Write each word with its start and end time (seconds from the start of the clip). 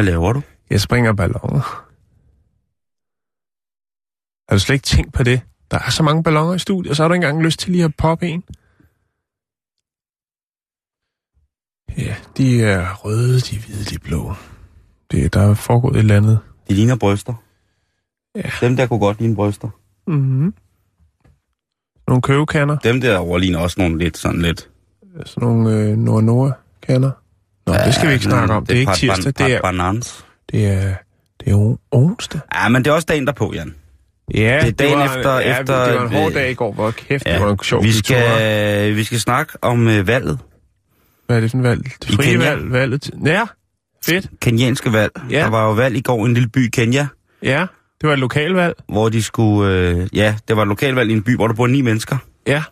Hvad 0.00 0.06
laver 0.06 0.32
du? 0.32 0.42
jeg 0.70 0.80
springer 0.80 1.12
balloner. 1.12 1.60
Har 4.48 4.56
du 4.56 4.58
slet 4.58 4.74
ikke 4.74 4.86
tænkt 4.86 5.12
på 5.12 5.22
det? 5.22 5.40
Der 5.70 5.78
er 5.78 5.90
så 5.90 6.02
mange 6.02 6.22
balloner 6.22 6.54
i 6.54 6.58
studiet, 6.58 6.90
og 6.90 6.96
så 6.96 7.02
har 7.02 7.08
du 7.08 7.14
ikke 7.14 7.26
engang 7.26 7.44
lyst 7.44 7.60
til 7.60 7.72
lige 7.72 7.84
at 7.84 7.94
poppe 7.96 8.28
en. 8.28 8.44
Ja, 11.98 12.16
de 12.36 12.62
er 12.64 12.94
røde, 12.94 13.40
de 13.40 13.56
er 13.56 13.60
hvide, 13.60 13.84
de 13.84 13.94
er 13.94 13.98
blå. 13.98 14.34
Det, 15.10 15.34
der 15.34 15.40
er 15.40 15.54
foregået 15.54 15.94
et 15.94 15.98
eller 15.98 16.16
andet. 16.16 16.38
De 16.68 16.74
ligner 16.74 16.96
bryster. 16.96 17.34
Ja. 18.34 18.50
Dem 18.60 18.76
der 18.76 18.86
kunne 18.86 19.00
godt 19.00 19.18
ligne 19.18 19.34
bryster. 19.34 19.68
Mm-hmm. 20.06 20.54
Nogle 22.08 22.22
køvekander, 22.22 22.78
Dem 22.78 23.00
der 23.00 23.18
over 23.18 23.38
ligner 23.38 23.58
også 23.58 23.80
nogle 23.80 23.98
lidt 23.98 24.16
sådan 24.16 24.42
lidt... 24.42 24.70
sådan 25.24 25.48
nogle 25.48 25.76
øh, 25.76 25.96
Nord-Nord-kander. 25.96 27.10
Nå, 27.66 27.72
det 27.74 27.94
skal 27.94 28.08
vi 28.08 28.12
ikke 28.12 28.24
snakke 28.24 28.54
om. 28.54 28.66
Det 28.66 28.76
er 28.76 28.80
ikke 28.80 28.92
tirsdag, 28.94 29.32
det 29.38 29.54
er, 29.54 29.60
Banans. 29.62 30.24
det 30.52 30.66
er, 30.66 30.94
det 31.40 31.52
er 31.52 31.56
on- 31.56 31.78
onsdag. 31.90 32.40
Ja, 32.54 32.68
men 32.68 32.84
det 32.84 32.90
er 32.90 32.94
også 32.94 33.06
dagen 33.08 33.26
derpå, 33.26 33.52
Jan. 33.54 33.74
Ja, 34.34 34.58
Det 34.62 34.68
er 34.68 34.70
dagen 34.72 34.98
var, 34.98 35.04
efter- 35.16 35.34
ja, 35.40 35.60
efter- 35.60 35.84
Det 35.86 35.94
var 35.94 36.02
en 36.06 36.12
hård 36.12 36.32
dag 36.32 36.50
i 36.50 36.54
går, 36.54 36.72
hvor 36.72 36.90
kæft, 36.90 37.26
ja, 37.26 37.32
det 37.34 37.40
var 37.42 37.50
en 37.50 37.58
sjov 37.62 37.82
vi 37.82 37.88
kultur. 37.88 37.98
skal, 38.16 38.96
vi 38.96 39.04
skal 39.04 39.20
snakke 39.20 39.52
om 39.62 39.86
uh, 39.86 40.06
valget. 40.06 40.38
Hvad 41.26 41.36
er 41.36 41.40
det 41.40 41.50
for 41.50 41.58
en 41.58 41.64
valg? 41.64 41.84
Det 41.84 42.14
frie 42.16 42.38
valg, 42.38 42.72
valget 42.72 43.02
til... 43.02 43.12
Ja, 43.26 43.42
fedt. 44.04 44.26
Kenyanske 44.40 44.92
valg. 44.92 45.12
Ja. 45.30 45.38
Der 45.38 45.50
var 45.50 45.64
jo 45.66 45.72
valg 45.72 45.96
i 45.96 46.00
går 46.00 46.26
i 46.26 46.28
en 46.28 46.34
lille 46.34 46.48
by 46.48 46.66
i 46.66 46.70
Kenya, 46.70 47.06
Ja, 47.42 47.66
det 48.00 48.06
var 48.06 48.12
et 48.12 48.18
lokalvalg. 48.18 48.74
hvor 48.88 49.08
de 49.08 49.22
skulle... 49.22 49.72
Øh, 49.74 50.08
ja, 50.12 50.34
det 50.48 50.56
var 50.56 50.62
et 50.62 50.68
lokalvalg 50.68 51.10
i 51.10 51.12
en 51.12 51.22
by, 51.22 51.36
hvor 51.36 51.46
der 51.46 51.54
bor 51.54 51.66
ni 51.66 51.80
mennesker. 51.80 52.16
Ja, 52.46 52.62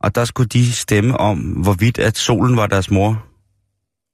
Og 0.00 0.14
der 0.14 0.24
skulle 0.24 0.48
de 0.48 0.72
stemme 0.72 1.16
om, 1.16 1.38
hvorvidt 1.38 1.98
at 1.98 2.16
solen 2.18 2.56
var 2.56 2.66
deres 2.66 2.90
mor, 2.90 3.24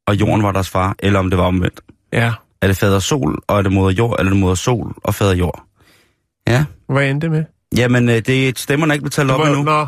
og 0.06 0.14
jorden 0.20 0.42
var 0.42 0.52
deres 0.52 0.70
far, 0.70 0.94
eller 0.98 1.18
om 1.18 1.30
det 1.30 1.38
var 1.38 1.44
omvendt. 1.44 1.80
ja. 2.12 2.32
Er 2.62 2.66
det 2.66 2.76
fader 2.76 2.98
sol, 2.98 3.42
og 3.48 3.58
er 3.58 3.62
det 3.62 3.72
moder 3.72 3.90
jord, 3.90 4.16
eller 4.18 4.30
er 4.30 4.34
det 4.34 4.40
moder 4.40 4.54
sol 4.54 4.94
og 4.96 5.14
fader 5.14 5.34
jord? 5.34 5.62
Ja. 6.48 6.64
Hvad 6.88 7.10
endte 7.10 7.24
det 7.24 7.30
med? 7.30 7.44
Jamen, 7.76 8.08
øh, 8.08 8.14
det 8.26 8.58
stemmerne 8.58 8.90
er 8.92 8.94
ikke 8.94 9.02
blevet 9.02 9.12
talt 9.12 9.30
op 9.30 9.40
endnu. 9.46 9.62
Nå, 9.62 9.86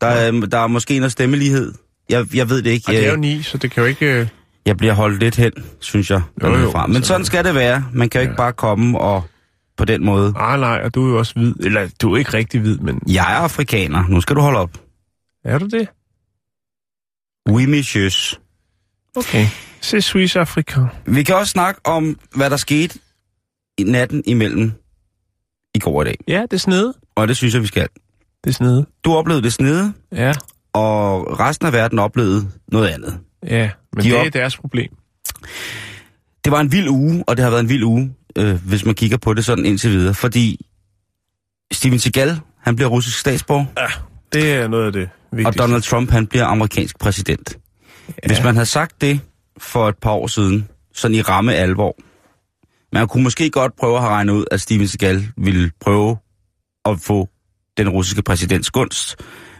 Der 0.00 0.06
er, 0.06 0.30
der 0.30 0.58
er 0.58 0.66
måske 0.66 0.96
en 0.96 1.10
stemmelighed. 1.10 1.74
Jeg, 2.08 2.34
jeg 2.34 2.48
ved 2.50 2.62
det 2.62 2.70
ikke. 2.70 2.84
og 2.88 2.94
det 2.94 3.06
er 3.06 3.10
jo 3.10 3.16
ni, 3.16 3.42
så 3.42 3.58
det 3.58 3.70
kan 3.70 3.82
jo 3.82 3.86
ikke... 3.86 4.20
øh, 4.20 4.28
jeg 4.66 4.76
bliver 4.76 4.92
holdt 4.92 5.18
lidt 5.20 5.36
hen, 5.36 5.52
synes 5.80 6.10
jeg. 6.10 6.22
Jo, 6.42 6.56
jo, 6.56 6.70
Fra. 6.70 6.86
Men 6.86 6.94
sådan 6.94 7.04
sådan 7.04 7.24
skal 7.24 7.44
det 7.44 7.54
være. 7.54 7.84
Man 7.92 8.08
kan 8.08 8.18
jo 8.18 8.22
ikke 8.22 8.32
Ja. 8.32 8.36
bare 8.36 8.52
komme 8.52 8.98
og 8.98 9.22
på 9.76 9.84
den 9.84 10.04
måde. 10.04 10.32
Ah, 10.36 10.60
nej, 10.60 10.80
og 10.84 10.94
du 10.94 11.06
er 11.06 11.10
jo 11.10 11.18
også 11.18 11.34
hvid. 11.34 11.54
Eller, 11.60 11.88
du 12.02 12.14
er 12.14 12.18
ikke 12.18 12.34
rigtig 12.34 12.60
hvid, 12.60 12.78
men... 12.78 13.00
Jeg 13.08 13.32
er 13.32 13.36
afrikaner. 13.38 14.04
Nu 14.08 14.20
skal 14.20 14.36
du 14.36 14.40
holde 14.40 14.58
op. 14.58 14.70
Er 15.44 15.58
du 15.58 15.66
det? 15.66 15.88
Oui, 17.50 17.66
monsieur. 17.66 18.10
Okay. 19.16 19.46
C'est 19.82 20.00
Swiss 20.00 20.36
Afrika. 20.36 20.80
Vi 21.06 21.22
kan 21.22 21.34
også 21.34 21.50
snakke 21.50 21.80
om, 21.84 22.18
hvad 22.36 22.50
der 22.50 22.56
skete 22.56 22.98
i 23.78 23.82
natten 23.82 24.22
imellem 24.26 24.72
i 25.74 25.78
går 25.78 25.96
og 25.96 26.02
i 26.02 26.04
dag. 26.04 26.16
Ja, 26.28 26.42
det 26.42 26.52
er 26.52 26.56
snede. 26.56 26.94
Og 27.14 27.28
det 27.28 27.36
synes 27.36 27.54
jeg, 27.54 27.62
vi 27.62 27.66
skal. 27.66 27.88
Det 28.44 28.50
er 28.50 28.54
snede. 28.54 28.86
Du 29.04 29.14
oplevede 29.14 29.42
det 29.42 29.52
snede, 29.52 29.92
Ja, 30.12 30.32
og 30.72 31.40
resten 31.40 31.66
af 31.66 31.72
verden 31.72 31.98
oplevede 31.98 32.50
noget 32.72 32.88
andet. 32.88 33.18
ja. 33.46 33.70
Men 33.92 34.04
De 34.04 34.08
det 34.10 34.16
er 34.18 34.26
op- 34.26 34.32
deres 34.32 34.56
problem. 34.56 34.90
Det 36.44 36.52
var 36.52 36.60
en 36.60 36.72
vild 36.72 36.88
uge, 36.88 37.24
og 37.26 37.36
det 37.36 37.42
har 37.42 37.50
været 37.50 37.62
en 37.62 37.68
vild 37.68 37.82
uge, 37.84 38.14
øh, 38.36 38.66
hvis 38.66 38.84
man 38.84 38.94
kigger 38.94 39.16
på 39.16 39.34
det 39.34 39.44
sådan 39.44 39.66
indtil 39.66 39.90
videre. 39.90 40.14
Fordi 40.14 40.66
Steven 41.72 41.98
Seagal, 41.98 42.40
han 42.60 42.76
bliver 42.76 42.88
russisk 42.88 43.18
statsborger, 43.18 43.66
Det 44.32 44.52
er 44.52 44.68
noget 44.68 44.86
af 44.86 44.92
det 44.92 45.08
og 45.32 45.36
vigtigste. 45.38 45.62
Donald 45.62 45.82
Trump, 45.82 46.10
han 46.10 46.26
bliver 46.26 46.44
amerikansk 46.44 46.98
præsident. 46.98 47.58
Ja. 48.22 48.26
Hvis 48.26 48.42
man 48.44 48.54
havde 48.54 48.66
sagt 48.66 49.00
det 49.00 49.20
for 49.58 49.88
et 49.88 49.98
par 49.98 50.10
år 50.10 50.26
siden, 50.26 50.68
sådan 50.94 51.14
i 51.14 51.20
ramme 51.20 51.54
alvor, 51.54 51.96
man 52.92 53.08
kunne 53.08 53.22
måske 53.22 53.50
godt 53.50 53.76
prøve 53.76 53.96
at 53.96 54.02
have 54.02 54.12
regnet 54.12 54.32
ud, 54.32 54.44
at 54.50 54.60
Steven 54.60 54.88
Seagal 54.88 55.26
ville 55.36 55.70
prøve 55.80 56.16
at 56.84 57.00
få 57.00 57.28
den 57.76 57.88
russiske 57.88 58.22
præsidents 58.22 58.70
gunst. 58.70 59.16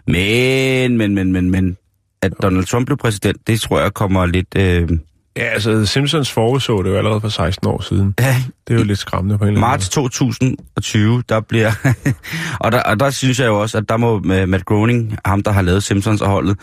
Men, 0.06 0.96
men, 0.96 1.14
men, 1.14 1.32
men, 1.32 1.50
men, 1.50 1.76
at 2.22 2.32
Donald 2.42 2.64
Trump 2.64 2.86
blev 2.86 2.98
præsident, 2.98 3.46
det 3.46 3.60
tror 3.60 3.80
jeg 3.80 3.94
kommer 3.94 4.26
lidt... 4.26 4.56
Øh, 4.56 4.88
Ja, 5.36 5.42
altså 5.44 5.86
Simpsons 5.86 6.30
forudså 6.32 6.82
det 6.82 6.90
jo 6.90 6.96
allerede 6.96 7.20
for 7.20 7.28
16 7.28 7.68
år 7.68 7.82
siden. 7.82 8.14
ja, 8.20 8.36
Det 8.68 8.74
er 8.74 8.78
jo 8.78 8.84
lidt 8.84 8.98
skræmmende 8.98 9.38
på 9.38 9.44
en 9.44 9.48
eller 9.48 9.60
anden 9.66 9.70
Marts 9.70 9.88
2020, 9.88 11.22
der 11.28 11.40
bliver... 11.40 11.72
og, 12.60 12.72
der, 12.72 12.82
og 12.82 13.00
der 13.00 13.10
synes 13.10 13.40
jeg 13.40 13.46
jo 13.46 13.60
også, 13.60 13.78
at 13.78 13.88
der 13.88 13.96
må 13.96 14.18
med 14.18 14.46
Matt 14.46 14.64
Groening, 14.64 15.16
ham 15.24 15.42
der 15.42 15.50
har 15.52 15.62
lavet 15.62 15.82
Simpsons 15.82 16.20
og 16.20 16.28
holdet, 16.28 16.58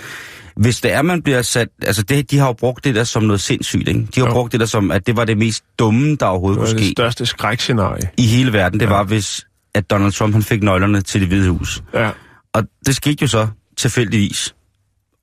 hvis 0.56 0.82
det 0.82 0.94
er, 0.94 1.02
man 1.02 1.22
bliver 1.22 1.42
sat... 1.42 1.68
Altså, 1.82 2.04
det, 2.04 2.32
de 2.32 2.38
har 2.38 2.48
jo 2.48 2.54
brugt 2.54 2.84
det 2.84 2.96
der 2.96 3.04
som 3.04 3.24
noget 3.24 3.42
sindssygt, 3.42 3.88
ikke? 3.88 4.00
De 4.16 4.20
har 4.20 4.28
jo 4.28 4.34
brugt 4.34 4.52
det 4.52 4.60
der 4.60 4.66
som, 4.66 4.92
at 4.92 5.08
det 5.08 5.16
var 5.18 5.26
det 5.26 5.38
mest 5.38 5.64
dumme, 5.80 6.16
der 6.16 6.26
overhovedet. 6.26 6.60
Det 6.60 6.68
kunne 6.68 6.74
var 6.74 6.78
det 6.80 6.86
ske 6.88 6.92
største 6.92 7.26
skrækscenarie. 7.26 8.10
i 8.18 8.28
hele 8.28 8.54
verden. 8.54 8.80
Det 8.80 8.86
Ja. 8.86 8.90
var, 8.92 9.04
hvis 9.04 9.46
at 9.76 9.90
Donald 9.90 10.12
Trump 10.12 10.34
han 10.34 10.44
fik 10.44 10.64
nøglerne 10.64 11.02
til 11.02 11.22
det 11.22 11.28
hvide 11.30 11.50
hus. 11.50 11.84
Ja. 11.94 12.10
Og 12.54 12.64
det 12.86 12.96
skete 12.96 13.18
jo 13.22 13.28
så 13.28 13.48
tilfældigvis. 13.78 14.56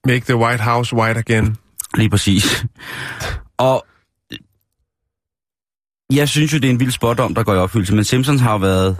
Make 0.06 0.20
the 0.20 0.36
White 0.36 0.62
House 0.62 0.96
white 0.96 1.18
again. 1.18 1.56
Lige 1.96 2.10
præcis. 2.10 2.64
Og 3.58 3.86
jeg 6.12 6.28
synes 6.28 6.52
jo, 6.52 6.58
det 6.58 6.64
er 6.68 6.70
en 6.72 6.80
vild 6.80 6.90
spådom, 6.90 7.34
der 7.34 7.42
går 7.42 7.54
i 7.54 7.58
opfyldelse, 7.58 7.94
men 7.94 8.04
Simpsons 8.04 8.40
har 8.40 8.52
jo 8.52 8.58
været 8.58 8.96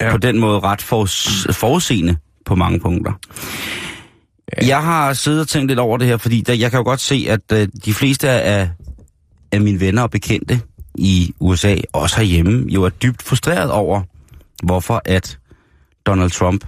Ja. 0.00 0.10
på 0.10 0.18
den 0.18 0.40
måde 0.40 0.60
ret 0.60 0.82
foruds- 0.82 1.52
forudseende 1.52 2.16
på 2.46 2.54
mange 2.54 2.80
punkter. 2.80 3.12
Ja. 4.62 4.66
Jeg 4.66 4.82
har 4.84 5.12
siddet 5.12 5.40
og 5.40 5.48
tænkt 5.48 5.68
lidt 5.68 5.78
over 5.78 5.98
det 5.98 6.06
her, 6.06 6.16
fordi 6.16 6.40
der, 6.40 6.52
jeg 6.54 6.70
kan 6.70 6.78
jo 6.78 6.84
godt 6.84 7.00
se, 7.00 7.26
at 7.28 7.40
øh, 7.52 7.68
de 7.84 7.94
fleste 7.94 8.28
af, 8.30 8.70
af 9.52 9.60
mine 9.60 9.80
venner 9.80 10.02
og 10.02 10.10
bekendte 10.10 10.60
i 10.94 11.34
USA, 11.40 11.76
også 11.92 12.16
herhjemme, 12.16 12.66
jo 12.68 12.82
er 12.82 12.88
dybt 12.88 13.22
frustreret 13.22 13.70
over, 13.70 14.02
hvorfor 14.62 15.02
at 15.04 15.38
Donald 16.06 16.30
Trump, 16.30 16.64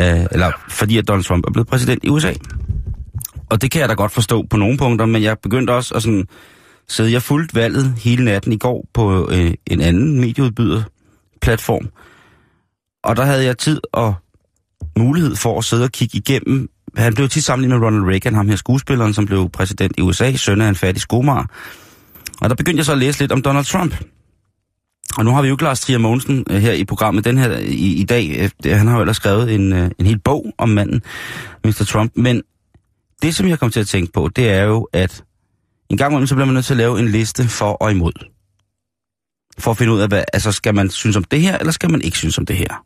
øh, 0.00 0.26
eller 0.32 0.52
fordi 0.68 0.98
at 0.98 1.08
Donald 1.08 1.24
Trump 1.24 1.44
er 1.46 1.50
blevet 1.52 1.68
præsident 1.68 2.04
i 2.04 2.08
USA. 2.08 2.32
Og 3.50 3.62
det 3.62 3.70
kan 3.70 3.80
jeg 3.80 3.88
da 3.88 3.94
godt 3.94 4.12
forstå 4.12 4.46
på 4.50 4.56
nogle 4.56 4.78
punkter, 4.78 5.06
men 5.06 5.22
jeg 5.22 5.38
begyndte 5.38 5.70
også 5.70 5.94
at 5.94 6.02
sådan 6.02 6.26
sidde, 6.88 7.12
jeg 7.12 7.22
fulgte 7.22 7.54
valget 7.54 7.94
hele 7.98 8.24
natten 8.24 8.52
i 8.52 8.58
går 8.58 8.86
på 8.94 9.30
øh, 9.30 9.54
en 9.66 9.80
anden 9.80 10.20
medieudbyder 10.20 10.82
platform. 11.42 11.88
Og 13.04 13.16
der 13.16 13.24
havde 13.24 13.44
jeg 13.44 13.58
tid 13.58 13.80
og 13.92 14.14
mulighed 14.98 15.36
for 15.36 15.58
at 15.58 15.64
sidde 15.64 15.84
og 15.84 15.92
kigge 15.92 16.18
igennem. 16.18 16.68
Han 16.96 17.14
blev 17.14 17.28
tit 17.28 17.44
sammenlignet 17.44 17.80
med 17.80 17.86
Ronald 17.86 18.04
Reagan, 18.04 18.34
ham 18.34 18.48
her 18.48 18.56
skuespilleren, 18.56 19.14
som 19.14 19.26
blev 19.26 19.50
præsident 19.50 19.92
i 19.98 20.00
USA, 20.00 20.32
søn 20.32 20.60
af 20.60 20.68
en 20.68 20.74
fattig 20.74 21.02
skomager. 21.02 21.44
Og 22.40 22.50
der 22.50 22.54
begyndte 22.54 22.78
jeg 22.78 22.84
så 22.84 22.92
at 22.92 22.98
læse 22.98 23.18
lidt 23.20 23.32
om 23.32 23.42
Donald 23.42 23.64
Trump. 23.64 23.94
Og 25.16 25.24
nu 25.24 25.30
har 25.30 25.42
vi 25.42 25.48
jo 25.48 25.54
ikke 25.54 25.64
Lars 25.64 25.80
Trier 25.80 25.98
Mogensen 25.98 26.44
øh, 26.50 26.56
her 26.56 26.72
i 26.72 26.84
programmet 26.84 27.24
den 27.24 27.38
her 27.38 27.58
i, 27.58 27.92
i 27.92 28.04
dag. 28.04 28.50
Øh, 28.66 28.78
han 28.78 28.86
har 28.86 28.94
jo 28.94 29.00
ellers 29.00 29.16
skrevet 29.16 29.54
en, 29.54 29.72
øh, 29.72 29.90
en 29.98 30.06
hel 30.06 30.18
bog 30.18 30.52
om 30.58 30.68
manden, 30.68 31.02
Mr. 31.64 31.84
Trump. 31.88 32.12
Men 32.16 32.42
det, 33.22 33.34
som 33.34 33.48
jeg 33.48 33.58
kom 33.58 33.70
til 33.70 33.80
at 33.80 33.88
tænke 33.88 34.12
på, 34.12 34.28
det 34.28 34.50
er 34.50 34.62
jo, 34.62 34.88
at 34.92 35.24
en 35.88 35.96
gang 35.96 36.12
imellem, 36.12 36.26
så 36.26 36.34
bliver 36.34 36.46
man 36.46 36.54
nødt 36.54 36.66
til 36.66 36.72
at 36.72 36.78
lave 36.78 36.98
en 36.98 37.08
liste 37.08 37.48
for 37.48 37.72
og 37.72 37.90
imod. 37.90 38.12
For 39.58 39.70
at 39.70 39.78
finde 39.78 39.92
ud 39.92 40.00
af, 40.00 40.08
hvad, 40.08 40.24
altså 40.32 40.52
skal 40.52 40.74
man 40.74 40.90
synes 40.90 41.16
om 41.16 41.24
det 41.24 41.40
her, 41.40 41.58
eller 41.58 41.72
skal 41.72 41.90
man 41.90 42.02
ikke 42.02 42.18
synes 42.18 42.38
om 42.38 42.46
det 42.46 42.56
her? 42.56 42.84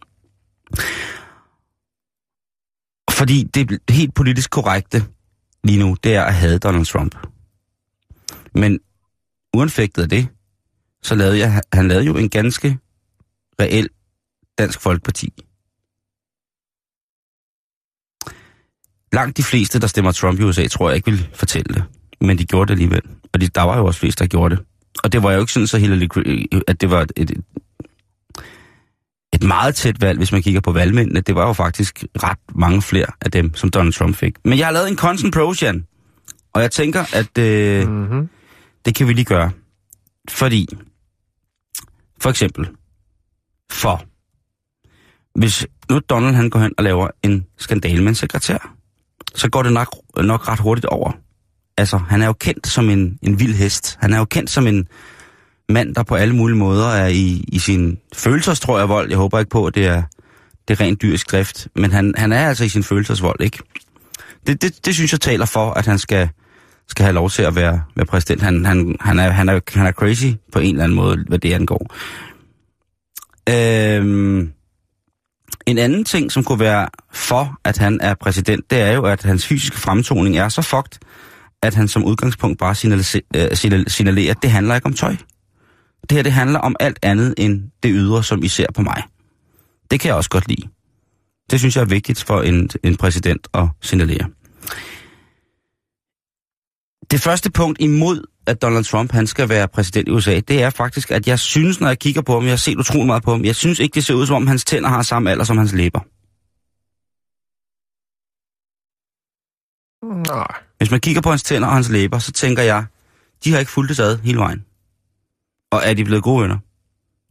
Fordi 3.11 3.43
det 3.43 3.79
helt 3.90 4.14
politisk 4.14 4.50
korrekte 4.50 5.05
lige 5.64 5.79
nu, 5.79 5.96
det 6.05 6.14
er 6.14 6.23
at 6.23 6.34
have 6.34 6.58
Donald 6.58 6.87
Trump. 6.87 7.26
Men 8.55 8.81
uanfægtet 9.56 10.02
af 10.02 10.08
det, 10.08 10.29
så 11.02 11.14
lavede 11.14 11.38
jeg, 11.38 11.62
han 11.73 11.88
lavede 11.88 12.06
jo 12.06 12.17
en 12.17 12.31
ganske 12.31 12.79
reel 13.61 13.88
Dansk 14.58 14.81
Folkeparti. 14.81 15.34
Langt 19.12 19.36
de 19.36 19.42
fleste, 19.42 19.78
der 19.80 19.86
stemmer 19.86 20.12
Trump 20.12 20.40
i 20.40 20.42
USA, 20.42 20.68
tror 20.68 20.88
jeg 20.88 20.96
ikke 20.96 21.10
vil 21.10 21.28
fortælle 21.34 21.74
det. 21.74 21.84
Men 22.20 22.38
de 22.38 22.44
gjorde 22.44 22.68
det 22.68 22.72
alligevel. 22.72 23.02
Og 23.32 23.40
de, 23.40 23.48
der 23.48 23.62
var 23.62 23.76
jo 23.78 23.86
også 23.86 24.00
flest, 24.00 24.18
der 24.18 24.26
gjorde 24.26 24.56
det. 24.56 24.64
Og 25.04 25.12
det 25.12 25.22
var 25.22 25.32
jo 25.32 25.40
ikke 25.40 25.52
sådan 25.52 25.66
så 25.66 25.78
Hillary, 25.78 26.08
at 26.68 26.80
det 26.80 26.90
var 26.90 27.00
et, 27.00 27.12
et, 27.16 27.30
et 29.32 29.42
meget 29.42 29.74
tæt 29.74 30.00
valg, 30.00 30.18
hvis 30.18 30.32
man 30.32 30.42
kigger 30.42 30.60
på 30.60 30.72
valgmændene. 30.72 31.20
Det 31.20 31.34
var 31.34 31.46
jo 31.46 31.52
faktisk 31.52 32.04
ret 32.22 32.38
mange 32.54 32.82
flere 32.82 33.06
af 33.20 33.30
dem, 33.30 33.54
som 33.54 33.70
Donald 33.70 33.92
Trump 33.92 34.16
fik. 34.16 34.34
Men 34.44 34.58
jeg 34.58 34.66
har 34.66 34.72
lavet 34.72 34.88
en 34.88 34.96
constant 34.96 35.34
pros, 35.34 35.62
Jan. 35.62 35.86
Og 36.54 36.62
jeg 36.62 36.70
tænker, 36.70 37.04
at 37.14 37.38
øh, 37.38 37.88
Mm-hmm. 37.88 38.28
det 38.84 38.94
kan 38.94 39.08
vi 39.08 39.12
lige 39.12 39.24
gøre. 39.24 39.50
Fordi, 40.30 40.68
for 42.20 42.30
eksempel, 42.30 42.68
for, 43.72 44.04
hvis 45.38 45.66
nu 45.90 45.98
Donald 45.98 46.34
han 46.34 46.50
går 46.50 46.60
hen 46.60 46.72
og 46.78 46.84
laver 46.84 47.08
en 47.22 47.46
skandale 47.58 48.00
med 48.02 48.08
en 48.08 48.14
sekretær, 48.14 48.74
så 49.34 49.49
går 49.50 49.62
det 49.62 49.73
nok, 49.73 49.96
nok 50.17 50.49
ret 50.49 50.58
hurtigt 50.58 50.87
over. 50.87 51.12
Altså, 51.76 51.96
han 51.99 52.23
er 52.23 52.26
jo 52.26 52.32
kendt 52.32 52.67
som 52.67 52.90
en, 52.90 53.19
en 53.23 53.40
vild 53.40 53.55
hest. 53.55 53.99
Han 54.00 54.12
er 54.12 54.19
jo 54.19 54.25
kendt 54.25 54.50
som 54.50 54.67
en 54.67 54.88
mand, 55.69 55.94
der 55.94 56.02
på 56.02 56.14
alle 56.14 56.37
mulige 56.37 56.58
måder 56.58 56.88
er 56.88 57.06
i, 57.06 57.44
i 57.49 57.58
sin 57.58 57.99
følelsestrøj 58.14 58.81
af 58.81 58.88
vold. 58.88 59.08
Jeg 59.08 59.19
håber 59.19 59.38
ikke 59.38 59.50
på, 59.50 59.67
at 59.67 59.75
det 59.75 59.87
er, 59.87 60.02
det 60.69 60.81
er 60.81 60.84
rent 60.84 61.02
dyrisk 61.02 61.31
drift. 61.31 61.69
Men 61.76 61.93
han, 61.93 62.14
han 62.17 62.32
er 62.32 62.49
altså 62.49 62.64
i 62.64 62.69
sin 62.69 62.82
følelsesvold, 62.82 63.40
ikke? 63.40 63.58
Det, 64.46 64.62
det, 64.62 64.87
det 64.87 64.94
synes 64.94 65.12
jeg 65.12 65.20
taler 65.20 65.46
for, 65.46 65.70
at 65.70 65.87
han 65.87 65.99
skal, 65.99 66.29
skal 66.88 67.05
have 67.05 67.14
lov 67.14 67.31
til 67.31 67.43
at 67.43 67.55
være, 67.55 67.82
være 67.96 68.06
præsident. 68.06 68.43
Han, 68.43 68.64
han, 68.64 68.96
han, 69.00 69.19
er, 69.19 69.31
han, 69.31 69.49
er, 69.49 69.61
han 69.75 69.87
er 69.87 69.93
crazy 69.93 70.26
på 70.52 70.58
en 70.58 70.70
eller 70.70 70.84
anden 70.84 70.96
måde, 70.96 71.25
hvad 71.29 71.38
det 71.38 71.52
angår. 71.52 71.94
Øhm, 73.49 74.52
en 75.66 75.78
anden 75.78 76.04
ting, 76.04 76.32
som 76.32 76.44
kunne 76.44 76.60
være 76.60 76.88
for, 77.12 77.60
at 77.64 77.78
han 77.78 78.00
er 78.00 78.14
præsident, 78.14 78.70
det 78.70 78.80
er 78.80 78.92
jo, 78.92 79.04
at 79.04 79.22
hans 79.22 79.46
fysiske 79.46 79.76
fremtoning 79.76 80.36
er 80.36 80.48
så 80.48 80.62
fucked, 80.62 80.98
at 81.62 81.74
han 81.74 81.88
som 81.88 82.04
udgangspunkt 82.04 82.58
bare 82.58 82.70
øh, 83.34 83.56
signalerer, 83.88 84.30
at 84.30 84.42
det 84.42 84.50
handler 84.50 84.74
ikke 84.74 84.86
om 84.86 84.94
tøj. 84.94 85.16
Det 86.02 86.12
her, 86.12 86.22
det 86.22 86.32
handler 86.32 86.58
om 86.58 86.76
alt 86.80 86.98
andet 87.02 87.34
end 87.38 87.62
det 87.82 87.90
ydre, 87.94 88.24
som 88.24 88.42
I 88.42 88.48
ser 88.48 88.66
på 88.74 88.82
mig. 88.82 89.02
Det 89.90 90.00
kan 90.00 90.08
jeg 90.08 90.16
også 90.16 90.30
godt 90.30 90.48
lide. 90.48 90.68
Det 91.50 91.58
synes 91.58 91.76
jeg 91.76 91.82
er 91.82 91.86
vigtigt 91.86 92.24
for 92.24 92.42
en, 92.42 92.70
en 92.84 92.96
præsident 92.96 93.48
at 93.54 93.68
signalere. 93.80 94.28
Det 97.10 97.20
første 97.20 97.50
punkt 97.50 97.80
imod, 97.80 98.24
at 98.46 98.62
Donald 98.62 98.84
Trump 98.84 99.12
han 99.12 99.26
skal 99.26 99.48
være 99.48 99.68
præsident 99.68 100.08
i 100.08 100.10
USA, 100.10 100.40
det 100.40 100.62
er 100.62 100.70
faktisk, 100.70 101.10
at 101.10 101.28
jeg 101.28 101.38
synes, 101.38 101.80
når 101.80 101.88
jeg 101.88 101.98
kigger 101.98 102.22
på 102.22 102.32
ham, 102.32 102.42
jeg 102.42 102.52
har 102.52 102.56
set 102.56 102.78
utrolig 102.78 103.06
meget 103.06 103.22
på 103.22 103.30
ham, 103.30 103.44
jeg 103.44 103.56
synes 103.56 103.78
ikke, 103.78 103.94
det 103.94 104.04
ser 104.04 104.14
ud 104.14 104.26
som 104.26 104.36
om, 104.36 104.46
hans 104.46 104.64
tænder 104.64 104.88
har 104.88 105.02
samme 105.02 105.30
alder 105.30 105.44
som 105.44 105.58
hans 105.58 105.72
læber. 105.72 106.00
Nej. 110.34 110.46
Hvis 110.78 110.90
man 110.90 111.00
kigger 111.00 111.22
på 111.22 111.30
hans 111.30 111.42
tænder 111.42 111.68
og 111.68 111.74
hans 111.74 111.88
læber, 111.88 112.18
så 112.18 112.32
tænker 112.32 112.62
jeg, 112.62 112.84
de 113.44 113.52
har 113.52 113.58
ikke 113.58 113.72
fulgt 113.72 114.00
ad 114.00 114.18
hele 114.18 114.38
vejen. 114.38 114.64
Og 115.72 115.80
er 115.84 115.94
de 115.94 116.04
blevet 116.04 116.22
gode 116.22 116.42
venner? 116.42 116.58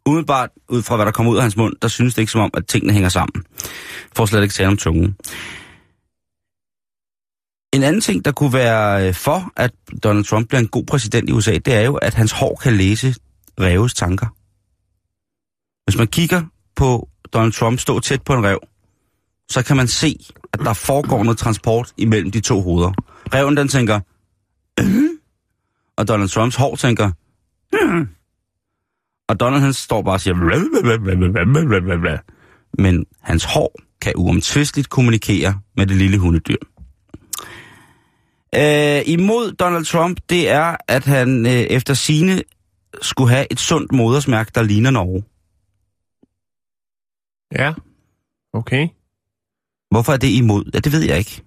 Udenbart, 0.05 0.49
ud 0.69 0.81
fra 0.81 0.95
hvad 0.95 1.05
der 1.05 1.11
kommer 1.11 1.31
ud 1.31 1.37
af 1.37 1.41
hans 1.41 1.57
mund, 1.57 1.73
der 1.81 1.87
synes 1.87 2.13
det 2.13 2.21
ikke 2.21 2.31
som 2.31 2.41
om, 2.41 2.49
at 2.53 2.67
tingene 2.67 2.93
hænger 2.93 3.09
sammen. 3.09 3.45
For 4.15 4.25
slet 4.25 4.41
ikke 4.41 4.53
tale 4.53 4.67
om 4.67 4.77
tungen. 4.77 5.15
En 7.73 7.83
anden 7.83 8.01
ting, 8.01 8.25
der 8.25 8.31
kunne 8.31 8.53
være 8.53 9.07
øh, 9.07 9.13
for, 9.13 9.51
at 9.56 9.71
Donald 10.03 10.25
Trump 10.25 10.47
bliver 10.47 10.59
en 10.59 10.68
god 10.68 10.85
præsident 10.85 11.29
i 11.29 11.31
USA, 11.31 11.51
det 11.51 11.73
er 11.73 11.81
jo, 11.81 11.95
at 11.95 12.13
hans 12.13 12.31
hår 12.31 12.59
kan 12.63 12.73
læse 12.73 13.15
reves 13.59 13.94
tanker. 13.94 14.27
Hvis 15.85 15.97
man 15.97 16.07
kigger 16.07 16.44
på 16.75 17.09
Donald 17.33 17.51
Trump 17.51 17.79
stå 17.79 18.00
tæt 18.00 18.21
på 18.21 18.33
en 18.33 18.44
rev, 18.45 18.59
så 19.50 19.63
kan 19.63 19.77
man 19.77 19.88
se, 19.88 20.19
at 20.53 20.59
der 20.59 20.73
foregår 20.73 21.23
noget 21.23 21.38
transport 21.38 21.94
imellem 21.97 22.31
de 22.31 22.39
to 22.39 22.62
hoveder. 22.62 22.91
Reven 23.33 23.57
den 23.57 23.68
tænker, 23.68 24.00
øh? 24.79 24.85
og 25.97 26.07
Donald 26.07 26.29
Trumps 26.29 26.56
hår 26.56 26.75
tænker, 26.75 27.12
øh? 27.74 28.07
og 29.29 29.39
Donald 29.39 29.62
han 29.62 29.74
står 29.74 30.01
bare 30.01 30.13
og 30.13 30.21
siger, 30.21 30.35
men 32.81 33.06
hans 33.21 33.44
hår 33.44 33.79
kan 34.01 34.13
uomtvisteligt 34.15 34.89
kommunikere 34.89 35.59
med 35.77 35.88
det 35.88 35.97
lille 35.97 36.17
hundedyr. 36.17 36.70
Øh, 38.56 39.01
imod 39.06 39.51
Donald 39.51 39.86
Trump, 39.86 40.19
det 40.30 40.50
er, 40.50 40.75
at 40.88 41.06
han 41.06 41.45
øh, 41.45 41.51
efter 41.51 41.94
sine 41.94 42.44
skulle 43.01 43.30
have 43.30 43.48
et 43.51 43.59
sundt 43.59 43.92
modersmærke, 43.92 44.51
der 44.56 44.62
ligner 44.62 44.92
Norge. 44.92 45.24
Ja. 47.51 47.74
Okay. 48.53 48.88
Hvorfor 49.92 50.13
er 50.13 50.18
det 50.18 50.30
imod? 50.30 50.71
Ja, 50.74 50.80
det 50.80 50.92
ved 50.92 51.01
jeg 51.01 51.18
ikke. 51.18 51.44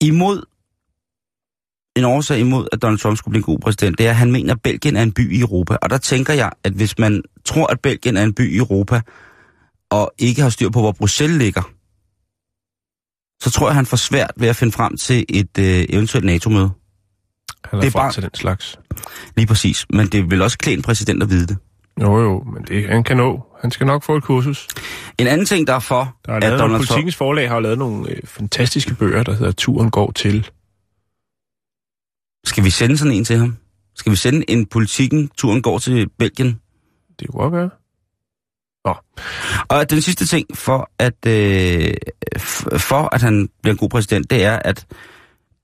Imod, 0.00 0.42
en 1.96 2.04
årsag 2.04 2.40
imod, 2.40 2.68
at 2.72 2.82
Donald 2.82 2.98
Trump 2.98 3.18
skulle 3.18 3.32
blive 3.32 3.40
en 3.40 3.44
god 3.44 3.58
præsident, 3.58 3.98
det 3.98 4.06
er, 4.06 4.10
at 4.10 4.16
han 4.16 4.32
mener, 4.32 4.54
at 4.54 4.62
Belgien 4.62 4.96
er 4.96 5.02
en 5.02 5.12
by 5.12 5.32
i 5.32 5.40
Europa. 5.40 5.76
Og 5.82 5.90
der 5.90 5.98
tænker 5.98 6.32
jeg, 6.32 6.52
at 6.64 6.72
hvis 6.72 6.98
man 6.98 7.22
tror, 7.44 7.66
at 7.66 7.80
Belgien 7.80 8.16
er 8.16 8.22
en 8.22 8.34
by 8.34 8.54
i 8.54 8.56
Europa, 8.56 9.00
og 9.90 10.12
ikke 10.18 10.42
har 10.42 10.48
styr 10.48 10.70
på, 10.70 10.80
hvor 10.80 10.92
Bruxelles 10.92 11.38
ligger, 11.38 11.62
så 13.40 13.50
tror 13.50 13.68
jeg, 13.68 13.74
han 13.74 13.86
får 13.86 13.96
svært 13.96 14.30
ved 14.36 14.48
at 14.48 14.56
finde 14.56 14.72
frem 14.72 14.96
til 14.96 15.24
et 15.28 15.58
øh, 15.58 15.84
eventuelt 15.88 16.26
NATO-møde. 16.26 16.70
Han 17.64 17.78
er, 17.78 17.80
Det 17.80 17.94
er 17.94 17.98
bare- 17.98 18.12
til 18.12 18.22
den 18.22 18.34
slags. 18.34 18.78
Lige 19.36 19.46
præcis. 19.46 19.86
Men 19.90 20.06
det 20.06 20.30
vil 20.30 20.42
også 20.42 20.58
klæde 20.58 20.76
en 20.76 20.82
præsident 20.82 21.22
at 21.22 21.30
vide 21.30 21.46
det. 21.46 21.56
Jo, 22.00 22.18
jo, 22.22 22.42
men 22.54 22.62
det, 22.64 22.88
han 22.88 23.04
kan 23.04 23.16
nå. 23.16 23.44
Han 23.60 23.70
skal 23.70 23.86
nok 23.86 24.04
få 24.04 24.16
et 24.16 24.22
kursus. 24.22 24.66
En 25.18 25.26
anden 25.26 25.46
ting, 25.46 25.66
der 25.66 25.74
er 25.74 25.78
for, 25.78 26.16
Der 26.26 26.32
er 26.32 26.36
at 26.36 26.42
lavet 26.42 26.58
nogle, 26.58 26.72
Donald 26.72 26.86
Trump... 26.86 26.96
politikens 26.96 27.16
forlag 27.16 27.48
har 27.48 27.54
jo 27.54 27.60
lavet 27.60 27.78
nogle 27.78 28.10
øh, 28.10 28.16
fantastiske 28.24 28.94
bøger, 28.94 29.22
der 29.22 29.32
hedder 29.34 29.52
Turen 29.52 29.90
går 29.90 30.10
til. 30.12 30.50
Skal 32.44 32.64
vi 32.64 32.70
sende 32.70 32.98
sådan 32.98 33.12
en 33.14 33.24
til 33.24 33.36
ham? 33.38 33.56
Skal 33.96 34.12
vi 34.12 34.16
sende 34.16 34.50
en 34.50 34.66
politikken, 34.66 35.28
turen 35.36 35.62
går 35.62 35.78
til 35.78 36.08
Belgien? 36.18 36.60
Det 37.20 37.28
kunne 37.28 37.40
godt 37.42 37.52
være. 37.54 37.70
Og 39.68 39.90
den 39.90 40.02
sidste 40.02 40.26
ting 40.26 40.46
for, 40.54 40.90
at, 40.98 41.26
øh, 41.26 41.94
for 42.78 43.14
at 43.14 43.22
han 43.22 43.48
bliver 43.62 43.74
en 43.74 43.78
god 43.78 43.88
præsident, 43.88 44.30
det 44.30 44.44
er, 44.44 44.58
at 44.64 44.86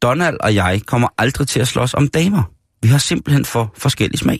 Donald 0.03 0.37
og 0.41 0.55
jeg 0.55 0.82
kommer 0.87 1.09
aldrig 1.19 1.49
til 1.49 1.61
at 1.61 1.69
slås 1.69 1.94
om 1.94 2.09
damer. 2.09 2.43
Vi 2.82 2.88
har 2.88 2.99
simpelthen 2.99 3.44
for 3.44 3.73
forskellig 3.76 4.19
smag. 4.19 4.38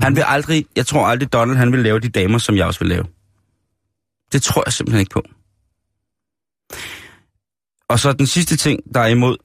Han 0.00 0.16
vil 0.16 0.24
aldrig, 0.26 0.66
jeg 0.76 0.86
tror 0.86 1.06
aldrig, 1.06 1.32
Donald 1.32 1.56
han 1.58 1.72
vil 1.72 1.80
lave 1.80 2.00
de 2.00 2.08
damer, 2.08 2.38
som 2.38 2.56
jeg 2.56 2.66
også 2.66 2.80
vil 2.80 2.88
lave. 2.88 3.04
Det 4.32 4.42
tror 4.42 4.62
jeg 4.66 4.72
simpelthen 4.72 5.00
ikke 5.00 5.10
på. 5.10 5.22
Og 7.88 7.98
så 7.98 8.12
den 8.12 8.26
sidste 8.26 8.56
ting, 8.56 8.80
der 8.94 9.00
er 9.00 9.06
imod, 9.06 9.36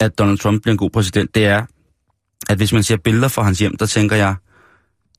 at 0.00 0.18
Donald 0.18 0.38
Trump 0.38 0.62
bliver 0.62 0.72
en 0.72 0.78
god 0.78 0.90
præsident, 0.90 1.34
det 1.34 1.46
er, 1.46 1.66
at 2.48 2.56
hvis 2.56 2.72
man 2.72 2.82
ser 2.82 2.96
billeder 2.96 3.28
fra 3.28 3.42
hans 3.42 3.58
hjem, 3.58 3.76
der 3.76 3.86
tænker 3.86 4.16
jeg, 4.16 4.34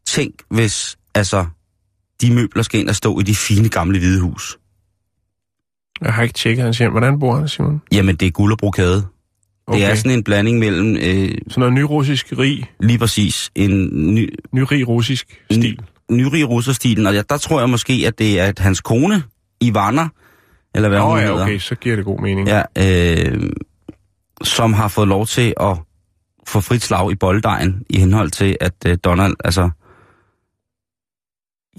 tænk 0.10 0.34
hvis, 0.50 0.98
altså, 1.16 1.46
de 2.22 2.34
møbler 2.34 2.64
skal 2.64 2.80
ind 2.80 2.90
og 2.90 2.96
stå 2.96 3.20
i 3.20 3.24
de 3.24 3.36
fine 3.36 3.70
gamle 3.70 4.00
hvide 4.00 4.22
hus. 4.22 4.58
Jeg 6.02 6.14
har 6.14 6.24
ikke 6.24 6.34
tjekket 6.34 6.64
hans 6.64 6.78
hjem. 6.78 6.92
Hvordan 6.92 7.20
bor 7.20 7.36
han, 7.36 7.48
Simon? 7.48 7.82
Jamen, 7.92 8.16
det 8.16 8.26
er 8.26 8.32
guld 8.32 8.52
og 8.52 8.58
brokade. 8.58 9.08
Okay. 9.68 9.80
Det 9.80 9.92
er 9.92 9.96
sådan 9.96 10.12
en 10.12 10.24
blanding 10.24 10.60
mellem, 10.60 10.96
øh, 10.96 11.02
Sådan 11.02 11.36
noget 11.58 11.74
nyrussisk 11.74 12.34
rig, 12.38 12.72
lige 12.80 13.00
præcis, 13.00 13.52
en 13.56 13.90
ny, 14.16 14.34
nyrig 14.52 14.88
russisk 14.88 15.42
stil. 15.52 15.80
nyrig 16.12 16.50
russerstilen, 16.50 17.06
og 17.06 17.14
der 17.30 17.38
tror 17.38 17.60
jeg 17.60 17.70
måske, 17.70 18.04
at 18.08 18.20
det 18.20 18.40
er 18.40 18.46
at 18.46 18.60
hans 18.60 18.82
kone, 18.82 19.24
Ivana, 19.62 20.08
eller 20.76 20.90
hvad 20.90 21.00
Nå 21.00 21.06
hun 21.10 21.18
ja, 21.18 21.26
hedder, 21.26 21.44
okay, 21.44 21.58
så 21.60 21.76
giver 21.76 21.96
det 21.96 22.06
god 22.06 22.22
mening. 22.22 22.48
ja, 22.48 22.64
øh, 22.78 23.50
som 24.44 24.74
har 24.74 24.88
fået 24.88 25.08
lov 25.08 25.26
til 25.26 25.54
at 25.60 25.78
få 26.48 26.62
frit 26.62 26.84
slag 26.84 27.12
i 27.12 27.16
bolddejen, 27.16 27.84
i 27.90 28.00
henhold 28.00 28.30
til, 28.32 28.58
at 28.62 28.74
øh, 28.88 28.98
Donald, 29.04 29.36
altså, 29.44 29.70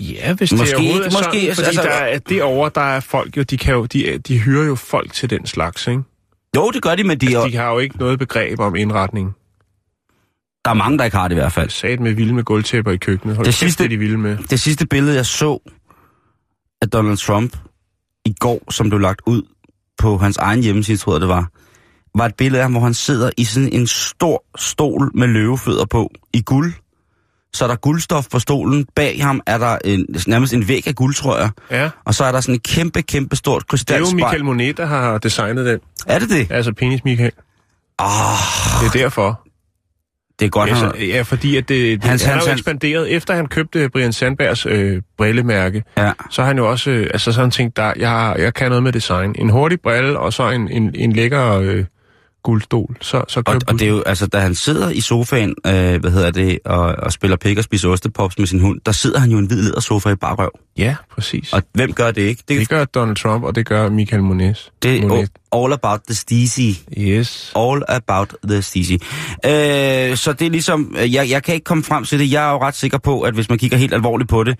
Ja, 0.00 0.34
hvis 0.34 0.52
Måske 0.52 0.66
det 0.66 0.74
overhovedet 0.74 1.06
er 1.06 1.10
måske, 1.10 1.24
sådan, 1.24 1.54
fordi 1.54 1.66
altså- 1.66 1.82
der 1.82 1.88
er, 1.90 2.18
derovre, 2.18 2.70
der 2.74 2.80
er 2.80 3.00
folk 3.00 3.36
jo, 3.36 3.42
de, 3.42 3.56
kan 3.56 3.74
jo, 3.74 3.84
de, 3.86 4.18
de 4.18 4.38
hyrer 4.38 4.64
jo 4.66 4.74
folk 4.74 5.12
til 5.12 5.30
den 5.30 5.46
slags, 5.46 5.86
ikke? 5.86 6.02
jo, 6.56 6.70
det 6.70 6.82
gør 6.82 6.94
de, 6.94 7.04
men 7.04 7.18
de, 7.18 7.26
Altså, 7.26 7.48
de 7.48 7.56
har 7.56 7.70
jo 7.72 7.78
ikke 7.78 7.96
noget 7.98 8.18
begreb 8.18 8.60
om 8.60 8.76
indretning. 8.76 9.34
der 10.64 10.70
er 10.70 10.74
mange, 10.74 10.98
der 10.98 11.04
ikke 11.04 11.16
har 11.16 11.28
det 11.28 11.34
i 11.34 11.38
hvert 11.38 11.52
fald. 11.52 11.70
Sat 11.70 12.00
med 12.00 12.12
vilde 12.12 12.34
med 12.34 12.44
gulvtæpper 12.44 12.92
i 12.92 12.96
køkkenet. 12.96 13.36
Hold 13.36 13.46
Det 13.46 13.54
sidste- 13.54 13.82
det 13.82 13.90
de 13.90 13.96
vilde 13.96 14.18
med. 14.18 14.36
Det 14.50 14.60
sidste 14.60 14.86
billede, 14.86 15.16
jeg 15.16 15.26
så 15.26 15.58
af 16.82 16.88
Donald 16.90 17.16
Trump 17.16 17.56
i 18.24 18.32
går, 18.40 18.70
som 18.72 18.88
blev 18.88 19.00
lagt 19.00 19.20
ud 19.26 19.42
på 19.98 20.16
hans 20.18 20.36
egen 20.36 20.62
hjemmeside, 20.62 20.96
tror 20.98 21.12
jeg 21.14 21.20
det 21.20 21.28
var, 21.28 21.48
var 22.18 22.26
et 22.26 22.34
billede 22.34 22.58
af 22.60 22.64
ham, 22.64 22.72
hvor 22.72 22.80
han 22.80 22.94
sidder 22.94 23.30
i 23.36 23.44
sådan 23.44 23.72
en 23.72 23.86
stor 23.86 24.44
stol 24.58 25.10
med 25.14 25.28
løvefødder 25.28 25.84
på, 25.84 26.10
i 26.34 26.42
guld. 26.42 26.72
Så 27.54 27.64
er 27.64 27.68
der 27.68 27.76
guldstof 27.76 28.26
på 28.32 28.38
stolen. 28.38 28.86
Bag 28.96 29.22
ham 29.22 29.40
er 29.46 29.58
der 29.58 29.78
en, 29.84 30.06
nærmest 30.26 30.54
en 30.54 30.68
væg 30.68 30.86
af 30.88 30.94
guld, 30.94 31.14
tror 31.14 31.38
jeg. 31.38 31.50
Ja, 31.70 31.90
Og 32.04 32.14
så 32.14 32.24
er 32.24 32.32
der 32.32 32.40
sådan 32.40 32.54
et 32.54 32.62
kæmpe, 32.62 33.02
kæmpe 33.02 33.36
stort 33.36 33.62
det 33.62 33.64
er 33.64 33.66
jo 33.66 33.70
krystalspejl. 33.70 34.14
Michael 34.14 34.44
Monet, 34.44 34.76
der 34.76 34.86
har 34.86 35.18
designet 35.18 35.66
den. 35.66 35.78
Er 36.06 36.18
det 36.18 36.28
det? 36.30 36.46
Altså 36.50 36.72
penis 36.72 37.04
Michael. 37.04 37.32
Ah, 37.98 38.08
Det 38.80 38.86
er 38.86 39.02
derfor. 39.02 39.40
det 40.38 40.46
er 40.46 40.50
godt, 40.50 40.68
Ja, 40.70 40.74
han 40.74 40.90
så, 40.90 40.96
ja 40.98 41.22
fordi 41.22 41.56
at 41.56 41.68
det, 41.68 42.02
det 42.02 42.08
Hans- 42.10 42.22
han, 42.24 42.30
han 42.32 42.40
har 42.40 42.46
jo 42.46 42.52
ekspanderet. 42.52 43.10
Efter 43.14 43.34
han 43.34 43.46
købte 43.46 43.88
Brian 43.88 44.12
Sandbergs 44.12 44.66
øh, 44.66 45.02
brillemærke, 45.18 45.82
Ja. 45.96 46.12
så 46.30 46.42
har 46.42 46.46
han 46.46 46.58
jo 46.58 46.70
også, 46.70 46.90
øh, 46.90 47.10
altså 47.12 47.32
sådan 47.32 47.50
tænkt, 47.50 47.76
der, 47.76 47.92
jeg, 47.96 48.10
har- 48.10 48.36
jeg 48.36 48.54
kan 48.54 48.68
noget 48.68 48.82
med 48.82 48.92
design. 48.92 49.34
En 49.38 49.50
hurtig 49.50 49.80
brille, 49.80 50.18
og 50.18 50.32
så 50.32 50.50
en, 50.50 50.68
en, 50.68 50.94
en 50.94 51.12
lækker 51.12 51.52
øh, 51.58 51.84
guldstol, 52.42 52.96
så, 53.00 53.24
så 53.28 53.42
Og, 53.46 53.60
og 53.66 53.72
det 53.72 53.82
er 53.82 53.88
jo, 53.88 54.02
altså, 54.02 54.26
da 54.26 54.38
han 54.38 54.54
sidder 54.54 54.90
i 54.90 55.00
sofaen, 55.00 55.54
øh, 55.66 56.00
hvad 56.00 56.10
hedder 56.10 56.30
det, 56.30 56.58
og, 56.64 56.80
og 56.80 57.12
spiller 57.12 57.36
pik 57.36 57.58
og 57.58 57.64
spiser 57.64 57.88
ostepops 57.88 58.38
med 58.38 58.46
sin 58.46 58.60
hund, 58.60 58.80
der 58.86 58.92
sidder 58.92 59.18
han 59.18 59.30
jo 59.30 59.36
i 59.36 59.40
en 59.40 59.46
hvid 59.46 59.62
ledersofa 59.62 60.08
i 60.08 60.14
bare 60.14 60.34
røv. 60.34 60.50
Ja, 60.76 60.96
præcis. 61.14 61.52
Og 61.52 61.62
hvem 61.72 61.92
gør 61.92 62.10
det 62.10 62.22
ikke? 62.22 62.42
Det, 62.48 62.60
det 62.60 62.68
gør 62.68 62.84
Donald 62.84 63.16
Trump, 63.16 63.44
og 63.44 63.54
det 63.54 63.66
gør 63.66 63.88
Michael 63.88 64.22
Moniz. 64.22 64.58
det 64.82 65.04
er 65.04 65.26
all 65.52 65.72
about 65.72 66.00
the 66.08 66.14
steezy. 66.14 66.80
Yes. 66.98 67.52
All 67.56 67.82
about 67.88 68.34
the 68.48 68.62
steezy. 68.62 68.92
Øh, 68.92 70.16
så 70.16 70.32
det 70.32 70.46
er 70.46 70.50
ligesom, 70.50 70.94
øh, 70.98 71.14
jeg, 71.14 71.30
jeg 71.30 71.42
kan 71.42 71.54
ikke 71.54 71.64
komme 71.64 71.84
frem 71.84 72.04
til 72.04 72.18
det. 72.18 72.32
Jeg 72.32 72.48
er 72.48 72.52
jo 72.52 72.58
ret 72.58 72.74
sikker 72.74 72.98
på, 72.98 73.20
at 73.20 73.34
hvis 73.34 73.48
man 73.48 73.58
kigger 73.58 73.76
helt 73.76 73.94
alvorligt 73.94 74.30
på 74.30 74.44
det, 74.44 74.58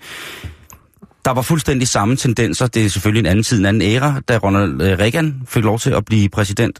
der 1.25 1.31
var 1.31 1.41
fuldstændig 1.41 1.87
samme 1.87 2.15
tendenser. 2.15 2.67
Det 2.67 2.85
er 2.85 2.89
selvfølgelig 2.89 3.19
en 3.19 3.25
anden 3.25 3.43
tid, 3.43 3.59
en 3.59 3.65
anden 3.65 3.81
æra, 3.81 4.19
da 4.27 4.37
Ronald 4.37 4.81
øh, 4.81 4.99
Reagan 4.99 5.41
fik 5.47 5.63
lov 5.63 5.79
til 5.79 5.89
at 5.89 6.05
blive 6.05 6.29
præsident. 6.29 6.79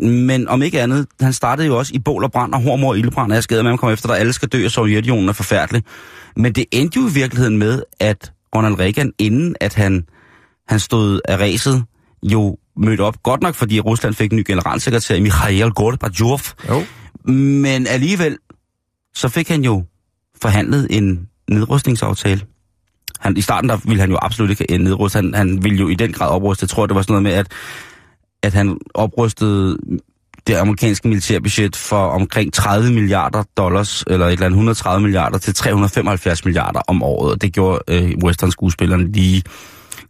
Men 0.00 0.48
om 0.48 0.62
ikke 0.62 0.82
andet, 0.82 1.06
han 1.20 1.32
startede 1.32 1.66
jo 1.66 1.78
også 1.78 1.92
i 1.94 1.98
bål 1.98 2.24
og 2.24 2.32
brand 2.32 2.54
og 2.54 2.62
hormor 2.62 2.88
og 2.88 2.98
ildbrand, 2.98 3.32
og 3.32 3.34
jeg 3.34 3.42
skader 3.42 3.62
med, 3.62 3.70
at 3.70 3.72
man 3.72 3.78
kommer 3.78 3.92
efter, 3.92 4.08
der 4.08 4.14
alle 4.14 4.32
skal 4.32 4.48
dø, 4.48 4.64
og 4.64 4.70
Sovjetunionen 4.70 5.28
er 5.28 5.32
forfærdelig. 5.32 5.82
Men 6.36 6.52
det 6.52 6.64
endte 6.72 7.00
jo 7.00 7.08
i 7.08 7.12
virkeligheden 7.12 7.58
med, 7.58 7.82
at 8.00 8.32
Ronald 8.56 8.78
Reagan, 8.78 9.12
inden 9.18 9.56
at 9.60 9.74
han, 9.74 10.04
han 10.68 10.80
stod 10.80 11.20
af 11.28 11.36
ræset, 11.36 11.84
jo 12.22 12.56
mødte 12.76 13.00
op. 13.00 13.22
Godt 13.22 13.42
nok, 13.42 13.54
fordi 13.54 13.80
Rusland 13.80 14.14
fik 14.14 14.30
en 14.30 14.36
ny 14.36 14.44
generalsekretær, 14.46 15.20
Mikhail 15.20 15.70
Gorbachev. 15.70 16.38
Jo. 16.68 16.84
Men 17.32 17.86
alligevel, 17.86 18.38
så 19.14 19.28
fik 19.28 19.48
han 19.48 19.64
jo 19.64 19.84
forhandlet 20.42 20.86
en 20.90 21.28
nedrustningsaftale. 21.50 22.40
Han, 23.20 23.36
I 23.36 23.40
starten 23.40 23.68
der 23.68 23.78
ville 23.84 24.00
han 24.00 24.10
jo 24.10 24.18
absolut 24.22 24.50
ikke 24.50 24.66
øh, 24.70 24.78
nedruste. 24.78 25.16
Han, 25.16 25.34
han 25.34 25.64
ville 25.64 25.78
jo 25.78 25.88
i 25.88 25.94
den 25.94 26.12
grad 26.12 26.28
opruste. 26.28 26.64
Jeg 26.64 26.68
tror, 26.68 26.86
det 26.86 26.96
var 26.96 27.02
sådan 27.02 27.12
noget 27.12 27.22
med, 27.22 27.32
at, 27.32 27.46
at 28.42 28.54
han 28.54 28.78
oprustede 28.94 29.78
det 30.46 30.54
amerikanske 30.54 31.08
militærbudget 31.08 31.76
for 31.76 32.06
omkring 32.06 32.52
30 32.52 32.92
milliarder 32.92 33.42
dollars, 33.56 34.04
eller 34.06 34.26
et 34.26 34.32
eller 34.32 34.46
andet 34.46 34.56
130 34.56 35.02
milliarder 35.02 35.38
til 35.38 35.54
375 35.54 36.44
milliarder 36.44 36.80
om 36.88 37.02
året. 37.02 37.42
Det 37.42 37.52
gjorde 37.52 37.78
øh, 37.88 38.12
western-skuespillerne 38.24 39.12
lige. 39.12 39.42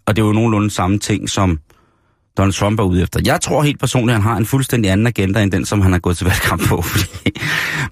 Og 0.06 0.16
det 0.16 0.24
var 0.24 0.28
jo 0.28 0.34
nogenlunde 0.34 0.70
samme 0.70 0.98
ting, 0.98 1.30
som 1.30 1.58
Donald 2.36 2.52
Trump 2.52 2.80
er 2.80 2.84
ude 2.84 3.02
efter. 3.02 3.20
Jeg 3.24 3.40
tror 3.40 3.62
helt 3.62 3.80
personligt, 3.80 4.16
at 4.16 4.22
han 4.22 4.30
har 4.30 4.38
en 4.38 4.46
fuldstændig 4.46 4.90
anden 4.90 5.06
agenda, 5.06 5.42
end 5.42 5.52
den, 5.52 5.66
som 5.66 5.80
han 5.80 5.92
har 5.92 5.98
gået 5.98 6.16
til 6.16 6.26
valgkamp 6.26 6.68
på. 6.68 6.82
Fordi 6.92 7.30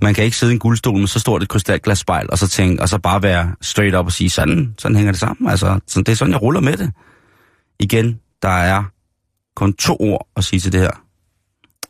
man 0.03 0.15
kan 0.15 0.25
ikke 0.25 0.37
sidde 0.37 0.53
i 0.53 0.55
en 0.55 0.59
guldstol 0.59 0.99
med 0.99 1.07
så 1.07 1.21
stort 1.21 1.43
et 1.43 1.49
krystalglas 1.49 1.99
spejl, 1.99 2.27
og 2.31 2.39
så, 2.39 2.49
tænke, 2.49 2.83
og 2.83 2.89
så 2.89 2.99
bare 2.99 3.23
være 3.23 3.55
straight 3.61 3.97
up 3.97 4.07
og 4.07 4.13
sige, 4.13 4.31
sådan, 4.31 4.75
sådan 4.79 4.97
hænger 4.97 5.13
det 5.13 5.21
sammen. 5.21 5.51
Altså, 5.51 5.81
sådan, 5.87 6.05
det 6.05 6.13
er 6.13 6.17
sådan, 6.17 6.33
jeg 6.33 6.43
ruller 6.43 6.61
med 6.61 6.77
det. 6.77 6.93
Igen, 7.81 8.21
der 8.43 8.49
er 8.49 8.85
kun 9.57 9.73
to 9.73 9.97
ord 10.01 10.27
at 10.37 10.45
sige 10.45 10.61
til 10.61 10.73
det 10.73 10.81
her. 10.81 11.03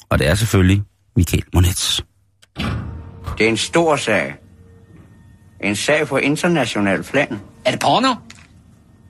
Og 0.08 0.18
det 0.18 0.28
er 0.28 0.34
selvfølgelig 0.34 0.82
Michael 1.16 1.44
Monetz. 1.54 2.00
Det 3.38 3.44
er 3.44 3.48
en 3.48 3.56
stor 3.56 3.96
sag. 3.96 4.34
En 5.60 5.76
sag 5.76 6.06
på 6.08 6.16
international 6.16 7.02
plan. 7.02 7.40
Er 7.64 7.70
det 7.70 7.80
porno? 7.80 8.14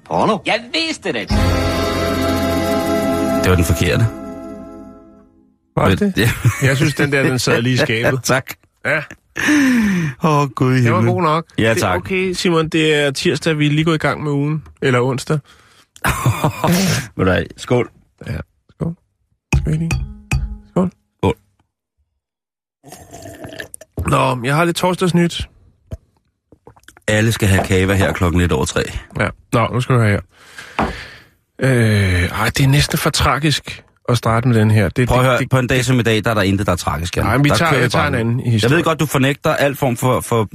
Porno? 0.04 0.38
Jeg 0.46 0.60
vidste 0.72 1.12
det. 1.12 1.30
Det 3.44 3.50
var 3.50 3.56
den 3.56 3.64
forkerte. 3.64 4.06
Var 5.76 5.88
det 5.88 6.00
det? 6.00 6.12
Ja. 6.16 6.30
Jeg 6.68 6.76
synes, 6.76 6.94
den 6.94 7.12
der, 7.12 7.22
den 7.22 7.38
sad 7.38 7.62
lige 7.62 7.74
i 7.74 7.76
skabet. 7.76 8.20
tak. 8.22 8.54
Ja, 8.84 9.02
Åh, 10.24 10.42
oh, 10.42 10.48
gud 10.50 10.74
i 10.74 10.82
det 10.82 10.92
var 10.92 11.02
god 11.02 11.22
nok. 11.22 11.44
Ja, 11.58 11.62
Det 11.62 11.70
er 11.70 11.74
tak. 11.74 11.96
okay, 11.96 12.32
Simon, 12.32 12.68
det 12.68 12.94
er 12.94 13.10
tirsdag, 13.10 13.58
vi 13.58 13.66
er 13.66 13.70
lige 13.70 13.84
gået 13.84 13.94
i 13.94 13.98
gang 13.98 14.22
med 14.22 14.32
ugen. 14.32 14.64
Eller 14.82 15.00
onsdag. 15.00 15.38
Ved 17.16 17.26
du 17.26 17.44
Skål. 17.56 17.90
Ja, 18.26 18.36
skål. 18.70 18.94
Lige? 19.66 19.90
Skål. 20.70 20.90
Skål. 21.18 21.36
Nå, 24.08 24.44
jeg 24.44 24.54
har 24.54 24.64
lidt 24.64 24.76
torsdagsnyt. 24.76 25.48
Alle 27.08 27.32
skal 27.32 27.48
have 27.48 27.64
kava 27.64 27.94
her 27.94 28.12
klokken 28.12 28.40
lidt 28.40 28.52
over 28.52 28.64
tre. 28.64 28.82
Ja. 29.20 29.28
Nå, 29.52 29.68
nu 29.72 29.80
skal 29.80 29.94
du 29.94 30.00
høre 30.00 30.10
her. 30.10 30.20
Øh, 31.58 31.68
ej, 32.25 32.50
det 32.56 32.61
er 32.64 32.68
næsten 32.68 32.99
for 32.99 33.11
tragisk 33.11 33.82
at 34.08 34.16
starte 34.16 34.49
med 34.49 34.61
den 34.61 34.70
her. 34.70 34.88
Det, 34.88 35.08
Prøv 35.08 35.18
at 35.18 35.25
høre, 35.25 35.38
det, 35.38 35.50
på 35.50 35.58
en 35.58 35.66
dag 35.66 35.84
som 35.84 35.99
i 35.99 36.02
dag, 36.02 36.25
der 36.25 36.30
er 36.30 36.34
der 36.34 36.42
intet, 36.42 36.66
der 36.66 36.73
er 36.73 36.76
tragisk. 36.76 37.16
Nej, 37.16 37.37
men 37.37 37.44
vi 37.44 37.50
tager- 37.50 37.75
jeg 37.75 37.90
tager 37.90 38.06
en 38.06 38.14
anden 38.14 38.40
Jeg 38.44 38.52
historie. 38.52 38.76
ved 38.76 38.84
godt, 38.84 39.00
du 39.00 39.06
fornægter 39.06 39.50
alt 39.54 39.78
form 39.78 39.96
for, 39.96 40.20
for, 40.20 40.49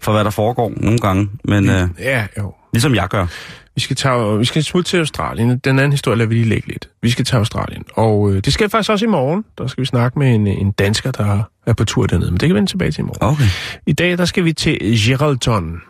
for 0.00 0.12
hvad 0.12 0.24
der 0.24 0.30
foregår 0.30 0.72
nogle 0.76 0.98
gange, 0.98 1.28
men 1.44 1.70
øh, 1.70 1.88
Ja, 1.98 2.26
jo. 2.38 2.54
ligesom 2.72 2.94
jeg 2.94 3.08
gør. 3.08 3.26
Vi 3.74 3.80
skal, 3.80 3.96
tage, 3.96 4.38
vi 4.38 4.44
skal 4.44 4.64
smutte 4.64 4.90
til 4.90 4.98
Australien. 4.98 5.58
Den 5.58 5.78
anden 5.78 5.90
historie 5.92 6.18
lader 6.18 6.28
vi 6.28 6.34
lige 6.34 6.48
lægge 6.48 6.68
lidt. 6.68 6.88
Vi 7.02 7.10
skal 7.10 7.24
til 7.24 7.36
Australien. 7.36 7.84
Og 7.94 8.30
øh, 8.32 8.42
det 8.44 8.52
skal 8.52 8.70
faktisk 8.70 8.90
også 8.90 9.04
i 9.04 9.08
morgen. 9.08 9.44
Der 9.58 9.66
skal 9.66 9.80
vi 9.80 9.86
snakke 9.86 10.18
med 10.18 10.34
en, 10.34 10.46
en 10.46 10.72
dansker, 10.72 11.10
der 11.10 11.42
er 11.66 11.72
på 11.72 11.84
tur 11.84 12.06
dernede. 12.06 12.30
Men 12.30 12.40
det 12.40 12.46
kan 12.46 12.48
vi 12.48 12.54
vende 12.54 12.70
tilbage 12.70 12.90
til 12.90 13.00
i 13.00 13.02
morgen. 13.02 13.18
Okay. 13.34 13.44
I 13.86 13.92
dag, 13.92 14.18
der 14.18 14.24
skal 14.24 14.44
vi 14.44 14.52
til 14.52 14.78
Geraldton. 15.06 15.80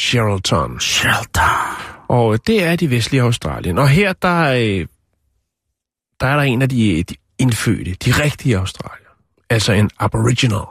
Geraldton. 0.00 0.80
Shelter. 0.80 1.97
Og 2.08 2.46
det 2.46 2.64
er 2.64 2.76
de 2.76 2.90
vestlige 2.90 3.22
Australien. 3.22 3.78
Og 3.78 3.88
her, 3.88 4.12
der, 4.12 4.52
øh, 4.52 4.86
der 6.20 6.26
er 6.26 6.36
der 6.36 6.42
en 6.42 6.62
af 6.62 6.68
de, 6.68 7.04
de 7.08 7.14
indfødte, 7.38 7.94
de 8.04 8.10
rigtige 8.10 8.58
australier. 8.58 9.08
Altså 9.50 9.72
en 9.72 9.90
aboriginal. 9.98 10.66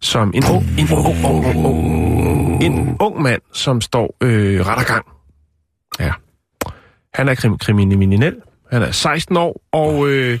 Som 0.00 0.32
en 0.34 0.44
ung, 0.44 0.64
en 0.78 0.88
ung, 0.92 1.24
ung, 1.24 1.46
ung, 1.46 1.66
ung, 1.66 2.62
en 2.62 2.96
ung 3.00 3.22
mand, 3.22 3.42
som 3.52 3.80
står 3.80 4.16
øh, 4.20 4.66
ret 4.66 4.86
gang. 4.86 5.06
Ja. 6.00 6.12
Han 7.14 7.28
er 7.28 7.34
krim, 7.34 7.58
kriminel. 7.58 8.36
Han 8.72 8.82
er 8.82 8.90
16 8.90 9.36
år, 9.36 9.62
og 9.72 10.08
øh, 10.08 10.38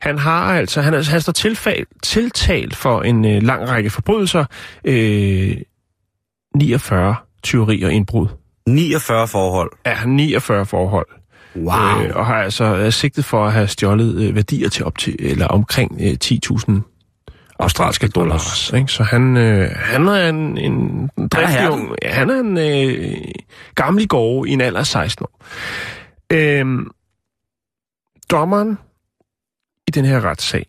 han 0.00 0.18
har 0.18 0.54
altså, 0.54 0.80
han, 0.80 0.94
altså, 0.94 1.12
han 1.12 1.20
står 1.20 1.32
tilfald, 1.32 1.86
tiltalt 2.02 2.76
for 2.76 3.02
en 3.02 3.24
øh, 3.24 3.42
lang 3.42 3.68
række 3.68 3.90
forbrydelser. 3.90 4.44
Øh, 4.84 5.56
49 6.54 7.16
tyveri 7.42 7.82
og 7.82 7.92
indbrud. 7.92 8.28
49 8.68 9.28
forhold. 9.28 9.70
Er 9.84 10.06
49 10.06 10.66
forhold. 10.66 11.06
Wow. 11.56 12.04
Øh, 12.04 12.16
og 12.16 12.26
har 12.26 12.42
altså 12.42 12.64
er 12.64 12.90
sigtet 12.90 13.24
for 13.24 13.46
at 13.46 13.52
have 13.52 13.68
stjålet 13.68 14.22
øh, 14.22 14.34
værdier 14.34 14.68
til 14.68 14.84
op 14.84 14.98
til, 14.98 15.16
eller 15.18 15.46
omkring 15.46 16.00
øh, 16.00 16.16
10.000 16.24 16.80
australske 17.58 18.08
dollars. 18.08 18.72
Ikke? 18.72 18.92
Så 18.92 19.02
han, 19.02 19.36
øh, 19.36 19.70
han 19.76 20.08
er 20.08 20.28
en, 20.28 20.58
en 20.58 21.10
driftig 21.28 21.70
ung. 21.70 21.94
Ja, 22.02 22.10
han 22.10 22.30
er 22.30 22.40
en 22.40 22.58
øh, 22.58 23.16
gammel 23.74 24.08
gårde 24.08 24.50
i 24.50 24.52
en 24.52 24.60
alder 24.60 24.80
af 24.80 24.86
16 24.86 25.24
år. 25.24 25.44
Øhm, 26.32 26.90
dommeren 28.30 28.78
i 29.88 29.90
den 29.90 30.04
her 30.04 30.20
retssag, 30.24 30.66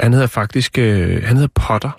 han 0.00 0.12
hedder 0.12 0.26
faktisk, 0.26 0.78
øh, 0.78 1.22
han 1.24 1.36
hedder 1.36 1.52
Potter. 1.54 1.90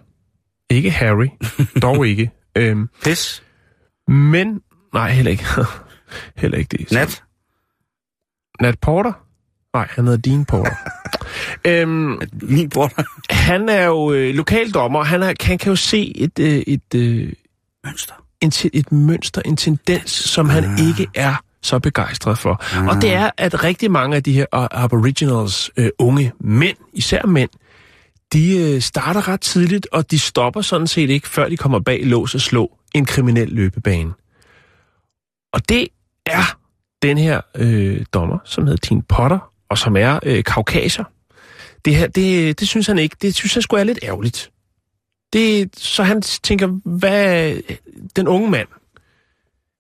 Ikke 0.69 0.91
Harry, 0.91 1.27
dog 1.81 2.07
ikke. 2.07 2.31
Øhm, 2.55 2.89
Pis. 3.03 3.43
Men, 4.13 4.62
nej, 4.94 5.12
heller 5.12 5.32
ikke. 5.32 5.46
heller 6.42 6.58
ikke 6.58 6.78
det. 6.78 6.92
Nat. 6.92 7.24
Nat 8.62 8.80
Porter? 8.80 9.13
Nej, 9.74 9.88
han 9.92 10.06
hedder 10.06 10.18
Dean 10.18 10.46
Porter. 10.46 10.75
øhm, 11.68 12.20
Min 12.42 12.70
bror. 12.70 12.92
han 13.34 13.70
er 13.70 13.86
jo 13.86 14.13
øh, 14.13 14.36
lokaldommer, 14.36 15.04
han, 15.04 15.24
er, 15.24 15.34
han 15.42 15.58
kan 15.58 15.70
jo 15.70 15.75
se 15.75 16.18
et, 16.18 16.39
øh, 16.39 16.63
et, 16.68 16.96
øh, 16.96 17.34
Mønster. 17.86 18.13
en, 18.42 18.51
et 18.74 18.92
mønster, 18.92 19.42
en 19.46 19.58
tendens, 19.58 20.12
som 20.12 20.50
han 20.50 20.63
ikke 20.89 21.08
er 21.16 21.36
så 21.62 21.80
begejstret 21.80 22.38
for. 22.38 22.63
Og 22.89 23.01
det 23.01 23.13
er, 23.13 23.30
at 23.38 23.63
rigtig 23.63 23.92
mange 23.92 24.16
af 24.16 24.24
de 24.24 24.34
her 24.34 24.46
uh, 24.56 24.68
aboriginals 24.72 25.72
øh, 25.78 25.89
unge 26.00 26.32
mænd, 26.39 26.78
især 26.94 27.25
mænd, 27.25 27.50
de 28.34 28.58
øh, 28.58 28.82
starter 28.82 29.28
ret 29.28 29.42
tidligt, 29.42 29.88
og 29.92 30.12
de 30.12 30.20
stopper 30.20 30.62
sådan 30.62 30.88
set 30.88 31.10
ikke, 31.10 31.28
før 31.28 31.50
de 31.50 31.58
kommer 31.58 31.80
bag 31.80 32.00
lås 32.06 32.36
og 32.36 32.42
slå 32.42 32.78
en 32.96 33.05
kriminel 33.05 33.48
løbebane. 33.50 34.13
Og 35.53 35.69
det 35.69 35.88
er 36.25 36.58
den 37.01 37.17
her 37.17 37.41
øh, 37.55 38.05
dommer, 38.13 38.38
som 38.46 38.63
hedder 38.63 38.77
Tine 38.77 39.03
Potter, 39.03 39.51
og 39.69 39.77
som 39.77 39.98
er 39.98 40.19
øh, 40.24 40.43
kaukaser. 40.43 41.03
Det 41.86 41.96
her, 41.96 42.08
det, 42.08 42.60
det 42.60 42.67
synes 42.67 42.88
han 42.88 43.00
ikke. 43.00 43.15
Det 43.22 43.36
synes 43.36 43.53
han 43.53 43.62
skulle 43.62 43.79
er 43.79 43.86
lidt 43.86 44.00
ærgerligt. 44.03 44.51
Det, 45.34 45.69
så 45.77 46.03
han 46.03 46.22
tænker, 46.22 46.67
hvad 46.86 47.55
den 48.15 48.27
unge 48.27 48.51
mand, 48.51 48.67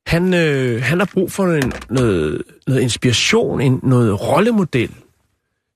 han, 0.07 0.33
øh, 0.33 0.83
han 0.83 0.99
har 0.99 1.09
brug 1.13 1.31
for 1.31 1.47
en, 1.47 1.73
noget, 1.89 2.43
noget 2.67 2.81
inspiration, 2.81 3.61
en, 3.61 3.79
noget 3.83 4.21
rollemodel. 4.21 4.95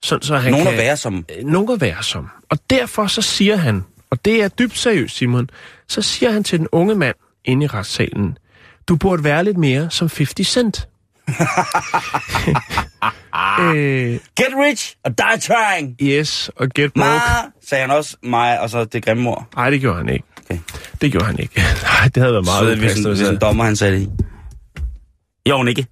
Sådan, 0.04 0.22
så 0.22 0.38
han 0.38 0.52
Nogen 0.52 0.66
kan, 0.66 0.74
at 0.74 0.80
være 0.80 0.98
som. 0.98 1.26
øh, 1.38 1.46
nogen 1.46 1.72
at 1.72 1.82
være 1.82 2.04
som. 2.04 2.30
Og 2.50 2.58
derfor 2.70 3.08
så 3.08 3.22
siger 3.22 3.56
han, 3.56 3.84
og 4.14 4.26
det 4.26 4.44
er 4.44 4.48
dybt 4.48 4.78
seriøst, 4.78 5.16
Simon, 5.16 5.50
så 5.88 6.02
siger 6.02 6.32
han 6.32 6.44
til 6.44 6.60
den 6.60 6.68
unge 6.72 6.96
mand 6.96 7.16
inde 7.46 7.64
i 7.64 7.68
retssalen, 7.68 8.38
du 8.88 8.96
burde 8.96 9.24
være 9.24 9.44
lidt 9.44 9.58
mere 9.58 9.90
som 9.92 10.10
50 10.18 10.48
Cent. 10.48 10.88
øh, 13.60 14.20
Get 14.38 14.54
rich 14.66 14.96
or 15.04 15.10
die 15.10 15.40
trying. 15.42 15.96
yes, 16.02 16.50
og 16.56 16.70
get 16.70 16.96
Ma, 16.96 17.04
broke. 17.04 17.22
sagde 17.70 17.82
han 17.82 17.92
også 17.92 18.18
mig, 18.24 18.60
og 18.62 18.70
så 18.70 18.86
det 18.86 19.06
grimme 19.06 19.30
ord. 19.30 19.48
Nej, 19.56 19.70
det 19.70 19.82
gjorde 19.82 19.98
han 19.98 20.10
ikke. 20.10 20.26
Okay. 20.50 20.60
Det 21.02 21.12
gjorde 21.12 21.26
han 21.26 21.40
ikke. 21.40 21.56
Nej, 21.84 22.08
det 22.16 22.18
havde 22.18 22.34
været 22.34 22.46
meget 22.46 22.60
Så 22.60 22.66
hvis, 22.66 22.76
en, 22.78 22.84
upassende, 22.84 23.10
hvis 23.10 23.22
en 23.30 23.38
dommer, 23.38 23.64
han 23.64 23.76
sagde 23.76 23.94
det 23.96 24.02
i. 24.02 24.10
Jo, 25.50 25.66
ikke. 25.66 25.86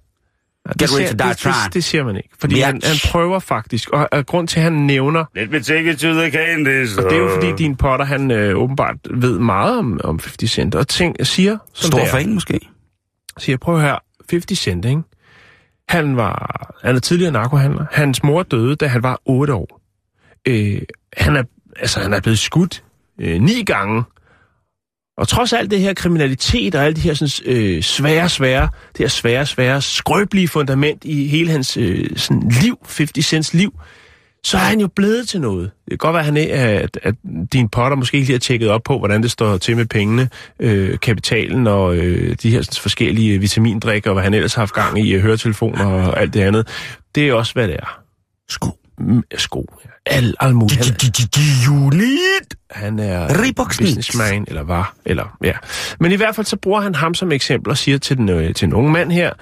Ja, 0.66 0.72
Get 0.78 0.88
siger, 0.90 1.08
det, 1.12 1.44
det, 1.44 1.74
det 1.74 1.84
siger 1.84 2.04
man 2.04 2.16
ikke. 2.16 2.28
Fordi 2.40 2.60
han, 2.60 2.80
han 2.84 2.96
prøver 3.10 3.38
faktisk, 3.38 3.90
og, 3.90 4.08
og 4.12 4.26
grund 4.26 4.48
til, 4.48 4.58
at 4.58 4.64
han 4.64 4.72
nævner, 4.72 5.24
Let 5.34 5.50
me 5.50 5.60
take 5.62 5.90
it 5.90 5.98
to 5.98 6.08
the 6.12 6.30
candies. 6.30 6.98
og 6.98 7.04
det 7.04 7.12
er 7.12 7.18
jo 7.18 7.30
fordi, 7.34 7.52
din 7.58 7.76
Potter, 7.76 8.04
han 8.06 8.30
øh, 8.30 8.56
åbenbart 8.56 8.96
ved 9.10 9.38
meget 9.38 9.78
om, 9.78 10.00
om 10.04 10.18
50 10.22 10.50
Cent, 10.50 10.74
og 10.74 10.88
tænk, 10.88 11.16
siger, 11.22 11.58
som 11.72 11.86
Stor 11.88 11.98
det 11.98 12.08
fan 12.08 12.34
måske. 12.34 12.60
siger, 13.38 13.56
prøv 13.56 13.80
her, 13.80 13.98
50 14.30 14.58
Cent, 14.58 14.84
ikke? 14.84 15.02
Han 15.88 16.16
var, 16.16 16.70
han 16.84 16.96
er 16.96 17.00
tidligere 17.00 17.32
narkohandler. 17.32 17.84
Hans 17.92 18.22
mor 18.22 18.42
døde, 18.42 18.76
da 18.76 18.86
han 18.86 19.02
var 19.02 19.20
8 19.24 19.54
år. 19.54 19.80
Øh, 20.48 20.82
han, 21.16 21.36
er, 21.36 21.42
altså, 21.76 22.00
han 22.00 22.12
er 22.12 22.20
blevet 22.20 22.38
skudt 22.38 22.84
øh, 23.20 23.40
ni 23.40 23.62
gange. 23.66 24.02
Og 25.16 25.28
trods 25.28 25.52
alt 25.52 25.70
det 25.70 25.80
her 25.80 25.94
kriminalitet 25.94 26.74
og 26.74 26.84
alle 26.84 26.96
de 26.96 27.00
her 27.00 27.14
sådan, 27.14 27.56
øh, 27.56 27.82
svære, 27.82 28.28
svære, 28.28 28.68
det 28.92 28.98
her 28.98 29.08
svære, 29.08 29.46
svære, 29.46 29.82
skrøbelige 29.82 30.48
fundament 30.48 31.04
i 31.04 31.26
hele 31.26 31.50
hans 31.50 31.76
øh, 31.76 32.16
sådan, 32.16 32.52
liv, 32.62 32.78
50 32.98 33.26
Cents 33.26 33.54
liv, 33.54 33.72
så 34.44 34.56
er 34.56 34.60
han 34.60 34.80
jo 34.80 34.88
blevet 34.96 35.28
til 35.28 35.40
noget. 35.40 35.70
Det 35.84 35.90
kan 35.90 35.98
godt 35.98 36.14
være, 36.14 36.20
at, 36.20 36.26
han 36.26 36.36
er, 36.36 36.78
at, 36.78 36.98
at 37.02 37.14
din 37.52 37.68
potter 37.68 37.96
måske 37.96 38.16
ikke 38.16 38.26
lige 38.26 38.34
har 38.34 38.40
tjekket 38.40 38.68
op 38.68 38.82
på, 38.82 38.98
hvordan 38.98 39.22
det 39.22 39.30
står 39.30 39.56
til 39.58 39.76
med 39.76 39.86
pengene, 39.86 40.28
øh, 40.60 40.98
kapitalen 40.98 41.66
og 41.66 41.96
øh, 41.96 42.36
de 42.42 42.50
her 42.50 42.62
sådan, 42.62 42.80
forskellige 42.80 43.38
vitamindrikker, 43.38 44.10
og 44.10 44.14
hvad 44.14 44.24
han 44.24 44.34
ellers 44.34 44.54
har 44.54 44.62
haft 44.62 44.74
gang 44.74 45.06
i, 45.06 45.12
øh, 45.12 45.22
høretelefoner 45.22 45.86
og 45.86 46.20
alt 46.20 46.34
det 46.34 46.40
andet. 46.40 46.68
Det 47.14 47.28
er 47.28 47.34
også, 47.34 47.52
hvad 47.52 47.68
det 47.68 47.76
er. 47.76 48.00
Sko. 48.48 48.68
Mm, 48.98 49.22
Sko. 49.36 49.66
ja. 49.84 49.90
Al, 50.06 50.34
al 50.40 50.54
muligt. 50.54 50.78
Han, 52.70 52.98
er 52.98 53.42
Reebok 53.42 53.72
sneaks. 53.72 53.88
businessman, 53.96 54.44
eller 54.48 54.62
var, 54.62 54.94
eller 55.04 55.36
ja. 55.44 55.52
Men 56.00 56.12
i 56.12 56.14
hvert 56.14 56.34
fald 56.36 56.46
så 56.46 56.56
bruger 56.56 56.80
han 56.80 56.94
ham 56.94 57.14
som 57.14 57.32
eksempel 57.32 57.70
og 57.70 57.78
siger 57.78 57.98
til 57.98 58.16
den, 58.16 58.28
øh, 58.28 58.54
til 58.54 58.66
den 58.66 58.72
unge 58.74 58.92
mand 58.92 59.12
her, 59.12 59.32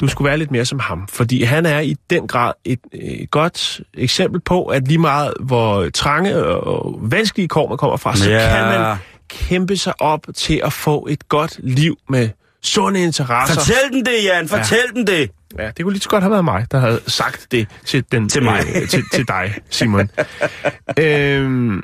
du 0.00 0.08
skulle 0.08 0.28
være 0.28 0.38
lidt 0.38 0.50
mere 0.50 0.64
som 0.64 0.78
ham, 0.78 1.08
fordi 1.08 1.42
han 1.42 1.66
er 1.66 1.80
i 1.80 1.96
den 2.10 2.26
grad 2.26 2.52
et, 2.64 2.78
et 2.92 3.30
godt 3.30 3.80
eksempel 3.94 4.40
på, 4.40 4.64
at 4.66 4.88
lige 4.88 4.98
meget 4.98 5.34
hvor 5.40 5.88
trange 5.94 6.44
og 6.46 6.98
vanskelige 7.02 7.48
kår 7.48 7.68
man 7.68 7.78
kommer 7.78 7.96
fra, 7.96 8.16
så 8.16 8.30
Ja. 8.30 8.48
kan 8.56 8.80
man 8.80 8.96
kæmpe 9.28 9.76
sig 9.76 10.00
op 10.00 10.26
til 10.34 10.60
at 10.64 10.72
få 10.72 11.06
et 11.10 11.28
godt 11.28 11.60
liv 11.62 11.96
med 12.08 12.28
sunde 12.64 13.02
interesser. 13.02 13.54
Fortæl 13.60 13.76
dem 13.92 14.04
det, 14.04 14.24
Jan. 14.24 14.48
Fortæl 14.48 14.78
dem 14.94 15.06
det. 15.06 15.30
Ja, 15.58 15.70
det 15.76 15.82
kunne 15.84 15.92
lige 15.92 16.02
så 16.02 16.08
godt 16.08 16.22
have 16.22 16.30
været 16.30 16.44
mig, 16.44 16.66
der 16.70 16.78
havde 16.78 17.00
sagt 17.06 17.46
det 17.52 17.66
til, 17.86 18.04
den, 18.12 18.28
Til 18.28 18.42
mig. 18.42 18.60
Øh, 18.74 18.88
til, 18.88 19.02
til 19.12 19.28
dig, 19.28 19.54
Simon. 19.70 20.10
øhm, 20.98 21.82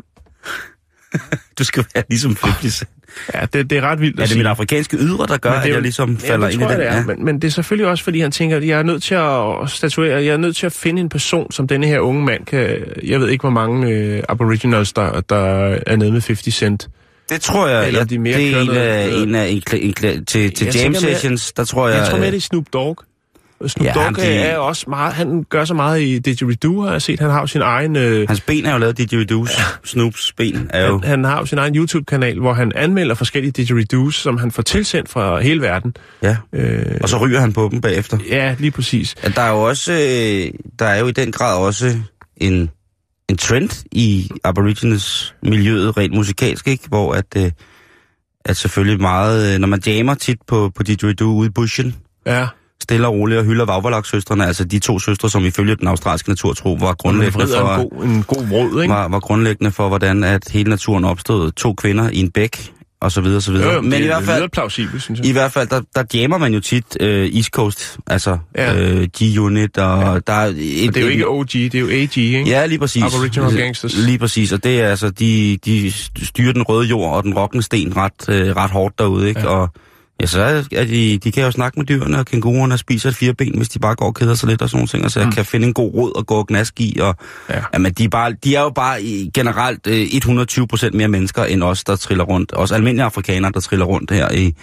Du 1.58 1.64
skal 1.64 1.84
være 1.94 2.04
ligesom 2.10 2.36
50 2.42 2.74
Cent. 2.74 2.90
ja, 3.34 3.40
det, 3.52 3.70
det 3.70 3.78
er 3.78 3.82
ret 3.82 4.00
vildt 4.00 4.16
Er 4.18 4.22
at 4.22 4.22
det 4.22 4.28
sige. 4.28 4.38
mit 4.38 4.46
afrikanske 4.46 4.96
ydre, 4.96 5.26
der 5.26 5.36
gør, 5.36 5.50
Men 5.52 5.60
at 5.62 5.68
jeg 5.68 5.82
ligesom 5.82 6.18
falder 6.18 6.46
det 6.46 6.54
ind 6.54 6.62
i 6.62 6.64
den? 6.66 6.78
det 6.78 6.86
er. 6.88 7.04
Men, 7.06 7.24
men 7.24 7.34
det 7.42 7.48
er 7.48 7.52
selvfølgelig 7.52 7.86
også, 7.90 8.04
fordi 8.04 8.20
han 8.20 8.30
tænker, 8.32 8.56
at 8.56 8.66
jeg 8.66 8.78
er 8.78 8.82
nødt 8.82 9.02
til 9.02 9.14
at 9.14 9.70
statuere, 9.70 10.24
jeg 10.24 10.32
er 10.32 10.36
nødt 10.36 10.56
til 10.56 10.66
at 10.66 10.72
finde 10.72 11.00
en 11.00 11.08
person, 11.08 11.52
som 11.52 11.68
denne 11.68 11.86
her 11.86 12.00
unge 12.00 12.24
mand 12.24 12.46
kan... 12.46 12.76
Jeg 13.02 13.20
ved 13.20 13.28
ikke, 13.28 13.42
hvor 13.42 13.50
mange 13.50 13.90
øh, 13.90 14.22
aboriginals, 14.28 14.92
der, 14.92 15.20
der 15.20 15.76
er 15.86 15.96
nede 15.96 16.12
med 16.12 16.20
50 16.26 16.54
cent. 16.54 16.88
Det 17.30 17.40
tror 17.40 17.68
jeg, 17.68 17.86
Eller 17.86 18.00
jeg 18.00 18.10
de 18.10 18.18
mere 18.18 18.36
det 18.38 18.54
er 18.54 18.60
en 18.60 18.70
af, 18.70 19.08
en 19.22 19.34
af 19.34 19.48
en, 19.48 19.62
en, 19.72 19.94
kla- 20.00 20.24
til, 20.24 20.54
til 20.54 20.68
jam 20.74 20.94
sessions, 20.94 21.52
der 21.52 21.64
tror 21.64 21.88
jeg... 21.88 21.98
Jeg 21.98 22.06
tror 22.08 22.16
mere, 22.18 22.26
øh, 22.26 22.32
det 22.32 22.36
er 22.38 22.40
Snoop 22.42 22.64
Dogg. 22.72 22.98
Og 23.60 23.70
Snoop 23.70 23.86
Ja, 23.86 23.92
Dogg 24.04 24.16
det- 24.16 24.50
er 24.50 24.56
også 24.56 24.84
meget... 24.90 25.12
Han 25.14 25.44
gør 25.50 25.64
så 25.64 25.74
meget 25.74 26.00
i 26.02 26.18
Didgeridoo, 26.18 26.80
har 26.82 26.92
jeg 26.92 27.02
set. 27.02 27.20
Han 27.20 27.30
har 27.30 27.40
jo 27.40 27.46
sin 27.46 27.60
egen... 27.62 27.96
Øh, 27.96 28.28
Hans 28.28 28.40
ben 28.40 28.66
er 28.66 28.72
jo 28.72 28.78
lavet 28.78 28.98
didgeridoos. 28.98 29.50
Snoops 29.84 30.32
ben 30.36 30.70
er 30.70 30.86
jo... 30.86 30.98
han, 30.98 31.08
han 31.08 31.24
har 31.24 31.38
jo 31.38 31.46
sin 31.46 31.58
egen 31.58 31.76
YouTube-kanal, 31.76 32.38
hvor 32.40 32.52
han 32.52 32.72
anmelder 32.74 33.14
forskellige 33.14 33.52
didgeridoos, 33.52 34.14
som 34.16 34.38
han 34.38 34.50
får 34.50 34.62
tilsendt 34.62 35.08
fra 35.08 35.40
hele 35.40 35.60
verden. 35.60 35.96
Ja. 36.22 36.36
Øh, 36.52 36.82
Og 37.00 37.08
så 37.08 37.18
ryger 37.18 37.40
han 37.40 37.52
på 37.52 37.68
dem 37.72 37.80
bagefter. 37.80 38.18
ja, 38.30 38.54
lige 38.58 38.70
præcis. 38.70 39.14
Ja, 39.24 39.28
Der 39.28 39.42
er 39.42 39.50
jo 39.50 39.60
også... 39.62 39.92
øh, 39.92 40.50
Der 40.78 40.86
er 40.86 40.98
jo 40.98 41.06
i 41.06 41.12
den 41.12 41.32
grad 41.32 41.58
også 41.58 41.94
en, 42.36 42.70
en 43.30 43.36
trend 43.36 43.84
i 43.92 44.30
aborigines 44.44 45.34
miljøet 45.42 45.96
rent 45.96 46.14
musikalsk, 46.14 46.68
ikke? 46.68 46.88
Hvor 46.88 47.12
at, 47.14 47.26
øh, 47.36 47.50
at 48.44 48.56
selvfølgelig 48.56 49.00
meget... 49.00 49.54
øh, 49.54 49.58
Når 49.60 49.68
man 49.68 49.80
jammer 49.86 50.14
tit 50.14 50.38
på, 50.48 50.70
på 50.76 50.82
didgeridoo 50.82 51.32
ude 51.34 51.46
i 51.46 51.50
bushen, 51.50 51.94
Ja. 52.26 52.46
stille 52.82 53.06
og 53.06 53.14
roligt 53.14 53.38
og 53.38 53.44
hylder 53.44 53.64
Vavvalak-søstrene, 53.64 54.46
altså 54.46 54.64
de 54.64 54.78
to 54.78 54.98
søstre, 54.98 55.30
som 55.30 55.44
ifølge 55.44 55.76
den 55.76 55.86
australske 55.88 56.28
naturtro 56.28 56.72
var 56.80 56.94
grundlæggende 56.94 57.46
for, 57.46 57.74
en 57.76 57.88
god, 57.90 58.04
en 58.04 58.22
god 58.22 58.46
råd, 58.52 58.82
ikke? 58.82 58.94
var, 58.94 59.08
var 59.08 59.20
grundlæggende 59.20 59.70
for, 59.70 59.88
hvordan 59.88 60.24
at 60.24 60.48
hele 60.50 60.70
naturen 60.70 61.04
opstod. 61.04 61.50
To 61.52 61.74
kvinder 61.74 62.10
i 62.10 62.16
en 62.20 62.30
bæk, 62.30 62.72
og 63.00 63.12
så 63.12 63.20
videre, 63.20 63.40
så 63.40 63.52
videre. 63.52 63.68
Jo, 63.68 63.74
jo, 63.74 63.80
Men 63.80 63.92
det, 63.92 64.00
i 64.00 64.04
hvert 64.04 64.24
fald, 64.24 64.48
plausibelt, 64.48 65.02
synes 65.02 65.20
jeg. 65.20 65.26
i 65.28 65.32
hvert 65.32 65.52
fald, 65.52 65.68
der, 65.68 65.80
der 65.94 66.04
jammer 66.14 66.38
man 66.38 66.54
jo 66.54 66.60
tit 66.60 66.84
øh, 67.00 67.36
East 67.36 67.48
Coast, 67.50 67.98
altså 68.06 68.38
Ja. 68.56 68.74
øh, 68.80 69.08
G-Unit, 69.22 69.78
og 69.78 70.02
ja. 70.02 70.18
der 70.26 70.32
er... 70.32 70.46
Et, 70.56 70.88
Og 70.88 70.94
det 70.94 70.96
er 70.96 71.00
jo 71.00 71.08
ikke 71.08 71.28
OG, 71.28 71.46
det 71.52 71.74
er 71.74 71.80
jo 71.80 71.88
AG, 71.88 72.16
ikke? 72.18 72.42
Ja, 72.46 72.66
lige 72.66 72.78
præcis. 72.78 73.02
Aboriginal 73.02 73.56
Gangsters. 73.56 73.96
Lige 73.96 74.18
præcis, 74.18 74.52
og 74.52 74.64
det 74.64 74.80
er 74.80 74.88
altså, 74.88 75.10
de, 75.10 75.58
de 75.64 75.92
styrer 76.22 76.52
den 76.52 76.62
røde 76.62 76.86
jord 76.88 77.16
og 77.16 77.22
den 77.24 77.34
rockende 77.34 77.62
sten 77.62 77.96
ret, 77.96 78.28
øh, 78.28 78.56
ret 78.56 78.70
hårdt 78.70 78.98
derude, 78.98 79.28
ikke? 79.28 79.40
Ja. 79.40 79.46
Og 79.46 79.68
ja, 80.20 80.26
så 80.26 80.40
er 80.40 80.62
er 80.72 80.84
de, 80.84 81.18
de 81.18 81.32
kan 81.32 81.44
jo 81.44 81.50
snakke 81.50 81.78
med 81.78 81.86
dyrene, 81.86 82.18
og 82.18 82.26
kænguruerne 82.26 82.78
spiser 82.78 83.08
et 83.08 83.16
fire 83.16 83.34
ben, 83.34 83.56
hvis 83.56 83.68
de 83.68 83.78
bare 83.78 83.94
går 83.94 84.06
og 84.06 84.14
keder 84.14 84.34
sig 84.34 84.48
lidt 84.48 84.62
og 84.62 84.70
sådan 84.70 84.78
nogle 84.78 84.88
ting, 84.88 85.04
og 85.04 85.10
så 85.10 85.24
mm. 85.24 85.32
kan 85.32 85.44
finde 85.44 85.66
en 85.66 85.74
god 85.74 85.94
råd 85.94 86.16
og 86.16 86.26
gå 86.26 86.34
og 86.34 86.46
gnask 86.46 86.80
i, 86.80 86.98
og 87.00 87.16
Ja. 87.50 87.62
jamen, 87.74 87.92
de, 87.92 88.04
er 88.04 88.08
bare, 88.08 88.32
de 88.32 88.56
er 88.56 88.60
jo 88.60 88.70
bare 88.70 89.30
generelt 89.34 89.86
øh, 89.86 90.06
120 90.12 90.66
procent 90.66 90.94
mere 90.94 91.08
mennesker 91.08 91.44
end 91.44 91.62
os, 91.62 91.84
der 91.84 91.96
triller 91.96 92.24
rundt. 92.24 92.52
Også 92.52 92.74
almindelige 92.74 93.04
afrikanere, 93.04 93.52
der 93.54 93.60
triller 93.60 93.86
rundt 93.86 94.10
her 94.10 94.32
i, 94.32 94.54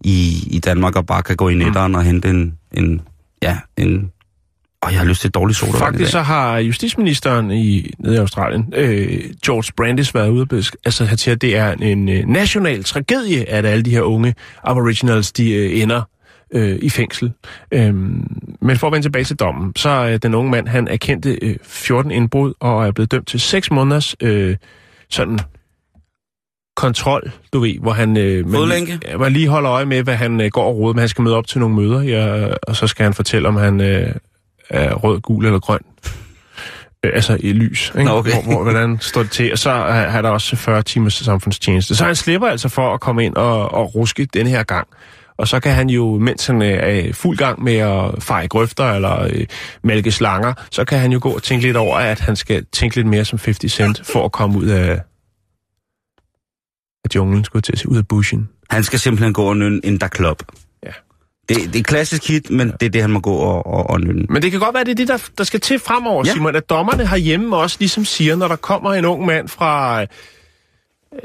i, 0.00 0.48
i 0.50 0.58
Danmark 0.58 0.96
og 0.96 1.06
bare 1.06 1.22
kan 1.22 1.36
gå 1.36 1.48
i 1.48 1.54
netteren 1.54 1.92
mm. 1.92 1.98
og 1.98 2.02
hente 2.02 2.28
en, 2.28 2.54
en, 2.72 3.00
ja, 3.42 3.58
en, 3.76 4.10
og 4.84 4.92
jeg 4.92 5.00
har 5.00 5.06
lyst 5.06 5.20
til 5.20 5.28
et 5.28 5.34
dårligt 5.34 5.58
sodavand 5.58 5.80
i 5.80 5.84
Faktisk 5.84 6.12
så 6.12 6.20
har 6.20 6.58
justitsministeren 6.58 7.50
i, 7.50 7.90
nede 7.98 8.14
i 8.14 8.18
Australien, 8.18 8.72
øh, 8.76 9.20
George 9.46 9.72
Brandis, 9.76 10.14
været 10.14 10.28
ude 10.28 10.46
og 10.50 10.64
altså, 10.84 11.04
han 11.04 11.18
siger, 11.18 11.34
at 11.34 11.42
det 11.42 11.56
er 11.56 11.72
en 11.72 12.08
øh, 12.08 12.26
national 12.26 12.84
tragedie, 12.84 13.48
at 13.48 13.66
alle 13.66 13.82
de 13.82 13.90
her 13.90 14.02
unge 14.02 14.34
aboriginals, 14.64 15.32
de 15.32 15.52
øh, 15.52 15.82
ender 15.82 16.02
øh, 16.54 16.78
i 16.82 16.90
fængsel. 16.90 17.32
Øhm, 17.70 18.26
men 18.60 18.76
for 18.76 18.86
at 18.86 18.92
vende 18.92 19.04
tilbage 19.04 19.24
til 19.24 19.36
dommen, 19.36 19.72
så 19.76 19.88
er 19.88 20.18
den 20.18 20.34
unge 20.34 20.50
mand, 20.50 20.68
han 20.68 20.88
erkendte 20.88 21.38
øh, 21.42 21.56
14 21.62 22.10
indbrud 22.10 22.52
og 22.60 22.86
er 22.86 22.92
blevet 22.92 23.12
dømt 23.12 23.28
til 23.28 23.40
6 23.40 23.70
måneders 23.70 24.16
øh, 24.20 24.56
sådan 25.10 25.38
kontrol, 26.76 27.32
du 27.52 27.58
ved, 27.58 27.78
hvor 27.78 27.92
han, 27.92 28.16
øh, 28.16 28.48
man, 28.48 29.00
ja, 29.08 29.16
man 29.18 29.32
lige 29.32 29.48
holder 29.48 29.72
øje 29.72 29.84
med, 29.84 30.02
hvad 30.02 30.14
han 30.14 30.40
øh, 30.40 30.50
går 30.50 30.64
og 30.64 30.78
råder 30.78 30.94
med. 30.94 31.00
Han 31.00 31.08
skal 31.08 31.22
møde 31.22 31.36
op 31.36 31.46
til 31.46 31.60
nogle 31.60 31.74
møder, 31.74 32.00
ja, 32.00 32.48
og 32.62 32.76
så 32.76 32.86
skal 32.86 33.04
han 33.04 33.14
fortælle, 33.14 33.48
om 33.48 33.56
han 33.56 33.80
øh, 33.80 34.14
er 34.70 34.94
rød, 34.94 35.20
gul 35.20 35.46
eller 35.46 35.60
grøn. 35.60 35.80
Øh, 37.04 37.10
altså 37.14 37.36
i 37.40 37.52
lys, 37.52 37.92
ikke? 37.94 38.04
Nå, 38.04 38.16
okay. 38.16 38.32
Hvor, 38.32 38.42
hvor, 38.42 38.62
hvordan 38.62 38.98
står 39.00 39.22
det 39.22 39.30
til? 39.30 39.52
Og 39.52 39.58
så 39.58 39.70
er 39.70 40.22
der 40.22 40.28
også 40.28 40.56
40 40.56 40.82
timers 40.82 41.14
samfundstjeneste. 41.14 41.96
Så 41.96 42.04
han 42.04 42.16
slipper 42.16 42.48
altså 42.48 42.68
for 42.68 42.94
at 42.94 43.00
komme 43.00 43.24
ind 43.24 43.34
og, 43.34 43.72
og 43.72 43.94
ruske 43.94 44.24
den 44.24 44.46
her 44.46 44.62
gang. 44.62 44.88
Og 45.36 45.48
så 45.48 45.60
kan 45.60 45.72
han 45.72 45.90
jo, 45.90 46.18
mens 46.18 46.46
han 46.46 46.62
er 46.62 46.88
i 46.88 47.12
fuld 47.12 47.36
gang 47.36 47.62
med 47.62 47.76
at 47.76 48.22
feje 48.22 48.46
grøfter 48.46 48.92
eller 48.92 49.22
øh, 49.22 49.46
mælke 49.82 50.12
slanger, 50.12 50.54
så 50.70 50.84
kan 50.84 50.98
han 50.98 51.12
jo 51.12 51.18
gå 51.22 51.30
og 51.30 51.42
tænke 51.42 51.66
lidt 51.66 51.76
over, 51.76 51.96
at 51.96 52.20
han 52.20 52.36
skal 52.36 52.66
tænke 52.72 52.96
lidt 52.96 53.06
mere 53.06 53.24
som 53.24 53.38
50 53.44 53.72
Cent 53.72 54.06
for 54.06 54.24
at 54.24 54.32
komme 54.32 54.58
ud 54.58 54.66
af, 54.66 55.00
af 57.04 57.14
junglen, 57.14 57.44
skulle 57.44 57.62
til 57.62 57.72
at 57.72 57.78
sige, 57.78 57.88
ud 57.88 57.96
af 57.96 58.08
bushen. 58.08 58.48
Han 58.70 58.82
skal 58.82 58.98
simpelthen 58.98 59.32
gå 59.32 59.44
og 59.44 59.56
nynne 59.56 59.80
en 59.84 59.98
der 59.98 60.08
club. 60.08 60.42
Det, 61.48 61.56
det 61.56 61.74
er 61.76 61.80
et 61.80 61.86
klassisk 61.86 62.28
hit, 62.28 62.50
men 62.50 62.72
det 62.80 62.86
er 62.86 62.90
det, 62.90 63.00
han 63.00 63.10
må 63.10 63.20
gå 63.20 63.34
og, 63.34 63.66
og, 63.66 63.90
og 63.90 64.00
nynne. 64.00 64.26
Men 64.28 64.42
det 64.42 64.50
kan 64.50 64.60
godt 64.60 64.74
være, 64.74 64.84
det 64.84 64.90
er 64.90 64.94
det, 64.94 65.08
der, 65.08 65.18
der 65.38 65.44
skal 65.44 65.60
til 65.60 65.78
fremover, 65.78 66.22
Ja. 66.26 66.32
Simon, 66.32 66.56
at 66.56 66.70
dommerne 66.70 67.06
herhjemme 67.06 67.56
også 67.56 67.76
ligesom 67.80 68.04
siger, 68.04 68.36
når 68.36 68.48
der 68.48 68.56
kommer 68.56 68.94
en 68.94 69.04
ung 69.04 69.26
mand 69.26 69.48
fra, 69.48 70.00
øh, 70.02 70.06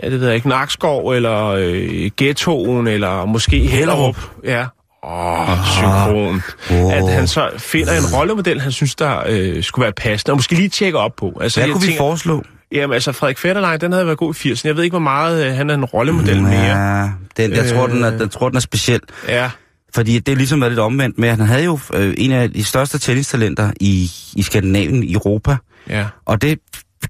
ja, 0.03 0.09
det 0.09 0.19
ved 0.19 0.27
jeg 0.27 0.35
ikke, 0.35 0.47
Nakskov, 0.49 1.11
eller 1.11 1.45
øh, 1.45 2.09
Ghettoen, 2.17 2.87
eller 2.87 3.25
måske 3.25 3.59
Hellerup. 3.59 4.17
Ja. 4.43 4.65
Åh, 5.03 5.49
oh, 5.49 5.57
synkron. 5.65 6.41
Åh. 6.71 6.93
At 6.93 7.09
han 7.13 7.27
så 7.27 7.49
finder 7.57 7.93
en 7.93 8.15
rollemodel, 8.17 8.61
han 8.61 8.71
synes, 8.71 8.95
der 8.95 9.23
øh, 9.29 9.63
skulle 9.63 9.83
være 9.83 9.93
passende, 9.93 10.31
og 10.31 10.37
måske 10.37 10.55
lige 10.55 10.69
tjekke 10.69 10.97
op 10.97 11.15
på. 11.17 11.37
Altså, 11.41 11.59
Hvad 11.59 11.67
jeg 11.67 11.73
kunne 11.73 11.81
vi 11.81 11.87
tænker, 11.87 12.01
foreslå? 12.01 12.43
Jamen, 12.71 12.93
altså, 12.93 13.11
Frederik 13.11 13.37
Fetterlein, 13.37 13.79
den 13.81 13.91
havde 13.91 14.05
været 14.05 14.17
god 14.17 14.35
i 14.45 14.51
80'erne. 14.51 14.61
Jeg 14.65 14.75
ved 14.75 14.83
ikke, 14.83 14.91
hvor 14.93 14.99
meget 14.99 15.45
øh, 15.45 15.53
han 15.53 15.69
er 15.69 15.73
en 15.73 15.85
rollemodel 15.85 16.41
mere. 16.41 16.53
Ja, 16.99 17.09
den, 17.37 17.51
jeg, 17.51 17.69
tror, 17.69 17.87
den 17.87 18.03
er, 18.03 18.13
Øh. 18.13 18.19
jeg 18.19 18.31
tror, 18.31 18.49
den 18.49 18.55
er 18.55 18.61
speciel. 18.61 18.99
Ja. 19.27 19.49
Fordi 19.95 20.19
det 20.19 20.31
er 20.31 20.35
ligesom 20.35 20.61
været 20.61 20.71
lidt 20.71 20.79
omvendt 20.79 21.17
med, 21.17 21.29
at 21.29 21.37
han 21.37 21.47
havde 21.47 21.63
jo 21.63 21.79
øh, 21.93 22.13
en 22.17 22.31
af 22.31 22.51
de 22.51 22.63
største 22.63 22.99
tennistalenter 22.99 23.71
i, 23.79 24.11
i 24.35 24.41
Skandinavien, 24.41 25.03
i 25.03 25.13
Europa. 25.13 25.57
Ja. 25.89 26.07
Og 26.25 26.41
det 26.41 26.59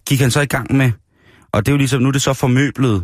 gik 0.07 0.19
han 0.19 0.31
så 0.31 0.41
i 0.41 0.45
gang 0.45 0.75
med. 0.77 0.91
Og 1.51 1.65
det 1.65 1.71
er 1.71 1.73
jo 1.73 1.77
ligesom, 1.77 2.01
nu 2.01 2.07
er 2.07 2.11
det 2.11 2.21
så 2.21 2.33
formøblet, 2.33 3.03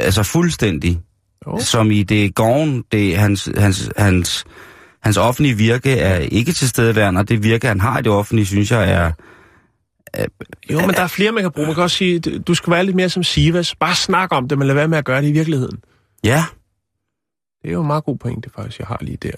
altså 0.00 0.22
fuldstændig. 0.22 1.00
Jo. 1.46 1.58
Som 1.60 1.90
i 1.90 2.02
det 2.02 2.34
gården, 2.34 2.84
det, 2.92 3.16
hans, 3.18 3.48
hans, 3.58 3.90
hans, 3.96 4.44
hans 5.02 5.16
offentlige 5.16 5.56
virke 5.56 5.90
er 5.98 6.16
ikke 6.18 6.52
til 6.52 6.68
stedeværende, 6.68 7.18
og 7.18 7.28
det 7.28 7.42
virke, 7.42 7.66
han 7.68 7.80
har 7.80 7.98
i 7.98 8.02
det 8.02 8.12
offentlige, 8.12 8.46
synes 8.46 8.70
jeg 8.70 8.90
er... 8.90 9.12
Jo, 10.70 10.80
men 10.80 10.90
der 10.90 11.00
er 11.02 11.06
flere, 11.06 11.32
man 11.32 11.42
kan 11.42 11.52
bruge. 11.52 11.66
Man 11.66 11.74
kan 11.74 11.82
også 11.82 11.96
sige, 11.96 12.18
du- 12.18 12.38
du 12.38 12.54
skal 12.54 12.70
være 12.70 12.84
lidt 12.84 12.96
mere 12.96 13.08
som 13.08 13.22
Sivas. 13.22 13.74
Bare 13.74 13.94
snak 13.94 14.28
om 14.32 14.48
det, 14.48 14.58
men 14.58 14.66
lad 14.66 14.74
være 14.74 14.88
med 14.88 14.98
at 14.98 15.04
gøre 15.04 15.22
det 15.22 15.28
i 15.28 15.32
virkeligheden. 15.32 15.78
Ja, 16.24 16.44
Det 17.66 17.72
er 17.72 17.74
jo 17.74 17.80
en 17.80 17.86
meget 17.86 18.04
god 18.04 18.16
pointe, 18.18 18.50
faktisk, 18.56 18.78
jeg 18.78 18.86
har 18.86 18.98
lige 19.00 19.18
der. 19.22 19.30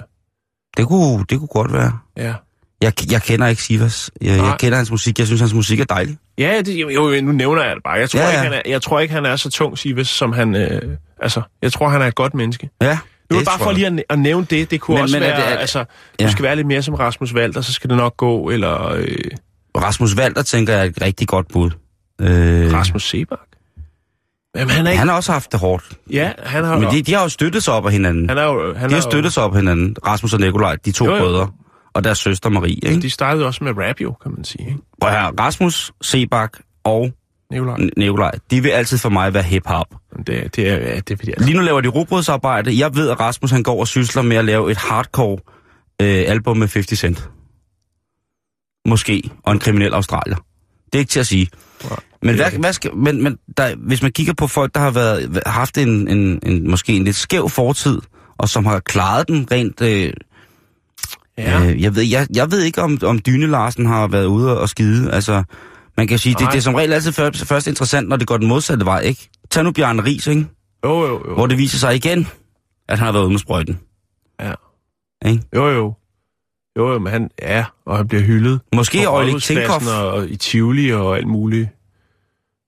det 0.76 0.86
kunne, 0.86 1.24
det 1.30 1.38
kunne 1.38 1.48
godt 1.48 1.72
være. 1.72 1.98
Ja. 2.16 2.34
Jeg, 2.82 2.92
jeg 3.12 3.22
kender 3.22 3.46
ikke 3.46 3.62
Sivas. 3.62 4.10
Jeg, 4.20 4.36
jeg 4.38 4.56
kender 4.58 4.76
hans 4.76 4.90
musik. 4.90 5.18
Jeg 5.18 5.26
synes, 5.26 5.40
hans 5.40 5.54
musik 5.54 5.80
er 5.80 5.84
dejlig. 5.84 6.18
Ja, 6.38 6.60
det, 6.60 6.74
jo, 6.82 6.88
jo, 6.88 7.20
nu 7.22 7.32
nævner 7.32 7.62
jeg 7.64 7.74
det 7.74 7.82
bare. 7.84 7.94
Jeg 7.94 8.10
tror, 8.10 8.20
Ja, 8.20 8.24
ja. 8.26 8.30
Ikke, 8.30 8.42
han 8.42 8.52
er, 8.52 8.62
jeg 8.70 8.82
tror 8.82 9.00
ikke, 9.00 9.14
han 9.14 9.26
er 9.26 9.36
så 9.36 9.50
tung, 9.50 9.78
Sivas, 9.78 10.08
som 10.08 10.32
han... 10.32 10.54
Øh, 10.56 10.96
altså, 11.22 11.42
jeg 11.62 11.72
tror, 11.72 11.88
han 11.88 12.02
er 12.02 12.06
et 12.06 12.14
godt 12.14 12.34
menneske. 12.34 12.70
Ja, 12.82 12.98
Nu 13.30 13.36
er 13.36 13.40
det 13.40 13.48
bare 13.48 13.58
for 13.58 13.72
lige 13.72 13.86
at, 13.86 14.02
at 14.10 14.18
nævne 14.18 14.46
det. 14.50 14.70
Det 14.70 14.80
kunne 14.80 14.94
Men- 14.94 15.02
også 15.02 15.16
men 15.16 15.20
være... 15.22 15.36
det- 15.36 15.52
er- 15.52 15.56
altså, 15.58 15.84
ja. 16.20 16.26
du 16.26 16.30
skal 16.32 16.42
være 16.42 16.56
lidt 16.56 16.66
mere 16.66 16.82
som 16.82 16.94
Rasmus 16.94 17.34
Walter, 17.34 17.60
så 17.60 17.72
skal 17.72 17.90
det 17.90 17.96
nok 17.96 18.16
gå. 18.16 18.50
Eller 18.50 18.88
øh, 18.92 19.06
Rasmus 19.76 20.16
Walter, 20.16 20.42
tænker 20.42 20.72
jeg, 20.72 20.80
er 20.82 20.84
et 20.90 21.02
rigtig 21.02 21.28
godt 21.28 21.48
bud. 21.52 21.70
Øh, 22.20 22.72
Rasmus 22.72 23.08
Sebak. 23.08 23.38
Jamen, 24.56 24.70
han 24.70 24.86
er 24.86 24.90
ikke... 24.90 24.98
han 24.98 25.08
har 25.08 25.16
også 25.16 25.32
haft 25.32 25.52
det 25.52 25.60
hårdt. 25.60 25.84
Ja, 26.10 26.32
han 26.42 26.64
har... 26.64 26.78
Men 26.78 26.90
de, 26.90 27.02
de 27.02 27.14
har 27.14 27.22
jo 27.22 27.28
støttet 27.28 27.62
sig 27.64 27.74
op 27.74 27.86
af 27.86 27.92
hinanden. 27.92 28.28
han 28.28 28.38
er 28.38 28.44
jo... 28.44 28.66
Han 28.66 28.74
De 28.74 28.80
har 28.80 28.88
er 28.88 28.94
jo- 29.04 29.10
støttet 29.10 29.32
sig 29.32 29.42
op 29.42 29.50
af 29.52 29.56
hinanden. 29.60 29.96
Rasmus 30.06 30.34
og 30.34 30.40
Nikolaj, 30.40 30.76
de 30.84 30.92
to 30.92 31.04
Jo, 31.04 31.14
jo. 31.14 31.18
brødre. 31.20 31.50
Og 31.94 32.04
deres 32.04 32.18
søster 32.18 32.48
Marie. 32.50 32.70
Ikke? 32.74 33.02
De 33.02 33.10
startede 33.10 33.46
også 33.46 33.64
med 33.64 33.72
rap, 33.76 34.00
jo, 34.00 34.12
kan 34.22 34.32
man 34.32 34.44
sige. 34.44 34.66
Ikke? 34.68 34.78
Prøv 35.00 35.10
her, 35.10 35.32
Rasmus, 35.40 35.92
Sebak 36.02 36.58
og 36.84 37.12
Nikolaj. 37.52 37.76
Nikolaj, 37.96 38.30
de 38.50 38.62
vil 38.62 38.68
altid 38.70 38.98
for 38.98 39.08
mig 39.08 39.34
være 39.34 39.42
hip-hop. 39.42 39.86
Det, 40.26 40.56
det 40.56 40.68
er... 40.68 40.74
Ja, 40.76 41.00
det 41.00 41.20
vil 41.20 41.34
jeg. 41.38 41.46
Lige 41.46 41.56
nu 41.56 41.62
laver 41.62 41.80
de 41.80 41.88
robrødsarbejde. 41.88 42.78
Jeg 42.78 42.96
ved, 42.96 43.10
at 43.10 43.20
Rasmus 43.20 43.50
han 43.50 43.62
går 43.62 43.80
og 43.80 43.88
sysler 43.88 44.22
med 44.22 44.36
at 44.36 44.44
lave 44.44 44.70
et 44.70 44.76
hardcore 44.76 45.38
øh, 46.02 46.24
album 46.28 46.56
med 46.56 46.68
50 46.68 46.98
Cent. 46.98 47.30
Måske. 48.88 49.30
Og 49.44 49.52
en 49.52 49.58
kriminel 49.58 49.94
australier. 49.94 50.36
Det 50.86 50.94
er 50.94 50.98
ikke 50.98 51.10
til 51.10 51.20
at 51.20 51.26
sige. 51.26 51.48
Men, 52.22 52.34
hvad, 52.34 52.50
hvad 52.60 52.72
skal, 52.72 52.96
men, 52.96 53.22
men 53.22 53.38
der, 53.56 53.74
hvis 53.76 54.02
man 54.02 54.12
kigger 54.12 54.32
på 54.32 54.46
folk, 54.46 54.74
der 54.74 54.80
har 54.80 54.90
været, 54.90 55.42
haft 55.46 55.78
en, 55.78 56.08
en, 56.08 56.40
en, 56.42 56.70
måske 56.70 56.92
en 56.92 57.04
lidt 57.04 57.16
skæv 57.16 57.48
fortid, 57.48 58.00
og 58.38 58.48
som 58.48 58.66
har 58.66 58.80
klaret 58.80 59.28
den 59.28 59.48
rent... 59.52 59.80
Øh, 59.80 60.12
Ja. 61.38 61.64
øh, 61.64 61.82
jeg, 61.82 61.96
ved, 61.96 62.02
jeg, 62.02 62.26
jeg 62.34 62.50
ved 62.50 62.62
ikke, 62.62 62.82
om, 62.82 62.98
om 63.02 63.18
Dyne 63.18 63.46
Larsen 63.46 63.86
har 63.86 64.08
været 64.08 64.26
ude 64.26 64.60
og 64.60 64.68
skide. 64.68 65.12
Altså, 65.12 65.42
man 65.96 66.06
kan 66.06 66.18
sige, 66.18 66.34
det, 66.38 66.46
det 66.52 66.56
er 66.56 66.60
som 66.60 66.74
regel 66.74 66.92
altid 66.92 67.12
først, 67.12 67.46
først 67.46 67.66
interessant, 67.66 68.08
når 68.08 68.16
det 68.16 68.26
går 68.26 68.36
den 68.36 68.48
modsatte 68.48 68.84
vej, 68.86 69.00
ikke? 69.00 69.30
Tag 69.50 69.64
nu 69.64 69.72
Bjarne 69.72 70.04
Ries, 70.04 70.26
ikke? 70.26 70.46
Jo, 70.84 71.06
jo, 71.06 71.22
jo. 71.28 71.34
Hvor 71.34 71.46
det 71.46 71.58
viser 71.58 71.78
sig 71.78 71.94
igen, 71.96 72.28
at 72.88 72.98
han 72.98 73.06
har 73.06 73.12
været 73.12 73.22
ude 73.22 73.30
med 73.30 73.38
sprøjten. 73.38 73.78
Ja. 74.40 74.52
Ikke? 75.26 75.42
Jo, 75.54 75.68
jo. 75.68 75.94
Jo, 76.78 76.92
jo, 76.92 76.98
men 76.98 77.12
han 77.12 77.30
er, 77.38 77.64
og 77.86 77.96
han 77.96 78.08
bliver 78.08 78.22
hyldet. 78.22 78.60
Måske 78.74 79.04
Øjlik 79.04 79.42
Tinkoff. 79.42 79.86
Og 79.86 80.28
i 80.28 80.36
Tivoli 80.36 80.92
og 80.92 81.16
alt 81.16 81.26
muligt. 81.26 81.68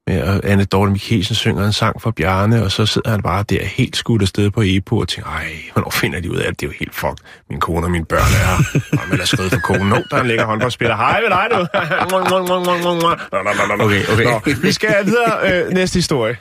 Med, 0.06 0.22
og 0.22 0.40
Anne 0.44 0.64
Dorte 0.64 0.92
Mikkelsen 0.92 1.34
synger 1.34 1.66
en 1.66 1.72
sang 1.72 2.02
for 2.02 2.10
Bjarne, 2.10 2.62
og 2.62 2.72
så 2.72 2.86
sidder 2.86 3.10
han 3.10 3.22
bare 3.22 3.42
der 3.42 3.64
helt 3.64 3.96
skudt 3.96 4.22
afsted 4.22 4.50
på 4.50 4.62
EPO 4.64 4.98
og 4.98 5.08
tænker, 5.08 5.30
ej, 5.30 5.52
hvornår 5.72 5.90
finder 5.90 6.20
de 6.20 6.30
ud 6.30 6.36
af 6.36 6.48
det? 6.48 6.60
Det 6.60 6.66
er 6.66 6.70
jo 6.70 6.74
helt 6.78 6.94
fucked. 6.94 7.16
Min 7.50 7.60
kone 7.60 7.86
og 7.86 7.90
mine 7.90 8.04
børn 8.04 8.20
er 8.20 8.24
her. 8.24 8.80
Og 9.02 9.08
man 9.08 9.20
er 9.20 9.24
skrevet 9.24 9.52
for 9.52 9.60
konen. 9.60 9.88
Nå, 9.88 9.96
der 10.10 10.16
er 10.16 10.20
en 10.20 10.26
lækker 10.26 10.44
håndboldspiller. 10.44 10.96
Hej 10.96 11.20
med 11.20 11.30
dig, 11.30 11.46
du. 11.50 11.56
okay, 13.84 14.02
okay. 14.12 14.24
Nå, 14.24 14.40
vi 14.62 14.72
skal 14.72 14.94
videre. 15.04 15.64
Øh, 15.64 15.72
næste 15.72 15.96
historie. 15.96 16.36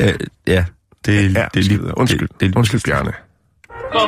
Øh, 0.00 0.14
ja, 0.46 0.64
det, 1.06 1.34
Ja, 1.34 1.46
det, 1.54 1.60
er 1.60 1.62
lige. 1.62 1.98
Undskyld. 1.98 2.28
Det, 2.28 2.40
det, 2.40 2.56
Undskyld, 2.56 2.80
Bjarne. 2.80 3.12
Nu 3.92 3.98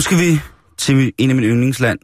skal 0.00 0.18
vi 0.18 0.40
til 0.78 1.12
en 1.18 1.30
af 1.30 1.36
mine 1.36 1.46
yndlingsland 1.46 1.98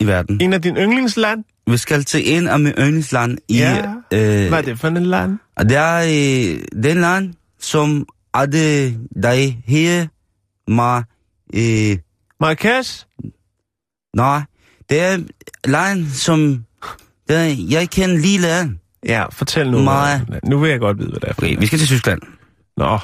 i 0.00 0.06
verden. 0.06 0.40
En 0.40 0.52
af 0.52 0.62
dine 0.62 0.80
yndlingsland? 0.80 1.44
Vi 1.66 1.76
skal 1.76 2.04
til 2.04 2.34
en 2.36 2.48
af 2.48 2.60
mine 2.60 2.74
yndlingsland 2.78 3.38
i... 3.48 3.58
Ja. 3.58 3.78
Øh, 4.12 4.48
Hvad 4.48 4.58
er 4.58 4.62
det 4.62 4.78
for 4.78 4.88
en 4.88 5.06
land? 5.06 5.38
og 5.56 5.68
det 5.68 5.76
er 5.76 5.96
øh, 5.98 6.82
den 6.82 7.00
land, 7.00 7.34
som 7.60 8.06
er 8.34 8.46
det, 8.46 8.98
der 9.22 9.32
her 9.66 10.06
mig... 10.68 11.02
Øh, 11.54 11.98
Marrakesh? 12.40 13.06
nej, 14.16 14.42
det 14.90 15.00
er 15.00 15.18
land, 15.64 16.06
som... 16.06 16.64
Det 17.28 17.36
er, 17.36 17.56
jeg 17.70 17.90
kender 17.90 18.16
lige 18.16 18.38
land. 18.38 18.78
Ja, 19.06 19.26
fortæl 19.30 19.70
nu. 19.70 19.78
Nej. 19.78 20.20
Nu 20.44 20.58
vil 20.58 20.70
jeg 20.70 20.80
godt 20.80 20.98
vide, 20.98 21.10
hvad 21.10 21.20
det 21.20 21.28
er 21.28 21.32
Okay, 21.32 21.58
vi 21.58 21.66
skal 21.66 21.78
til 21.78 21.88
Tyskland. 21.88 22.22
Nå. 22.76 22.98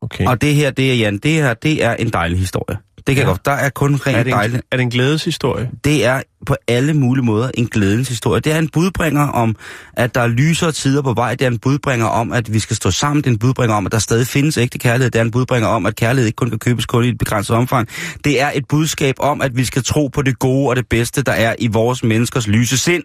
Okay. 0.00 0.26
Og 0.26 0.40
det 0.40 0.54
her, 0.54 0.70
det 0.70 0.90
er 0.90 0.94
Jan, 0.94 1.18
det 1.18 1.30
her, 1.30 1.54
det 1.54 1.84
er 1.84 1.94
en 1.94 2.10
dejlig 2.10 2.38
historie. 2.38 2.78
Det 3.06 3.16
kan 3.16 3.24
Ja. 3.24 3.30
godt. 3.30 3.44
Der 3.44 3.52
er 3.52 3.68
kun 3.68 3.94
er, 3.94 4.06
rent 4.06 4.24
det 4.24 4.32
dejligt. 4.32 4.56
en, 4.56 4.62
er 4.72 4.76
det 4.76 4.82
en 4.82 4.90
glædeshistorie? 4.90 5.70
det 5.84 6.04
er 6.04 6.22
på 6.46 6.56
alle 6.68 6.94
mulige 6.94 7.24
måder 7.24 7.50
en 7.54 7.66
glædens 7.66 8.08
historie. 8.08 8.40
Det 8.40 8.52
er 8.52 8.58
en 8.58 8.68
budbringer 8.68 9.26
om, 9.28 9.56
at 9.92 10.14
der 10.14 10.20
er 10.20 10.26
lysere 10.26 10.72
tider 10.72 11.02
på 11.02 11.12
vej. 11.12 11.34
Det 11.34 11.44
er 11.44 11.50
en 11.50 11.58
budbringer 11.58 12.06
om, 12.06 12.32
at 12.32 12.52
vi 12.52 12.58
skal 12.58 12.76
stå 12.76 12.90
sammen. 12.90 13.16
Det 13.22 13.26
er 13.26 13.30
en 13.30 13.38
budbringer 13.38 13.76
om, 13.76 13.86
at 13.86 13.92
der 13.92 13.98
stadig 13.98 14.26
findes 14.26 14.58
ægte 14.58 14.78
kærlighed. 14.78 15.10
Det 15.10 15.18
er 15.18 15.22
en 15.22 15.30
budbringer 15.30 15.68
om, 15.68 15.86
at 15.86 15.96
kærlighed 15.96 16.26
ikke 16.26 16.36
kun 16.36 16.50
kan 16.50 16.58
købes 16.58 16.86
kun 16.86 17.04
i 17.04 17.08
et 17.08 17.18
begrænset 17.18 17.56
omfang. 17.56 17.88
Det 18.24 18.40
er 18.40 18.50
et 18.54 18.64
budskab 18.68 19.14
om, 19.18 19.40
at 19.42 19.56
vi 19.56 19.64
skal 19.64 19.82
tro 19.84 20.08
på 20.08 20.22
det 20.22 20.38
gode 20.38 20.68
og 20.68 20.76
det 20.76 20.88
bedste, 20.88 21.22
der 21.22 21.32
er 21.32 21.54
i 21.58 21.66
vores 21.66 22.04
menneskers 22.04 22.46
lyse 22.46 22.78
sind. 22.78 23.02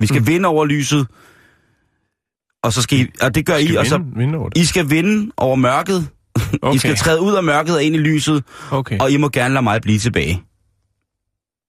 Vi 0.00 0.06
skal 0.06 0.20
mm. 0.20 0.26
vinde 0.26 0.48
over 0.48 0.64
lyset. 0.64 1.06
Og, 2.62 2.72
så 2.72 2.82
skal 2.82 2.98
I, 2.98 3.06
og 3.22 3.34
det 3.34 3.46
gør 3.46 3.54
Skal 3.54 3.72
I, 3.72 3.76
og 3.76 3.86
så, 3.86 3.98
vinde, 3.98 4.16
vinde 4.16 4.38
over 4.38 4.48
det? 4.48 4.60
I 4.60 4.64
skal 4.64 4.90
vinde 4.90 5.32
over 5.36 5.56
mørket. 5.56 6.08
Okay. 6.62 6.74
I 6.74 6.78
skal 6.78 6.96
træde 6.96 7.20
ud 7.20 7.34
af 7.34 7.44
mørket 7.44 7.74
og 7.76 7.82
ind 7.82 7.94
i 7.94 7.98
lyset, 7.98 8.44
Okay, 8.70 8.98
og 8.98 9.10
I 9.10 9.16
må 9.16 9.28
gerne 9.28 9.54
lade 9.54 9.62
mig 9.62 9.82
blive 9.82 9.98
tilbage. 9.98 10.42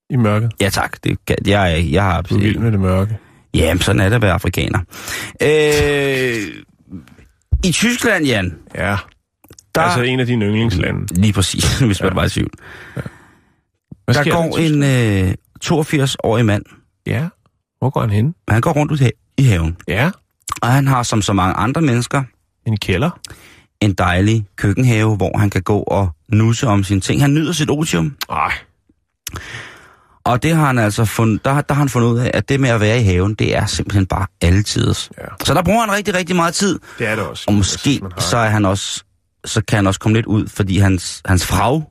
i 0.09 0.15
mørket. 0.15 0.51
Ja 0.61 0.69
tak, 0.69 0.97
det, 1.03 1.25
kan- 1.25 1.35
jeg, 1.45 1.87
jeg 1.91 2.03
har 2.03 2.21
Du 2.21 2.35
er 2.35 2.39
vild 2.39 2.57
med 2.59 2.71
det 2.71 2.79
mørke. 2.79 3.17
Jamen, 3.53 3.81
sådan 3.81 3.99
er 4.01 4.09
det 4.09 4.15
at 4.15 4.21
være 4.21 4.31
afrikaner. 4.33 4.79
Øh, 5.41 6.63
I 7.65 7.71
Tyskland, 7.71 8.25
Jan, 8.25 8.57
Ja, 8.75 8.97
der... 9.75 9.81
altså 9.81 10.01
en 10.01 10.19
af 10.19 10.25
dine 10.25 10.45
yndlingslande. 10.45 11.13
Lige 11.21 11.33
præcis, 11.33 11.79
hvis 11.87 12.01
man 12.01 12.09
Ja. 12.09 12.15
var 12.15 12.23
i 12.25 12.29
tvivl. 12.29 12.49
Hvad 14.05 14.15
Der 14.15 14.31
går 14.31 14.57
en 14.57 14.83
øh, 14.83 15.33
82-årig 15.65 16.45
mand. 16.45 16.63
Ja, 17.07 17.27
hvor 17.79 17.89
går 17.89 18.01
han 18.01 18.09
hen? 18.09 18.35
Han 18.49 18.61
går 18.61 18.71
rundt 18.73 18.91
ud 18.91 19.09
i 19.37 19.43
haven. 19.43 19.77
Ja, 19.87 20.11
Og 20.61 20.67
han 20.67 20.87
har, 20.87 21.03
som 21.03 21.21
så 21.21 21.33
mange 21.33 21.53
andre 21.53 21.81
mennesker, 21.81 22.23
en 22.67 22.77
kælder. 22.77 23.19
En 23.81 23.93
dejlig 23.93 24.45
køkkenhave, 24.55 25.15
hvor 25.15 25.37
han 25.37 25.49
kan 25.49 25.61
gå 25.61 25.79
og 25.79 26.09
nusse 26.29 26.67
om 26.67 26.83
sine 26.83 27.01
ting. 27.01 27.21
Han 27.21 27.33
nyder 27.33 27.51
sit 27.51 27.69
otium. 27.69 28.15
Ej, 28.29 28.51
Og 30.23 30.43
det 30.43 30.55
har 30.55 30.65
han 30.65 30.77
altså 30.79 31.05
fundet, 31.05 31.45
der, 31.45 31.61
der 31.61 31.73
har 31.73 31.81
han 31.81 31.89
fundet 31.89 32.07
ud 32.09 32.19
af, 32.19 32.31
at 32.33 32.49
det 32.49 32.59
med 32.59 32.69
at 32.69 32.79
være 32.81 32.99
i 32.99 33.03
haven, 33.03 33.33
det 33.33 33.55
er 33.55 33.65
simpelthen 33.65 34.05
bare 34.05 34.25
altidens. 34.41 35.09
Ja. 35.17 35.23
Så 35.43 35.53
der 35.53 35.63
bruger 35.63 35.79
han 35.85 35.95
rigtig, 35.95 36.13
rigtig 36.13 36.35
meget 36.35 36.53
tid. 36.53 36.79
det 36.99 37.07
er 37.07 37.15
det 37.15 37.25
også. 37.25 37.43
Og 37.47 37.53
måske 37.53 37.99
har- 38.03 38.21
så 38.21 38.37
er 38.37 38.49
han 38.49 38.65
også, 38.65 39.03
så 39.45 39.61
kan 39.67 39.75
han 39.75 39.87
også 39.87 39.99
komme 39.99 40.17
lidt 40.17 40.25
ud, 40.25 40.47
fordi 40.47 40.77
hans, 40.77 41.21
hans 41.25 41.45
frag 41.45 41.81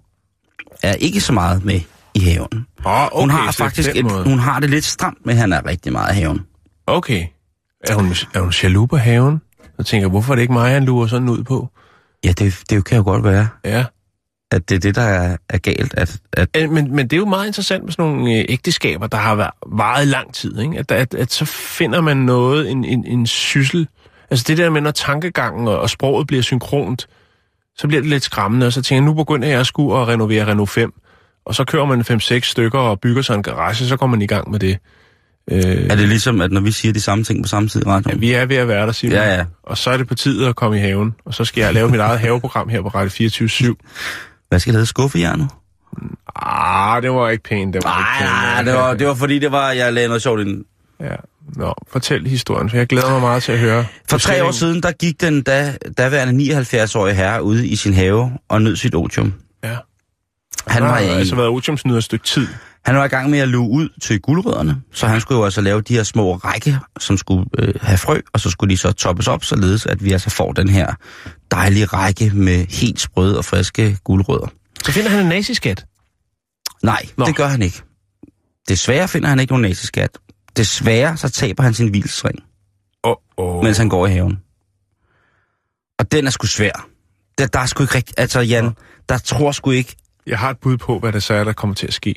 er 0.83 0.95
ikke 0.95 1.21
så 1.21 1.33
meget 1.33 1.65
med 1.65 1.81
i 2.15 2.21
haven. 2.21 2.67
Åh, 2.87 3.05
okay, 3.05 3.21
hun 3.21 3.31
har 3.31 3.53
faktisk 3.53 3.91
et, 3.95 4.13
hun 4.25 4.39
har 4.39 4.61
det 4.61 4.71
lidt 4.71 4.85
stramt 4.85 5.19
med, 5.27 5.35
at 5.35 5.41
han 5.41 5.53
er 5.53 5.67
rigtig 5.67 5.93
meget 5.93 6.17
i 6.17 6.19
haven. 6.21 6.41
Okay. 6.87 7.27
Er 7.89 7.95
hun, 7.95 8.15
er 8.35 8.41
hun 8.41 8.53
jaloux 8.63 8.89
på 8.91 8.97
haven? 8.97 9.41
Jeg 9.79 9.87
tænker, 9.87 10.09
hvorfor 10.09 10.33
er 10.33 10.35
det 10.35 10.43
ikke 10.43 10.53
mig, 10.53 10.71
han 10.71 10.85
lurer 10.85 11.07
sådan 11.07 11.29
ud 11.29 11.43
på? 11.45 11.69
Ja, 12.25 12.33
det, 12.39 12.63
det 12.71 12.85
kan 12.85 12.97
jo 12.97 13.05
godt 13.05 13.25
være, 13.25 13.49
Ja. 13.65 13.85
at 14.51 14.69
det 14.69 14.75
er 14.75 14.79
det, 14.79 14.95
der 14.95 15.03
er, 15.03 15.37
er 15.49 15.59
galt. 15.59 15.95
At, 15.95 16.19
at, 16.33 16.71
Men, 16.71 16.97
men 16.97 17.09
det 17.09 17.13
er 17.13 17.21
jo 17.21 17.25
meget 17.25 17.47
interessant 17.47 17.85
med 17.85 17.93
sådan 17.93 18.05
nogle 18.13 18.33
øh, 18.39 18.45
ægteskaber, 18.49 19.07
der 19.07 19.17
har 19.19 19.35
været, 19.35 19.51
varet 19.67 20.07
lang 20.09 20.35
tid. 20.35 20.59
Ikke? 20.59 20.79
At, 20.79 20.93
at, 20.93 21.15
at 21.15 21.33
så 21.33 21.45
finder 21.45 22.01
man 22.01 22.17
noget, 22.17 22.71
en, 22.71 22.85
en, 22.85 23.05
en 23.07 23.27
syssel. 23.27 23.89
Altså 24.31 24.45
det 24.49 24.59
der 24.59 24.71
med, 24.71 24.81
når 24.81 24.91
tankegangen 24.91 25.69
og, 25.69 25.79
og 25.79 25.91
sproget 25.91 26.27
bliver 26.27 26.43
synkront, 26.43 27.07
så 27.79 27.89
bliver 27.89 28.01
det 28.01 28.11
lidt 28.11 28.23
skræmmende, 28.23 28.67
og 28.67 28.73
så 28.73 28.83
tænker 28.83 29.03
jeg, 29.03 29.07
nu 29.07 29.15
begynder 29.15 29.49
jeg 29.49 29.61
at 29.61 29.67
skulle 29.67 29.99
at 29.99 30.09
renovere 30.09 30.47
Renault 30.47 30.71
5. 30.71 30.93
Og 31.47 31.55
så 31.55 31.65
kører 31.65 31.85
man 31.85 32.01
5-6 32.01 32.41
stykker 32.41 32.79
og 32.79 33.01
bygger 33.01 33.23
sig 33.23 33.35
en 33.35 33.43
garage, 33.43 33.87
så 33.89 33.97
kommer 33.97 34.17
man 34.17 34.23
i 34.23 34.27
gang 34.27 34.51
med 34.51 34.59
det. 34.61 34.79
Øh, 35.51 35.61
er 35.91 35.95
det 35.97 36.09
ligesom, 36.09 36.41
at 36.41 36.53
når 36.53 36.61
vi 36.61 36.71
siger 36.73 36.93
de 36.93 37.01
samme 37.01 37.25
ting 37.25 37.43
på 37.45 37.49
samme 37.49 37.69
tid 37.69 37.83
i 37.83 37.89
radioen? 37.89 38.15
ja, 38.15 38.19
vi 38.19 38.33
er 38.33 38.45
ved 38.45 38.57
at 38.57 38.69
være 38.69 38.87
der, 38.87 38.93
Simon. 38.93 39.13
Ja, 39.17 39.35
ja. 39.37 39.45
Og 39.63 39.79
så 39.79 39.91
er 39.91 39.97
det 39.97 40.09
på 40.09 40.15
tide 40.15 40.49
at 40.49 40.57
komme 40.57 40.77
i 40.77 40.81
haven. 40.81 41.15
Og 41.25 41.35
så 41.35 41.45
skal 41.45 41.61
jeg 41.61 41.75
lave 41.75 41.91
mit 41.91 42.01
eget 42.01 42.19
haveprogram 42.21 42.69
her 42.69 42.83
på 42.83 42.89
Radio 42.89 43.11
24 43.11 43.77
Hvad 44.49 44.59
skal 44.59 44.73
det 44.73 44.77
hedde? 44.77 44.87
Skuffejernet? 44.87 45.49
Ah, 46.37 47.03
det 47.03 47.11
var 47.11 47.29
ikke 47.29 47.43
pænt. 47.45 47.75
Det 47.75 47.85
var 47.85 47.91
Nej, 47.91 47.99
ikke 47.99 48.19
pænt. 48.19 48.31
nej, 48.31 48.63
det 48.63 48.75
var, 48.75 48.95
det 48.95 49.07
var 49.07 49.15
fordi, 49.15 49.39
det 49.39 49.53
var, 49.53 49.71
jeg 49.71 49.93
lagde 49.93 50.09
noget 50.09 50.23
sjovt 50.23 50.41
ind. 50.41 50.65
Ja. 51.01 51.15
Nå, 51.57 51.75
fortæl 51.93 52.27
historien, 52.27 52.71
for 52.71 52.77
jeg 52.77 52.87
glæder 52.87 53.11
mig 53.11 53.21
meget 53.21 53.43
til 53.43 53.53
at 53.53 53.59
høre. 53.59 53.85
For 54.11 54.19
tre 54.19 54.45
år 54.45 54.51
siden, 54.51 54.83
der 54.83 54.93
gik 54.93 55.21
den 55.21 55.43
da, 55.43 55.77
daværende 55.99 56.55
79-årige 56.61 57.15
herre 57.15 57.43
ude 57.43 57.67
i 57.69 57.77
sin 57.77 57.95
have 57.95 58.33
og 58.49 58.63
nød 58.63 58.77
sit 58.77 58.95
otium. 58.95 59.35
Ja. 59.65 59.69
Han 59.69 59.77
Han 60.67 60.83
har 60.83 60.99
i, 60.99 61.05
altså 61.09 61.37
været 61.37 61.49
otiumsnyder 61.49 61.97
et 61.99 62.05
stykke 62.05 62.25
tid. 62.25 62.47
Han 62.87 62.97
var 62.97 63.05
i 63.05 63.09
gang 63.09 63.31
med 63.31 63.39
at 63.39 63.49
luge 63.49 63.71
ud 63.71 63.89
til 64.03 64.21
guldrødderne, 64.21 64.83
så 64.93 65.07
han 65.07 65.21
skulle 65.21 65.39
jo 65.39 65.45
altså 65.45 65.61
lave 65.61 65.81
de 65.81 65.95
her 65.95 66.03
små 66.03 66.37
række, 66.37 66.79
som 66.99 67.17
skulle 67.17 67.45
øh, 67.59 67.75
have 67.81 67.99
frø, 67.99 68.21
og 68.33 68.41
så 68.41 68.51
skulle 68.51 68.71
de 68.71 68.77
så 68.77 68.93
toppes 68.93 69.29
op, 69.29 69.45
således 69.45 69.87
at 69.87 70.05
vi 70.05 70.13
altså 70.13 70.31
får 70.31 70.53
den 70.53 70.69
her 70.69 70.95
dejlige 71.51 71.85
række 71.87 72.31
med 72.31 72.67
helt 72.67 73.01
sprøde 73.01 73.39
og 73.39 73.45
friske 73.45 73.99
guldrødder. 74.05 74.47
Så 74.85 74.93
finder 74.93 75.11
han 75.11 75.21
en 75.21 75.27
naziskat. 75.27 75.87
Nej, 76.83 77.07
Nå. 77.17 77.25
Det 77.25 77.37
gør 77.37 77.47
han 77.47 77.63
ikke. 77.63 77.83
Desværre 78.69 79.09
finder 79.09 79.29
han 79.29 79.41
ikke 79.41 79.53
nogen 79.53 79.63
naziskat. 79.63 80.19
Desværre 80.57 81.17
så 81.17 81.29
taber 81.29 81.63
han 81.63 81.75
sin 81.75 81.89
hvilesring, 81.89 82.39
Åh, 83.05 83.11
oh, 83.11 83.57
oh. 83.57 83.65
mens 83.65 83.79
han 83.79 83.89
går 83.89 84.07
i 84.07 84.11
haven. 84.11 84.39
Og 85.99 86.13
den 86.13 86.27
er 86.27 86.31
sgu 86.31 86.47
svær. 86.47 86.89
Der, 87.39 87.47
der 87.47 87.59
er 87.59 87.67
sgu 87.67 87.83
ikke 87.83 87.95
rigtigt... 87.95 88.21
Altså, 88.21 88.41
Jan, 88.41 88.77
der 89.09 89.19
tror 89.19 89.53
sgu 89.53 89.71
ikke... 89.71 89.97
Jeg 90.27 90.39
har 90.39 90.51
et 90.51 90.59
bud 90.59 90.77
på, 90.77 90.99
hvad 90.99 91.13
det 91.13 91.23
så 91.23 91.35
er, 91.35 91.45
der 91.45 91.53
kommer 91.53 91.75
til 91.75 91.87
at 91.87 91.95
ske. 91.95 92.15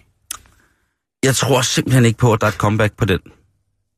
Jeg 1.24 1.36
tror 1.36 1.62
simpelthen 1.62 2.06
ikke 2.06 2.18
på, 2.18 2.34
at 2.34 2.42
der 2.42 2.48
er 2.48 2.52
et 2.52 2.58
comeback 2.58 2.94
på 2.98 3.06
den. 3.06 3.20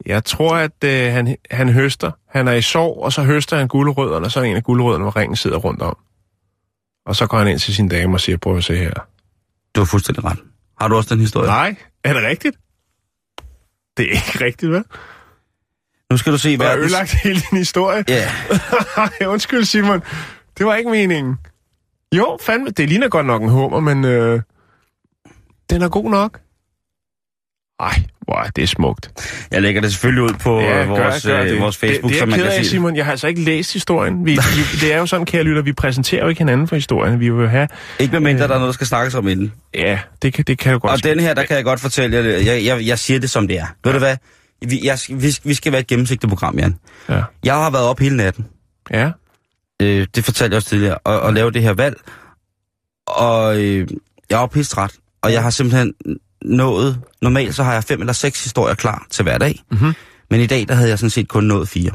Jeg 0.06 0.24
tror, 0.24 0.56
at 0.56 0.84
øh, 0.84 1.14
han, 1.14 1.38
han 1.52 1.70
høster. 1.70 2.12
Han 2.30 2.48
er 2.48 2.54
i 2.54 2.62
sorg, 2.62 3.04
og 3.04 3.14
så 3.14 3.24
høster 3.24 3.58
han 3.58 3.68
gulerødderne, 3.68 4.26
og 4.26 4.32
så 4.32 4.40
er 4.40 4.44
en 4.44 4.56
af 4.56 4.64
gulerødderne, 4.64 5.04
hvor 5.04 5.16
ringen 5.16 5.36
sidder 5.36 5.58
rundt 5.58 5.82
om. 5.82 5.98
Og 7.06 7.16
så 7.16 7.28
går 7.28 7.38
han 7.38 7.48
ind 7.48 7.60
til 7.60 7.76
sin 7.76 7.88
dame 7.88 8.16
og 8.16 8.22
siger, 8.22 8.38
prøv 8.38 8.58
at 8.58 8.64
se 8.64 8.76
her. 8.76 8.94
Du 9.76 9.80
har 9.82 9.86
fuldstændig 9.86 10.24
ret. 10.24 10.40
Har 10.82 10.88
du 10.88 10.96
også 10.96 11.16
den 11.16 11.22
historie? 11.22 11.48
Nej, 11.48 11.76
er 12.04 12.14
det 12.14 12.24
rigtigt? 12.24 12.58
Det 13.98 14.06
er 14.06 14.12
ikke 14.12 14.46
rigtigt, 14.46 14.72
hvad? 14.72 14.84
Nu 16.12 16.18
skal 16.18 16.34
du 16.34 16.38
se, 16.38 16.58
hvad... 16.58 16.68
har 16.68 16.78
ødelagt 16.78 17.16
hele 17.24 17.42
din 17.50 17.58
historie. 17.58 18.04
Ja, 18.08 18.32
Ej, 18.98 19.28
Undskyld, 19.28 19.64
Simon. 19.64 20.02
Det 20.58 20.66
var 20.66 20.76
ikke 20.76 20.90
meningen. 20.90 21.38
Jo, 22.16 22.38
fandme, 22.42 22.70
det 22.70 22.90
ligner 22.90 23.10
godt 23.10 23.26
nok 23.26 23.42
en 23.42 23.50
hummer, 23.50 23.80
men 23.80 24.06
øh, 24.06 24.42
den 25.70 25.82
er 25.82 25.90
god 25.90 26.10
nok. 26.10 26.40
Ej, 27.82 28.04
er 28.28 28.50
det 28.56 28.70
smukt. 28.70 29.12
jeg 29.52 29.62
lægger 29.62 29.82
det 29.82 29.91
selvfølgelig 29.91 30.24
ud 30.24 30.34
på 30.34 30.60
ja, 30.60 30.86
vores, 30.86 31.26
gør, 31.26 31.44
øh, 31.44 31.60
vores 31.60 31.78
Facebook, 31.78 32.04
det, 32.04 32.10
det 32.10 32.15
er 32.15 32.20
så 32.20 32.26
man 32.26 32.39
kan 32.39 32.48
af, 32.48 32.54
se 32.54 32.60
det. 32.60 32.67
Simon. 32.67 32.96
Jeg 32.96 33.06
har 33.06 33.12
altså 33.12 33.28
ikke 33.28 33.41
læst 33.41 33.74
historien. 33.74 34.26
Vi, 34.26 34.32
vi, 34.32 34.38
det 34.82 34.94
er 34.94 34.98
jo 34.98 35.06
sådan, 35.06 35.26
kære 35.26 35.44
lytter, 35.44 35.62
vi 35.62 35.74
præsenterer 35.74 36.24
jo 36.24 36.30
ikke 36.30 36.39
hinanden 36.39 36.67
for 36.67 36.76
historien. 36.76 37.20
Vi 37.20 37.30
vil 37.30 37.41
jo 37.41 37.48
have... 37.48 37.67
Ikke 38.00 38.12
medmindre, 38.12 38.48
der 38.48 38.54
er 38.54 38.58
noget, 38.58 38.67
der 38.67 38.74
skal 38.74 38.88
snakkes 38.88 39.15
om 39.15 39.28
inden. 39.28 39.54
Ja, 39.74 40.00
det 40.22 40.34
kan, 40.34 40.44
det 40.48 40.58
kan 40.58 40.72
jo 40.72 40.80
godt 40.82 40.91
Og 40.91 41.00
ske. 41.00 41.10
den 41.10 41.20
her, 41.20 41.34
der 41.34 41.44
kan 41.44 41.56
jeg 41.56 41.63
godt 41.63 41.80
fortælle 41.80 42.17
jer, 42.17 42.24
jeg, 42.24 42.65
jeg, 42.65 42.86
jeg 42.88 43.00
siger 43.00 43.20
det 43.20 43.30
som 43.30 43.48
det 43.48 43.60
er. 43.60 43.65
Ved 43.84 43.94
du 43.94 44.00
hvad? 44.00 44.17
Vi, 44.67 44.80
jeg, 44.84 44.98
vi, 45.10 45.38
vi 45.44 45.54
skal 45.54 45.72
være 45.72 45.82
et 45.82 45.88
gennemsigtigt 45.88 46.30
program, 46.30 46.60
Jan. 46.60 46.76
Ja. 47.10 47.22
Jeg 47.44 47.54
har 47.54 47.70
været 47.72 47.86
op 47.86 48.00
hele 48.00 48.17
natten. 48.17 48.46
ja. 48.94 49.12
Øh, 49.82 50.08
det 50.15 50.26
fortalte 50.26 50.54
jeg 50.54 50.58
også 50.58 50.70
tidligere. 50.70 50.98
Og, 50.98 51.20
og 51.20 51.34
lave 51.34 51.52
det 51.52 51.62
her 51.62 51.74
valg. 51.74 51.96
Og 53.08 53.62
øh, 53.62 53.88
jeg 54.30 54.44
er 54.44 54.48
pisse 54.48 54.72
træt. 54.76 54.91
Og 55.22 55.34
jeg 55.34 55.44
har 55.44 55.50
simpelthen 55.50 55.94
nået... 56.45 56.99
Normalt 57.21 57.56
så 57.56 57.63
har 57.63 57.73
jeg 57.73 57.84
fem 57.84 57.99
eller 57.99 58.13
seks 58.13 58.43
historier 58.43 58.75
klar 58.75 59.06
til 59.12 59.23
hver 59.23 59.38
dag. 59.38 59.60
Mhm. 59.71 59.93
Men 60.32 60.41
i 60.41 60.45
dag, 60.45 60.65
der 60.67 60.73
havde 60.75 60.89
jeg 60.89 60.99
sådan 60.99 61.10
set 61.10 61.27
kun 61.27 61.43
nået 61.43 61.69
fire. 61.69 61.91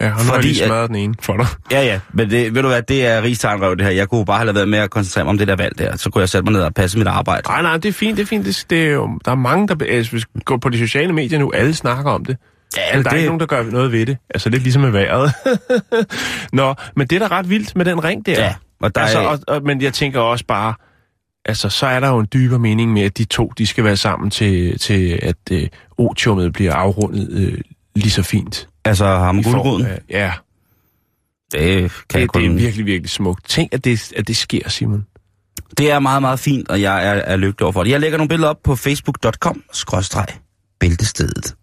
Ja, 0.00 0.12
og 0.18 0.24
nu 0.24 0.30
har 0.32 0.40
lige 0.40 0.62
at- 0.62 0.68
smadret 0.68 0.88
den 0.88 0.96
ene 0.96 1.14
for 1.20 1.36
dig. 1.36 1.46
Ja, 1.70 1.82
ja. 1.84 2.00
Men 2.14 2.30
det, 2.30 2.54
ved 2.54 2.62
du 2.62 2.68
hvad, 2.68 2.82
det 2.82 3.06
er 3.06 3.22
rigstegnrøv, 3.22 3.76
det 3.76 3.84
her. 3.86 3.92
Jeg 3.92 4.08
kunne 4.08 4.24
bare 4.24 4.36
have 4.36 4.46
lavet 4.46 4.56
være 4.56 4.66
med 4.66 4.78
at 4.78 4.90
koncentrere 4.90 5.24
mig 5.24 5.30
om 5.30 5.38
det 5.38 5.48
der 5.48 5.56
valg 5.56 5.78
der. 5.78 5.96
Så 5.96 6.10
kunne 6.10 6.20
jeg 6.20 6.28
sætte 6.28 6.44
mig 6.44 6.52
ned 6.52 6.60
og 6.60 6.74
passe 6.74 6.98
mit 6.98 7.06
arbejde. 7.06 7.48
Nej, 7.48 7.62
nej, 7.62 7.76
det 7.76 7.88
er 7.88 7.92
fint, 7.92 8.16
det 8.16 8.22
er 8.22 8.26
fint. 8.26 8.46
Det, 8.46 8.64
det 8.70 8.84
er 8.86 8.90
jo, 8.90 9.18
der 9.24 9.30
er 9.30 9.34
mange, 9.34 9.68
der... 9.68 9.74
Altså, 9.88 10.12
hvis 10.12 10.24
vi 10.34 10.40
går 10.44 10.56
på 10.56 10.68
de 10.68 10.78
sociale 10.78 11.12
medier 11.12 11.38
nu, 11.38 11.50
alle 11.54 11.74
snakker 11.74 12.10
om 12.10 12.24
det. 12.24 12.36
Ja, 12.76 12.96
Men 12.96 13.04
der 13.04 13.10
er 13.10 13.12
det- 13.12 13.18
ikke 13.18 13.26
nogen, 13.28 13.40
der 13.40 13.46
gør 13.46 13.62
noget 13.62 13.92
ved 13.92 14.06
det. 14.06 14.16
Altså 14.30 14.48
lidt 14.50 14.62
ligesom 14.62 14.82
med 14.82 14.90
vejret. 14.90 15.32
Nå, 16.52 16.74
men 16.96 17.06
det 17.06 17.22
er 17.22 17.28
da 17.28 17.34
ret 17.36 17.48
vildt 17.50 17.76
med 17.76 17.84
den 17.84 18.04
ring 18.04 18.26
der. 18.26 18.32
Ja, 18.44 18.54
og 18.80 18.94
der 18.94 19.00
altså, 19.00 19.18
er... 19.18 19.26
og, 19.26 19.38
og, 19.48 19.62
men 19.62 19.82
jeg 19.82 19.92
tænker 19.92 20.20
også 20.20 20.44
bare, 20.48 20.74
altså 21.44 21.68
så 21.68 21.86
er 21.86 22.00
der 22.00 22.08
jo 22.08 22.18
en 22.18 22.28
dybere 22.32 22.58
mening 22.58 22.92
med, 22.92 23.02
at 23.02 23.18
de 23.18 23.24
to, 23.24 23.52
de 23.58 23.66
skal 23.66 23.84
være 23.84 23.96
sammen 23.96 24.30
til, 24.30 24.78
til 24.78 25.18
at 25.22 25.36
øh, 25.52 25.68
otiummet 25.98 26.52
bliver 26.52 26.74
afrundet 26.74 27.28
øh, 27.30 27.58
lige 27.94 28.10
så 28.10 28.22
fint. 28.22 28.68
Altså, 28.84 29.04
ham 29.04 29.42
guldruden. 29.42 29.86
Ja, 30.10 30.32
Det 31.52 31.60
kan 31.60 31.70
jeg 31.72 31.90
det, 31.90 32.20
det 32.20 32.28
kun... 32.28 32.44
er 32.44 32.54
virkelig, 32.54 32.86
virkelig 32.86 33.10
smukt. 33.10 33.48
Tænk, 33.48 33.74
at 33.74 33.84
det, 33.84 34.12
at 34.16 34.28
det 34.28 34.36
sker, 34.36 34.68
Simon. 34.68 35.06
Det 35.78 35.90
er 35.90 35.98
meget, 35.98 36.22
meget 36.22 36.38
fint, 36.40 36.68
og 36.70 36.80
jeg 36.80 37.06
er, 37.06 37.12
er 37.12 37.36
lykkelig 37.36 37.62
over 37.64 37.72
for 37.72 37.82
det. 37.84 37.90
Jeg 37.90 38.00
lægger 38.00 38.18
nogle 38.18 38.28
billeder 38.28 38.50
op 38.50 38.62
på 38.64 38.76
facebook.com, 38.76 39.62
skråstreg, 39.72 40.26
bæltestedet. 40.80 41.54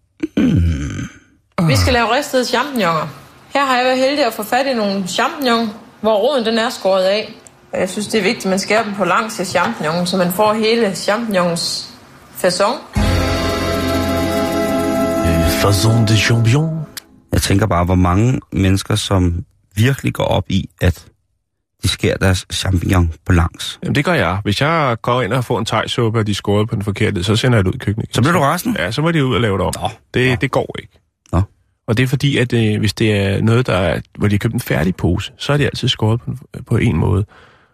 Vi 1.67 1.75
skal 1.75 1.93
lave 1.93 2.15
ristede 2.17 2.45
champignoner. 2.45 3.07
Her 3.53 3.65
har 3.65 3.75
jeg 3.75 3.85
været 3.85 3.97
heldig 3.97 4.25
at 4.25 4.33
få 4.33 4.43
fat 4.43 4.65
i 4.65 4.73
nogle 4.73 5.07
champignon, 5.07 5.69
hvor 6.01 6.15
roden 6.17 6.45
den 6.45 6.57
er 6.57 6.69
skåret 6.69 7.03
af. 7.03 7.33
Og 7.73 7.79
Jeg 7.79 7.89
synes, 7.89 8.07
det 8.07 8.19
er 8.19 8.23
vigtigt, 8.23 8.45
at 8.45 8.49
man 8.49 8.59
skærer 8.59 8.83
dem 8.83 8.93
på 8.93 9.05
langs 9.05 9.39
af 9.39 9.45
champignonen, 9.45 10.07
så 10.07 10.17
man 10.17 10.31
får 10.31 10.53
hele 10.53 10.95
champignons 10.95 11.93
façon. 12.43 12.99
Façon 15.61 16.05
de 16.07 16.17
champion. 16.17 16.85
Jeg 17.31 17.41
tænker 17.41 17.65
bare, 17.67 17.85
hvor 17.85 17.95
mange 17.95 18.39
mennesker, 18.51 18.95
som 18.95 19.45
virkelig 19.75 20.13
går 20.13 20.23
op 20.23 20.45
i, 20.49 20.69
at 20.81 21.05
de 21.83 21.87
skærer 21.87 22.17
deres 22.17 22.45
champignon 22.53 23.13
på 23.25 23.33
langs. 23.33 23.79
Jamen, 23.83 23.95
det 23.95 24.05
gør 24.05 24.13
jeg. 24.13 24.39
Hvis 24.43 24.61
jeg 24.61 24.97
går 25.01 25.21
ind 25.21 25.33
og 25.33 25.45
får 25.45 25.59
en 25.59 25.65
tegsuppe, 25.65 26.19
og 26.19 26.27
de 26.27 26.31
er 26.31 26.35
skåret 26.35 26.69
på 26.69 26.75
den 26.75 26.83
forkerte, 26.83 27.23
så 27.23 27.35
sender 27.35 27.57
jeg 27.57 27.65
det 27.65 27.69
ud 27.69 27.75
i 27.75 27.77
køkkenet. 27.77 28.09
Så 28.15 28.21
bliver 28.21 28.33
du 28.33 28.39
resten? 28.39 28.75
Ja, 28.79 28.91
så 28.91 29.01
må 29.01 29.11
de 29.11 29.25
ud 29.25 29.35
og 29.35 29.41
lave 29.41 29.57
det 29.57 29.65
om. 29.65 29.73
Nå, 29.81 29.89
det, 30.13 30.29
nå. 30.29 30.35
det 30.41 30.51
går 30.51 30.75
ikke. 30.79 30.99
Nå. 31.31 31.41
Og 31.87 31.97
det 31.97 32.03
er 32.03 32.07
fordi, 32.07 32.37
at 32.37 32.53
øh, 32.53 32.79
hvis 32.79 32.93
det 32.93 33.11
er 33.11 33.41
noget, 33.41 33.67
der 33.67 33.73
er, 33.73 34.01
hvor 34.17 34.27
de 34.27 34.33
har 34.33 34.39
købt 34.39 34.53
en 34.53 34.59
færdig 34.59 34.95
pose, 34.95 35.31
så 35.37 35.53
er 35.53 35.57
de 35.57 35.65
altid 35.65 35.87
skåret 35.87 36.21
på, 36.21 36.31
på 36.67 36.77
en 36.77 36.97
måde. 36.97 37.25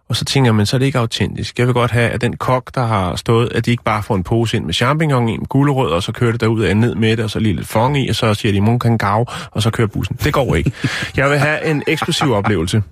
Og 0.10 0.16
så 0.16 0.26
tænker 0.26 0.52
man, 0.52 0.66
så 0.66 0.78
er 0.78 0.80
det 0.80 0.86
ikke 0.86 1.00
autentisk. 1.00 1.60
Jeg 1.60 1.68
vil 1.68 1.74
godt 1.74 1.92
have, 1.92 2.10
at 2.10 2.22
den 2.22 2.38
kok, 2.38 2.76
der 2.76 2.86
har 2.86 3.16
stået, 3.16 3.52
at 3.54 3.66
de 3.66 3.72
ikke 3.72 3.84
bare 3.84 4.04
får 4.04 4.16
en 4.16 4.24
pose 4.24 4.58
ind 4.58 4.66
med 4.66 4.74
champignon 4.74 5.30
i, 5.30 5.38
med 5.38 5.48
gulerød, 5.48 5.92
og 5.92 6.04
så 6.04 6.12
kører 6.12 6.32
det 6.32 6.42
derud 6.42 6.64
af 6.64 6.78
ned 6.78 6.96
med 6.96 7.18
det, 7.18 7.24
og 7.24 7.30
så 7.30 7.40
lige 7.40 7.56
lidt 7.56 7.68
fong 7.68 7.98
i, 7.98 8.10
og 8.10 8.16
så 8.16 8.34
siger 8.34 8.52
de, 8.52 8.62
mon 8.62 8.80
kan 8.80 8.98
gav, 8.98 9.26
og 9.52 9.62
så 9.62 9.70
kører 9.70 9.88
bussen. 9.88 10.16
Det 10.24 10.34
går 10.34 10.56
ikke. 10.56 10.72
Jeg 11.18 11.30
vil 11.30 11.38
have 11.38 11.66
en 11.66 11.84
eksklusiv 11.88 12.32
oplevelse. 12.34 12.84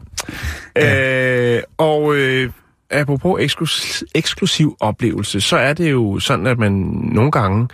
Ja. 0.75 1.55
Øh, 1.55 1.63
og 1.77 2.15
øh, 2.15 2.51
apropos 2.91 3.41
eksklus- 3.41 4.03
eksklusiv 4.15 4.77
oplevelse, 4.79 5.41
så 5.41 5.57
er 5.57 5.73
det 5.73 5.91
jo 5.91 6.19
sådan, 6.19 6.47
at 6.47 6.57
man 6.57 6.71
nogle 7.13 7.31
gange 7.31 7.67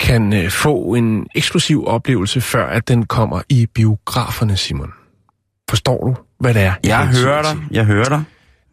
kan 0.00 0.32
øh, 0.32 0.50
få 0.50 0.94
en 0.94 1.26
eksklusiv 1.34 1.86
oplevelse, 1.86 2.40
før 2.40 2.66
at 2.66 2.88
den 2.88 3.06
kommer 3.06 3.42
i 3.48 3.66
biograferne, 3.66 4.56
Simon. 4.56 4.92
Forstår 5.70 6.04
du, 6.04 6.16
hvad 6.40 6.54
det 6.54 6.62
er? 6.62 6.72
Jeg 6.84 7.06
hører 7.06 7.42
dig, 7.42 7.56
jeg 7.70 7.84
hører 7.84 8.08
dig. 8.08 8.24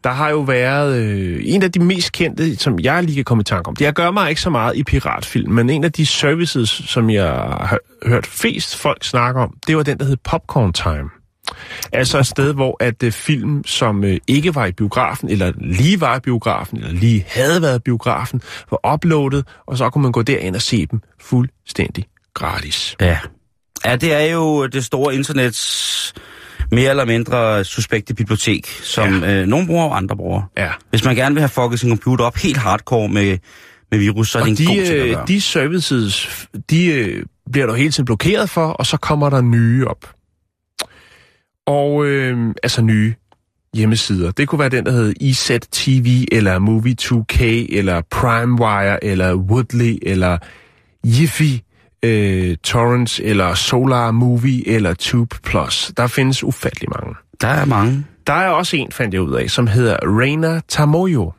Der 0.04 0.12
har 0.12 0.30
jo 0.30 0.40
været 0.40 0.96
øh, 0.96 1.40
en 1.44 1.62
af 1.62 1.72
de 1.72 1.80
mest 1.80 2.12
kendte, 2.12 2.56
som 2.56 2.78
jeg 2.78 3.02
lige 3.02 3.14
kan 3.14 3.24
komme 3.24 3.40
i 3.40 3.44
tanke 3.44 3.68
om. 3.68 3.76
Det 3.76 3.84
jeg 3.84 3.92
gør 3.92 4.10
mig 4.10 4.28
ikke 4.28 4.40
så 4.40 4.50
meget 4.50 4.76
i 4.76 4.82
piratfilm, 4.82 5.52
men 5.52 5.70
en 5.70 5.84
af 5.84 5.92
de 5.92 6.06
services, 6.06 6.70
som 6.70 7.10
jeg 7.10 7.32
har 7.60 7.78
hørt 8.06 8.26
flest 8.26 8.76
folk 8.76 9.04
snakke 9.04 9.40
om, 9.40 9.54
det 9.66 9.76
var 9.76 9.82
den, 9.82 9.98
der 9.98 10.04
hed 10.04 10.16
Popcorn 10.24 10.72
Time. 10.72 11.10
Altså 11.92 12.18
et 12.18 12.26
sted, 12.26 12.54
hvor 12.54 12.76
at 12.80 13.02
øh, 13.02 13.12
film, 13.12 13.64
som 13.66 14.04
øh, 14.04 14.18
ikke 14.26 14.54
var 14.54 14.66
i 14.66 14.72
biografen, 14.72 15.28
eller 15.28 15.52
lige 15.60 16.00
var 16.00 16.16
i 16.16 16.20
biografen, 16.20 16.78
eller 16.78 16.92
lige 16.92 17.24
havde 17.28 17.62
været 17.62 17.78
i 17.78 17.82
biografen, 17.84 18.42
var 18.70 18.94
uploadet, 18.94 19.46
og 19.66 19.78
så 19.78 19.90
kunne 19.90 20.02
man 20.02 20.12
gå 20.12 20.22
derind 20.22 20.56
og 20.56 20.62
se 20.62 20.86
dem 20.86 21.00
fuldstændig 21.20 22.04
gratis. 22.34 22.96
Ja. 23.00 23.18
Ja, 23.84 23.96
det 23.96 24.12
er 24.12 24.32
jo 24.32 24.66
det 24.66 24.84
store 24.84 25.14
internets 25.14 26.14
mere 26.72 26.90
eller 26.90 27.04
mindre 27.04 27.64
suspekte 27.64 28.14
bibliotek, 28.14 28.66
som 28.66 29.22
ja. 29.22 29.40
øh, 29.40 29.46
nogle 29.46 29.66
bruger 29.66 29.84
og 29.84 29.96
andre 29.96 30.16
bruger. 30.16 30.42
Ja. 30.56 30.70
Hvis 30.90 31.04
man 31.04 31.16
gerne 31.16 31.34
vil 31.34 31.40
have 31.40 31.48
fucket 31.48 31.80
sin 31.80 31.90
computer 31.90 32.24
op 32.24 32.36
helt 32.36 32.56
hardcore 32.56 33.08
med, 33.08 33.38
med 33.90 33.98
virus, 33.98 34.30
så 34.30 34.38
er 34.38 34.42
Og 34.42 34.48
det 34.48 34.60
en 34.60 34.66
god 34.66 34.74
de, 34.76 34.86
ting 34.86 34.98
at 34.98 35.06
øh, 35.06 35.10
gøre. 35.14 35.24
de 35.28 35.40
services, 35.40 36.46
de 36.70 36.86
øh, 36.86 37.24
bliver 37.52 37.66
du 37.66 37.72
hele 37.72 37.90
tiden 37.90 38.04
blokeret 38.04 38.50
for, 38.50 38.66
og 38.66 38.86
så 38.86 38.96
kommer 38.96 39.30
der 39.30 39.40
nye 39.40 39.86
op. 39.86 40.14
Og 41.66 42.06
øh, 42.06 42.54
altså 42.62 42.82
nye 42.82 43.14
hjemmesider. 43.74 44.30
Det 44.30 44.48
kunne 44.48 44.58
være 44.58 44.68
den, 44.68 44.86
der 44.86 44.92
hed 44.92 45.14
EZ 45.20 45.50
TV, 45.72 46.24
eller 46.32 46.58
Movie2K, 46.58 47.42
eller 47.76 48.02
PrimeWire, 48.10 49.04
eller 49.04 49.34
Woodley, 49.34 49.98
eller 50.02 50.38
Jiffy, 51.04 51.60
øh, 52.02 52.56
Torrents, 52.56 53.20
eller 53.24 53.54
Solar 53.54 54.10
Movie, 54.10 54.68
eller 54.68 54.94
Tube 54.94 55.36
Plus. 55.42 55.92
Der 55.96 56.06
findes 56.06 56.44
ufattelig 56.44 56.88
mange. 56.90 57.14
Der 57.40 57.48
er 57.48 57.64
mange. 57.64 58.06
Der 58.26 58.32
er 58.32 58.48
også 58.48 58.76
en, 58.76 58.92
fandt 58.92 59.14
jeg 59.14 59.22
ud 59.22 59.34
af, 59.34 59.50
som 59.50 59.66
hedder 59.66 59.96
Reina 60.02 60.60
Tamoyo. 60.68 61.32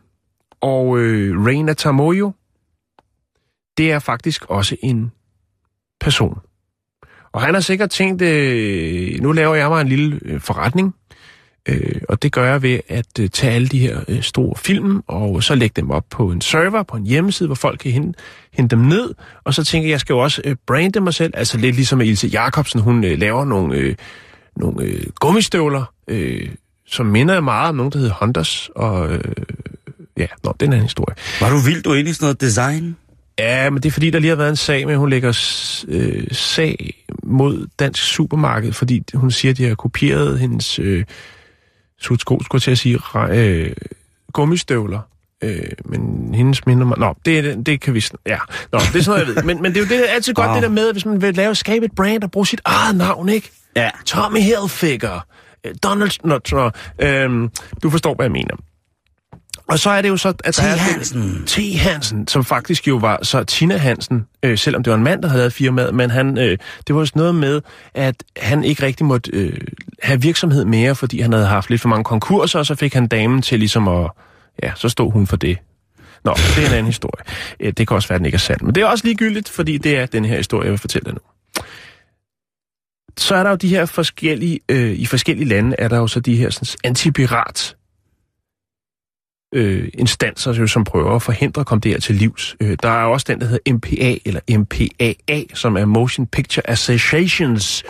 Og 0.62 0.98
øh, 1.00 1.46
Reina 1.46 1.74
Tamoyo, 1.74 2.32
det 3.78 3.92
er 3.92 4.00
faktisk 4.00 4.46
også 4.46 4.76
en 4.84 5.12
person. 6.00 6.40
Og 7.32 7.42
han 7.42 7.54
har 7.54 7.62
sikkert 7.62 7.90
tænkt, 7.90 8.22
øh, 8.22 9.22
nu 9.22 9.32
laver 9.32 9.56
jeg 9.56 9.70
mig 9.70 9.82
en 9.82 9.88
lille 9.88 10.20
øh, 10.26 10.42
forretning, 10.42 10.96
øh, 11.68 12.02
og 12.10 12.24
det 12.24 12.32
gør 12.32 12.52
jeg 12.52 12.62
ved 12.62 12.80
at 12.88 13.20
øh, 13.20 13.30
tage 13.30 13.54
alle 13.54 13.68
de 13.68 13.80
her 13.80 14.00
øh, 14.08 14.22
store 14.22 14.54
film, 14.58 15.04
og 15.08 15.44
så 15.44 15.56
lægge 15.56 15.82
dem 15.82 15.92
op 15.92 16.06
på 16.10 16.32
en 16.32 16.42
server, 16.42 16.84
på 16.84 16.98
en 16.98 17.06
hjemmeside, 17.06 17.48
hvor 17.48 17.56
folk 17.56 17.80
kan 17.80 17.92
hente, 17.92 18.20
hente 18.54 18.76
dem 18.76 18.86
ned, 18.86 19.14
og 19.44 19.54
så 19.54 19.64
tænker 19.64 19.88
jeg, 19.88 19.92
jeg 19.92 20.00
skal 20.00 20.14
jo 20.14 20.20
også 20.20 20.42
øh, 20.46 20.56
brande 20.68 21.00
mig 21.00 21.14
selv, 21.14 21.34
altså 21.36 21.58
lidt 21.58 21.76
ligesom 21.76 22.02
Ilse 22.02 22.28
Jacobsen, 22.28 22.82
hun 22.82 23.04
øh, 23.04 23.20
laver 23.20 23.46
nogle, 23.46 23.76
øh, 23.76 23.96
nogle 24.56 24.84
øh, 24.84 25.04
gummistøvler, 25.20 25.94
øh, 26.08 26.50
som 26.88 27.06
minder 27.06 27.42
meget 27.42 27.70
om 27.70 27.76
nogen, 27.76 27.92
der 27.92 28.00
hedder 28.00 28.14
Hondas, 28.14 28.70
og 28.76 29.14
øh, 29.14 29.34
ja, 30.18 30.28
nå, 30.44 30.56
den 30.60 30.74
er 30.74 30.78
en 30.78 30.84
historie. 30.84 31.16
Var 31.42 31.50
du 31.50 31.58
vild, 31.58 31.84
du 31.84 31.94
i 31.94 32.14
sådan 32.14 32.26
noget 32.26 32.42
design? 32.42 32.96
Ja, 33.40 33.70
men 33.70 33.84
det 33.84 33.90
er 33.90 33.94
fordi, 33.94 34.10
der 34.10 34.20
lige 34.20 34.30
har 34.30 34.36
været 34.36 34.50
en 34.50 34.56
sag 34.56 34.86
med, 34.86 34.94
at 34.94 35.00
hun 35.00 35.10
lægger 35.10 35.30
øh, 35.88 36.28
sag 36.32 36.94
mod 37.24 37.68
Dansk 37.80 38.04
Supermarked, 38.04 38.74
fordi 38.74 39.04
hun 39.14 39.32
siger, 39.32 39.52
at 39.52 39.58
de 39.58 39.68
har 39.68 39.76
kopieret 39.76 40.40
hendes 40.40 40.80
øh, 40.80 41.04
sutsko, 42.02 42.40
skulle 42.44 42.60
jeg 42.60 42.64
til 42.64 42.72
at 42.72 42.78
sige, 42.78 43.00
øh, 43.32 43.72
gummistøvler 44.34 45.00
Øh, 45.44 45.60
men 45.86 46.34
hendes 46.34 46.66
minder 46.66 46.86
mig... 46.86 46.98
Nå, 46.98 47.16
det, 47.26 47.66
det, 47.66 47.82
kan 47.82 47.94
vi... 47.94 48.06
Ja, 48.26 48.38
Nå, 48.72 48.80
det 48.80 48.96
er 48.96 49.04
sådan 49.04 49.20
noget, 49.20 49.28
jeg 49.28 49.36
ved. 49.36 49.44
Men, 49.44 49.62
men 49.62 49.74
det 49.74 49.78
er 49.80 49.84
jo 49.98 50.02
det, 50.02 50.06
altid 50.10 50.34
godt, 50.34 50.48
Wow. 50.48 50.54
det 50.56 50.64
der 50.64 50.70
med, 50.70 50.92
hvis 50.92 51.06
man 51.06 51.22
vil 51.22 51.36
lave, 51.36 51.56
skabe 51.56 51.86
et 51.86 51.92
brand 51.96 52.24
og 52.24 52.32
bruge 52.32 52.48
sit 52.48 52.62
eget 52.66 52.96
navn, 52.96 53.30
ikke? 53.30 53.52
Ja. 53.76 53.90
Tommy 54.06 54.40
Hilfiger, 54.40 55.20
øh, 55.66 55.76
Donald... 55.84 56.12
Nå, 56.24 56.40
nå, 56.52 56.72
øhm, 57.00 57.50
du 57.84 57.90
forstår, 57.90 58.14
hvad 58.16 58.26
jeg 58.26 58.32
mener. 58.32 58.56
Og 59.70 59.80
så 59.80 59.90
er 59.90 60.02
det 60.02 60.10
jo 60.10 60.18
så, 60.18 60.34
at 60.44 60.54
T. 60.54 60.58
der 60.58 60.64
er... 60.64 60.76
Hansen. 60.76 61.44
T. 61.46 61.60
Hansen, 61.80 62.28
som 62.28 62.46
faktisk 62.46 62.88
jo 62.88 62.96
var 62.96 63.20
så 63.24 63.44
Tina 63.44 63.78
Hansen, 63.78 64.26
øh, 64.44 64.58
selvom 64.58 64.84
det 64.84 64.92
var 64.92 64.98
en 64.98 65.04
mand, 65.04 65.22
der 65.22 65.28
havde 65.28 65.40
lavet 65.40 65.54
firmaet, 65.54 65.96
men 65.96 66.10
han, 66.12 66.38
øh, 66.38 66.58
det 66.88 66.96
var 66.96 67.06
sådan 67.06 67.20
noget 67.20 67.36
med, 67.36 67.62
at 67.94 68.24
han 68.38 68.64
ikke 68.64 68.84
rigtig 68.84 69.06
måtte 69.06 69.32
øh, 69.34 69.58
have 70.04 70.22
virksomhed 70.22 70.66
mere, 70.66 70.96
fordi 70.96 71.22
han 71.22 71.34
havde 71.34 71.46
haft 71.46 71.70
lidt 71.70 71.82
for 71.82 71.90
mange 71.90 72.04
konkurser, 72.04 72.60
og 72.60 72.66
så 72.66 72.76
fik 72.76 72.94
han 72.94 73.08
damen 73.08 73.42
til 73.42 73.60
ligesom 73.60 73.88
at... 73.88 74.12
Ja, 74.64 74.72
så 74.76 74.90
stod 74.90 75.12
hun 75.12 75.28
for 75.28 75.38
det. 75.38 75.58
Nå, 76.24 76.34
det 76.56 76.64
er 76.64 76.68
en 76.68 76.74
anden 76.74 76.86
historie. 76.86 77.24
Øh, 77.60 77.74
Det 77.78 77.88
kan 77.88 77.96
også 77.96 78.08
være, 78.08 78.16
at 78.16 78.20
den 78.20 78.26
ikke 78.26 78.36
er 78.36 78.40
sand. 78.40 78.62
Men 78.62 78.76
det 78.76 78.82
er 78.82 78.88
også 78.88 79.06
ligegyldigt, 79.06 79.50
fordi 79.50 79.78
det 79.78 79.98
er 79.98 80.06
den 80.06 80.26
her 80.26 80.38
historie, 80.38 80.64
jeg 80.64 80.72
vil 80.72 80.80
fortælle 80.80 81.06
dig 81.06 81.14
nu. 81.14 81.20
Så 83.18 83.36
er 83.36 83.44
der 83.44 83.50
jo 83.50 83.56
de 83.56 83.68
her 83.68 83.86
forskellige... 83.86 84.60
Øh, 84.70 84.92
I 84.92 85.06
forskellige 85.06 85.48
lande 85.48 85.76
er 85.80 85.88
der 85.88 85.98
jo 85.98 86.08
så 86.08 86.20
de 86.20 86.36
her 86.36 86.50
sådan, 86.50 86.80
antipirat 86.84 87.76
øh, 89.54 89.90
instanser, 89.94 90.66
som 90.66 90.84
prøver 90.84 91.16
at 91.16 91.22
forhindre 91.22 91.60
at 91.60 91.66
komme 91.66 91.80
det 91.82 91.92
her 91.92 92.00
til 92.00 92.16
livs. 92.16 92.56
Øh, 92.62 92.78
der 92.84 92.90
er 92.90 93.04
også 93.04 93.26
den, 93.30 93.42
der 93.42 93.48
hedder 93.48 93.74
MPA, 93.74 94.18
eller 94.26 94.58
MPAA, 94.58 95.44
som 95.54 95.78
er 95.78 95.86
Motion 95.86 96.28
Picture 96.28 96.70
Associations, 96.70 97.84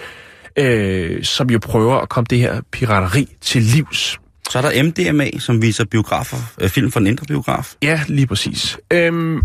øh, 0.57 1.23
som 1.23 1.49
jo 1.49 1.59
prøver 1.59 1.95
at 1.95 2.09
komme 2.09 2.25
det 2.29 2.39
her 2.39 2.61
pirateri 2.71 3.35
til 3.41 3.61
livs. 3.61 4.19
Så 4.49 4.57
er 4.57 4.61
der 4.61 4.83
MDMA, 4.83 5.29
som 5.39 5.61
viser 5.61 5.85
biografer, 5.85 6.37
øh, 6.61 6.69
film 6.69 6.91
fra 6.91 6.99
den 6.99 7.07
indre 7.07 7.25
biograf. 7.25 7.73
Ja, 7.83 8.01
lige 8.07 8.27
præcis. 8.27 8.79
Øhm, 8.93 9.41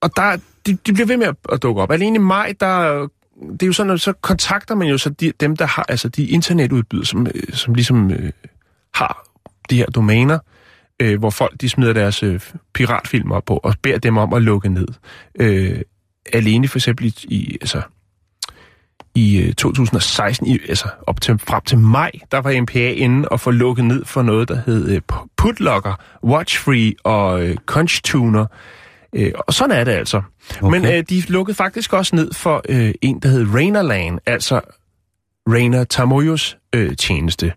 og 0.00 0.10
der, 0.16 0.36
de, 0.66 0.72
de 0.86 0.92
bliver 0.92 1.06
ved 1.06 1.16
med 1.16 1.26
at, 1.26 1.36
at 1.52 1.62
dukke 1.62 1.82
op. 1.82 1.90
Alene 1.90 2.16
i 2.16 2.18
maj, 2.18 2.54
der, 2.60 3.08
det 3.52 3.62
er 3.62 3.66
jo 3.66 3.72
sådan, 3.72 3.92
at 3.92 4.00
så 4.00 4.12
kontakter 4.12 4.74
man 4.74 4.88
jo 4.88 4.98
så 4.98 5.10
de, 5.10 5.32
dem, 5.40 5.56
der 5.56 5.66
har, 5.66 5.84
altså 5.88 6.08
de 6.08 6.26
internetudbydere, 6.26 7.04
som, 7.04 7.26
øh, 7.34 7.52
som 7.52 7.74
ligesom 7.74 8.10
øh, 8.10 8.32
har 8.94 9.28
de 9.70 9.76
her 9.76 9.86
domæner, 9.86 10.38
øh, 11.02 11.18
hvor 11.18 11.30
folk 11.30 11.60
de 11.60 11.68
smider 11.68 11.92
deres 11.92 12.22
øh, 12.22 12.40
piratfilm 12.74 13.32
op 13.32 13.44
på, 13.44 13.60
og 13.62 13.74
beder 13.82 13.98
dem 13.98 14.16
om 14.16 14.32
at 14.32 14.42
lukke 14.42 14.68
ned. 14.68 14.88
Øh, 15.40 15.80
alene 16.32 16.68
for 16.68 16.78
eksempel 16.78 17.06
i, 17.06 17.14
i 17.28 17.58
altså, 17.60 17.82
i 19.14 19.38
øh, 19.38 19.52
2016, 19.54 20.46
i, 20.46 20.58
altså 20.68 20.88
op 21.06 21.20
til, 21.20 21.38
frem 21.38 21.62
til 21.66 21.78
maj, 21.78 22.10
der 22.32 22.38
var 22.38 22.60
MPA 22.60 22.90
inde 22.92 23.28
og 23.28 23.40
få 23.40 23.50
lukket 23.50 23.84
ned 23.84 24.04
for 24.04 24.22
noget, 24.22 24.48
der 24.48 24.60
hed 24.66 24.88
øh, 24.88 25.00
Putlocker, 25.36 25.94
Watchfree 26.24 26.94
og 27.04 27.46
øh, 27.46 27.56
Conchtuner. 27.66 28.46
Øh, 29.12 29.32
og 29.46 29.54
sådan 29.54 29.76
er 29.76 29.84
det 29.84 29.92
altså. 29.92 30.22
Okay. 30.62 30.78
Men 30.78 30.92
øh, 30.92 31.04
de 31.08 31.20
lukkede 31.28 31.56
faktisk 31.56 31.92
også 31.92 32.16
ned 32.16 32.32
for 32.32 32.62
øh, 32.68 32.94
en, 33.02 33.18
der 33.20 33.28
hed 33.28 33.54
Rainerland, 33.54 34.18
altså 34.26 34.60
Rainer 35.48 35.84
Tamoyos 35.84 36.58
øh, 36.74 36.96
tjeneste. 36.96 37.52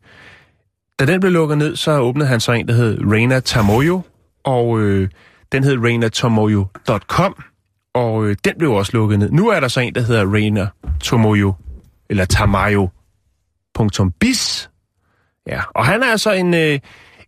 Da 0.99 1.05
den 1.05 1.19
blev 1.19 1.31
lukket 1.31 1.57
ned, 1.57 1.75
så 1.75 1.99
åbnede 1.99 2.29
han 2.29 2.39
så 2.39 2.51
en, 2.51 2.67
der 2.67 2.73
hed 2.73 2.97
Reina 3.11 3.39
Tamoyo, 3.39 4.01
og 4.43 4.79
øh, 4.79 5.09
den 5.51 5.63
hed 5.63 5.77
rainertamoyo.com, 5.83 7.43
og 7.93 8.25
øh, 8.25 8.35
den 8.45 8.53
blev 8.57 8.71
også 8.71 8.91
lukket 8.93 9.19
ned. 9.19 9.31
Nu 9.31 9.47
er 9.47 9.59
der 9.59 9.67
så 9.67 9.79
en, 9.79 9.95
der 9.95 10.01
hedder 10.01 10.33
Reina 10.33 10.67
Tomoyo, 10.99 11.53
eller 12.09 12.25
Tamayo.biz. 12.25 12.89
Ja, 15.47 15.61
og 15.75 15.85
han 15.85 16.03
er 16.03 16.07
altså 16.07 16.31
en, 16.31 16.53
øh, 16.53 16.79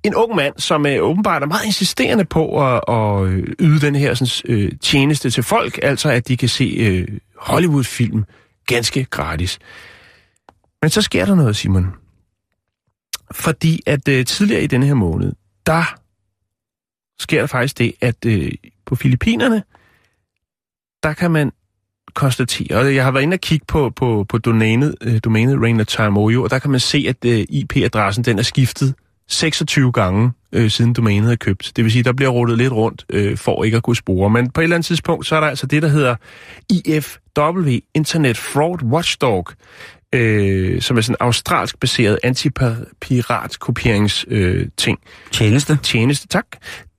en 0.04 0.16
ung 0.16 0.36
mand, 0.36 0.54
som 0.58 0.86
øh, 0.86 1.04
åbenbart 1.04 1.44
er 1.44 1.48
meget 1.48 1.66
insisterende 1.66 2.26
på 2.26 2.66
at, 2.66 2.82
at 2.88 3.24
øh, 3.24 3.48
yde 3.60 3.82
den 3.82 3.96
her 3.96 4.14
sådan, 4.14 4.56
øh, 4.56 4.72
tjeneste 4.82 5.30
til 5.30 5.44
folk, 5.44 5.80
altså 5.82 6.10
at 6.10 6.28
de 6.28 6.38
kan 6.38 6.50
se 6.50 6.76
øh, 6.80 7.08
Hollywood-film 7.38 8.26
ganske 8.68 9.06
gratis. 9.06 9.60
Men 10.82 10.90
så 10.90 11.02
sker 11.02 11.26
der 11.26 11.36
noget, 11.36 11.56
Simon. 11.56 11.94
Fordi 13.32 13.82
at 13.86 14.08
øh, 14.08 14.26
tidligere 14.26 14.64
i 14.64 14.68
denne 14.68 14.86
her 14.86 14.94
måned, 14.94 15.34
der 15.66 16.00
sker 17.20 17.40
der 17.40 17.48
faktisk 17.48 17.78
det, 17.78 17.94
at 18.02 18.26
øh, 18.26 18.52
på 18.86 18.96
Filippinerne, 18.96 19.64
der 21.04 21.14
kan 21.14 21.32
man 21.32 21.52
konstatere, 22.14 22.78
og 22.78 22.96
jeg 22.96 23.04
har 23.04 23.12
været 23.12 23.24
inde 23.24 23.36
og 23.36 23.40
kigge 23.40 23.66
på, 23.66 23.90
på, 23.90 24.26
på 24.30 24.38
domænet, 24.38 24.96
øh, 25.02 25.20
domænet 25.24 25.62
Rainer 25.62 25.84
Tamoyo, 25.84 26.44
og 26.44 26.50
der 26.50 26.60
kan 26.60 26.72
man 26.72 26.80
se, 26.80 27.06
at 27.10 27.26
øh, 27.26 27.46
IP-adressen 27.50 28.24
den 28.24 28.40
er 28.40 28.44
skiftet 28.44 28.96
26 29.28 29.92
gange, 29.92 30.32
øh, 30.52 30.70
siden 30.70 30.94
domænet 30.94 31.32
er 31.32 31.36
købt. 31.36 31.72
Det 31.76 31.84
vil 31.84 31.92
sige, 31.92 32.04
der 32.04 32.14
bliver 32.14 32.30
ruttet 32.30 32.58
lidt 32.58 32.74
rundt, 32.74 33.06
øh, 33.10 33.38
for 33.38 33.64
ikke 33.64 33.78
at 33.78 33.84
kunne 33.84 33.96
spore. 33.96 34.30
Men 34.30 34.52
på 34.52 34.62
et 34.62 34.64
eller 34.64 34.76
andet 34.76 34.86
tidspunkt, 34.86 35.28
så 35.28 35.36
er 35.36 35.40
der 35.40 35.48
altså 35.48 35.68
det, 35.68 35.82
der 35.82 35.88
hedder 35.88 36.16
IFW, 36.70 37.70
Internet 37.96 38.38
Fraud 38.38 38.84
Watchdog, 38.84 39.48
øh, 40.16 40.82
som 40.82 40.98
er 40.98 41.02
sådan 41.02 41.14
en 41.14 41.18
australsk 41.20 41.80
baseret 41.80 42.20
antipirat-kopieringsting. 42.24 44.34
Øh, 44.34 44.68
ting 44.78 45.00
Tjeneste. 45.32 45.80
tjeneste, 45.84 46.28
tak. 46.28 46.46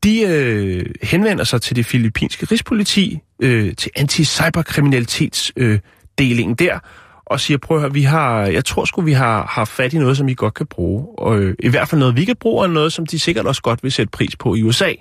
De 0.05 0.21
øh, 0.21 0.87
henvender 1.03 1.45
sig 1.45 1.63
til 1.63 1.77
det 1.77 1.87
filippinske 1.87 2.47
rigspoliti, 2.51 3.19
øh, 3.43 3.77
til 3.77 3.91
anti-cyberkriminalitetsdelingen 3.97 6.53
øh, 6.53 6.59
der, 6.59 6.79
og 7.27 7.41
siger, 7.41 7.59
prøv 7.59 7.77
at 7.77 7.81
høre, 7.81 7.93
vi 7.93 8.03
har, 8.03 8.47
jeg 8.47 8.65
tror 8.65 8.85
sgu, 8.85 9.03
vi 9.03 9.13
har 9.13 9.47
haft 9.47 9.73
fat 9.73 9.93
i 9.93 9.99
noget, 9.99 10.17
som 10.17 10.29
I 10.29 10.35
godt 10.35 10.55
kan 10.55 10.67
bruge. 10.67 11.19
Og 11.19 11.39
øh, 11.39 11.55
i 11.59 11.69
hvert 11.69 11.89
fald 11.89 11.99
noget, 11.99 12.17
vi 12.17 12.25
kan 12.25 12.37
bruge, 12.37 12.63
og 12.63 12.71
noget, 12.71 12.93
som 12.93 13.07
de 13.07 13.19
sikkert 13.19 13.47
også 13.47 13.63
godt 13.63 13.83
vil 13.83 13.93
sætte 13.93 14.11
pris 14.11 14.37
på 14.37 14.55
i 14.55 14.63
USA. 14.63 14.93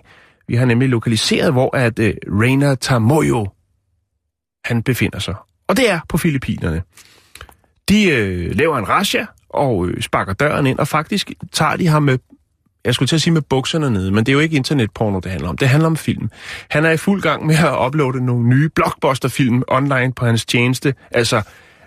Vi 0.48 0.56
har 0.56 0.66
nemlig 0.66 0.90
lokaliseret, 0.90 1.52
hvor 1.52 1.78
at 1.78 2.00
øh, 2.00 2.14
Rainer 2.28 2.76
Tamoyo, 2.76 3.48
han 4.66 4.84
befinder 4.84 5.20
sig. 5.20 5.36
Og 5.68 5.78
det 5.78 5.90
er 5.90 6.00
på 6.10 6.18
Filippinerne. 6.18 6.82
De 7.90 8.10
øh, 8.10 8.56
laver 8.56 8.78
en 8.78 8.90
rasja 8.90 9.26
og 9.50 9.88
øh, 9.88 10.02
sparker 10.02 10.34
døren 10.34 10.68
ind, 10.68 10.80
og 10.80 10.88
faktisk 10.88 11.32
tager 11.52 11.76
de 11.76 11.88
ham 11.88 12.04
med 12.04 12.18
jeg 12.86 12.94
skulle 12.94 13.08
til 13.08 13.16
at 13.16 13.22
sige 13.22 13.34
med 13.34 13.42
bukserne 13.42 13.90
nede, 13.90 14.12
men 14.12 14.26
det 14.26 14.30
er 14.30 14.34
jo 14.34 14.40
ikke 14.40 14.56
internetporno, 14.56 15.20
det 15.20 15.32
handler 15.32 15.50
om. 15.50 15.58
Det 15.58 15.70
handler 15.70 15.88
om 15.88 15.98
film. 15.98 16.30
Han 16.70 16.86
er 16.86 16.90
i 16.90 16.98
fuld 16.98 17.22
gang 17.22 17.46
med 17.46 17.56
at 17.56 17.86
uploade 17.86 18.26
nogle 18.26 18.48
nye 18.48 18.70
blockbuster-film 18.70 19.64
online 19.68 20.14
på 20.14 20.26
hans 20.26 20.46
tjeneste, 20.46 20.94
altså 21.12 21.42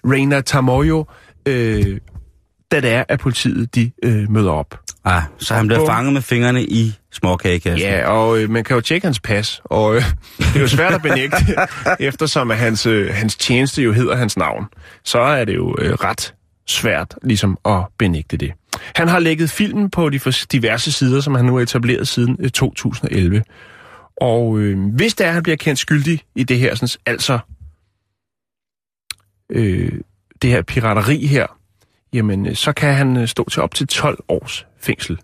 Reina 0.04 0.40
Tamoyo, 0.40 1.04
øh, 1.46 2.00
da 2.72 2.80
det 2.80 2.90
er, 2.90 3.04
at 3.08 3.20
politiet 3.20 3.74
de 3.74 3.92
øh, 4.02 4.30
møder 4.30 4.50
op. 4.50 4.81
Ah, 5.04 5.22
så 5.38 5.54
han 5.54 5.66
bliver 5.66 5.86
fanget 5.86 6.12
med 6.12 6.22
fingrene 6.22 6.64
i 6.64 6.98
småkagekassen. 7.12 7.88
Ja, 7.88 8.08
og 8.08 8.38
øh, 8.38 8.50
man 8.50 8.64
kan 8.64 8.74
jo 8.74 8.80
tjekke 8.80 9.06
hans 9.06 9.20
pas, 9.20 9.60
og 9.64 9.96
øh, 9.96 10.02
det 10.38 10.56
er 10.56 10.60
jo 10.60 10.68
svært 10.68 10.94
at 10.94 11.02
benægte, 11.02 11.36
eftersom 12.00 12.50
at 12.50 12.56
hans, 12.56 12.86
øh, 12.86 13.14
hans 13.14 13.36
tjeneste 13.36 13.82
jo 13.82 13.92
hedder 13.92 14.16
hans 14.16 14.36
navn. 14.36 14.64
Så 15.04 15.20
er 15.20 15.44
det 15.44 15.54
jo 15.54 15.76
øh, 15.78 15.92
ret 15.92 16.34
svært 16.66 17.14
ligesom 17.22 17.58
at 17.64 17.84
benægte 17.98 18.36
det. 18.36 18.52
Han 18.96 19.08
har 19.08 19.18
lægget 19.18 19.50
filmen 19.50 19.90
på 19.90 20.10
de 20.10 20.20
diverse 20.52 20.92
sider, 20.92 21.20
som 21.20 21.34
han 21.34 21.44
nu 21.44 21.54
har 21.54 21.62
etableret 21.62 22.08
siden 22.08 22.36
øh, 22.40 22.50
2011. 22.50 23.44
Og 24.16 24.58
øh, 24.58 24.94
hvis 24.94 25.14
det 25.14 25.24
er, 25.24 25.28
at 25.28 25.34
han 25.34 25.42
bliver 25.42 25.56
kendt 25.56 25.78
skyldig 25.78 26.20
i 26.36 26.44
det 26.44 26.58
her, 26.58 26.74
sådan, 26.74 27.00
altså 27.06 27.38
øh, 29.50 29.92
det 30.42 30.50
her 30.50 30.62
pirateri 30.62 31.26
her, 31.26 31.46
jamen 32.12 32.46
øh, 32.46 32.54
så 32.54 32.72
kan 32.72 32.94
han 32.94 33.16
øh, 33.16 33.28
stå 33.28 33.48
til 33.50 33.62
op 33.62 33.74
til 33.74 33.86
12 33.86 34.18
års 34.28 34.66
fængsel. 34.82 35.18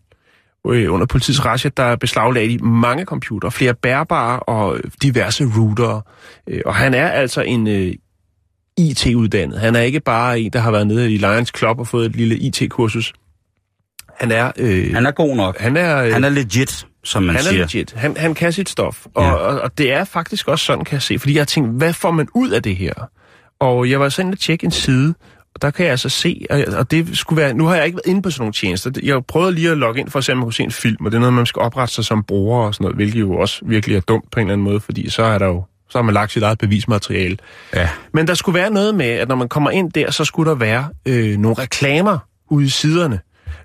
Øh, 0.68 0.92
under 0.92 1.06
politiets 1.06 1.44
razzia, 1.44 1.70
der 1.76 1.96
beslaglagde 1.96 2.58
de 2.58 2.64
mange 2.64 3.04
computer, 3.04 3.50
flere 3.50 3.74
bærbare 3.74 4.40
og 4.40 4.76
øh, 4.76 4.82
diverse 5.02 5.44
routere. 5.44 6.02
Øh, 6.48 6.60
og 6.66 6.74
han 6.74 6.94
er 6.94 7.08
altså 7.08 7.42
en 7.42 7.66
IT-uddannet. 8.78 9.60
Han 9.60 9.76
er 9.76 9.80
ikke 9.80 10.00
bare 10.00 10.40
en, 10.40 10.52
der 10.52 10.58
har 10.58 10.70
været 10.70 10.86
nede 10.86 11.14
i 11.14 11.16
Lions 11.16 11.52
Club 11.58 11.78
og 11.78 11.86
fået 11.86 12.06
et 12.06 12.16
lille 12.16 12.36
IT-kursus. 12.36 13.12
Han 14.20 14.30
er... 14.30 14.52
Øh, 14.56 14.94
Han 14.94 15.06
er 15.06 15.10
god 15.10 15.36
nok. 15.36 15.58
han 15.60 15.76
er, 15.76 15.96
øh, 16.04 16.12
Han 16.12 16.24
er 16.24 16.28
legit, 16.28 16.86
som 17.04 17.22
man 17.22 17.36
han 17.36 17.44
er 17.44 17.48
siger. 17.48 17.62
legit. 17.62 17.92
Han, 17.96 18.16
han 18.16 18.34
kan 18.34 18.52
sit 18.52 18.68
stof. 18.68 19.06
Og, 19.14 19.24
ja. 19.24 19.32
og, 19.32 19.60
og 19.60 19.78
det 19.78 19.92
er 19.92 20.04
faktisk 20.04 20.48
også 20.48 20.64
sådan, 20.64 20.84
kan 20.84 20.94
jeg 20.94 21.02
se. 21.02 21.18
Fordi 21.18 21.34
jeg 21.34 21.40
har 21.40 21.44
tænkt, 21.46 21.70
hvad 21.70 21.92
får 21.92 22.10
man 22.10 22.28
ud 22.34 22.50
af 22.50 22.62
det 22.62 22.76
her? 22.76 22.94
Og 23.60 23.90
jeg 23.90 24.00
var 24.00 24.08
sådan 24.08 24.32
at 24.32 24.38
tjekke 24.38 24.64
en 24.64 24.70
side, 24.70 25.14
og 25.58 25.62
der 25.62 25.70
kan 25.70 25.84
jeg 25.84 25.90
altså 25.90 26.08
se, 26.08 26.46
og, 26.50 26.90
det 26.90 27.18
skulle 27.18 27.42
være... 27.42 27.54
Nu 27.54 27.66
har 27.66 27.74
jeg 27.74 27.86
ikke 27.86 27.96
været 27.96 28.10
inde 28.10 28.22
på 28.22 28.30
sådan 28.30 28.42
nogle 28.42 28.52
tjenester. 28.52 28.90
Jeg 29.02 29.24
prøvede 29.24 29.52
lige 29.52 29.70
at 29.70 29.78
logge 29.78 30.00
ind 30.00 30.10
for 30.10 30.18
at 30.18 30.24
se, 30.24 30.32
om 30.32 30.38
man 30.38 30.44
kunne 30.44 30.52
se 30.52 30.62
en 30.62 30.70
film, 30.70 31.06
og 31.06 31.10
det 31.10 31.16
er 31.16 31.20
noget, 31.20 31.34
man 31.34 31.46
skal 31.46 31.60
oprette 31.60 31.94
sig 31.94 32.04
som 32.04 32.24
bruger 32.24 32.66
og 32.66 32.74
sådan 32.74 32.84
noget, 32.84 32.96
hvilket 32.96 33.20
jo 33.20 33.32
også 33.32 33.60
virkelig 33.66 33.96
er 33.96 34.00
dumt 34.00 34.30
på 34.30 34.40
en 34.40 34.46
eller 34.46 34.52
anden 34.52 34.64
måde, 34.64 34.80
fordi 34.80 35.10
så 35.10 35.22
er 35.22 35.38
der 35.38 35.46
jo 35.46 35.64
så 35.90 35.98
har 35.98 36.02
man 36.02 36.14
lagt 36.14 36.32
sit 36.32 36.42
eget 36.42 36.58
bevismateriale. 36.58 37.36
Ja. 37.74 37.88
Men 38.12 38.26
der 38.26 38.34
skulle 38.34 38.58
være 38.58 38.70
noget 38.70 38.94
med, 38.94 39.06
at 39.06 39.28
når 39.28 39.36
man 39.36 39.48
kommer 39.48 39.70
ind 39.70 39.92
der, 39.92 40.10
så 40.10 40.24
skulle 40.24 40.50
der 40.50 40.56
være 40.56 40.88
øh, 41.06 41.36
nogle 41.36 41.56
reklamer 41.58 42.18
ude 42.50 42.64
i 42.64 42.68
siderne. 42.68 43.20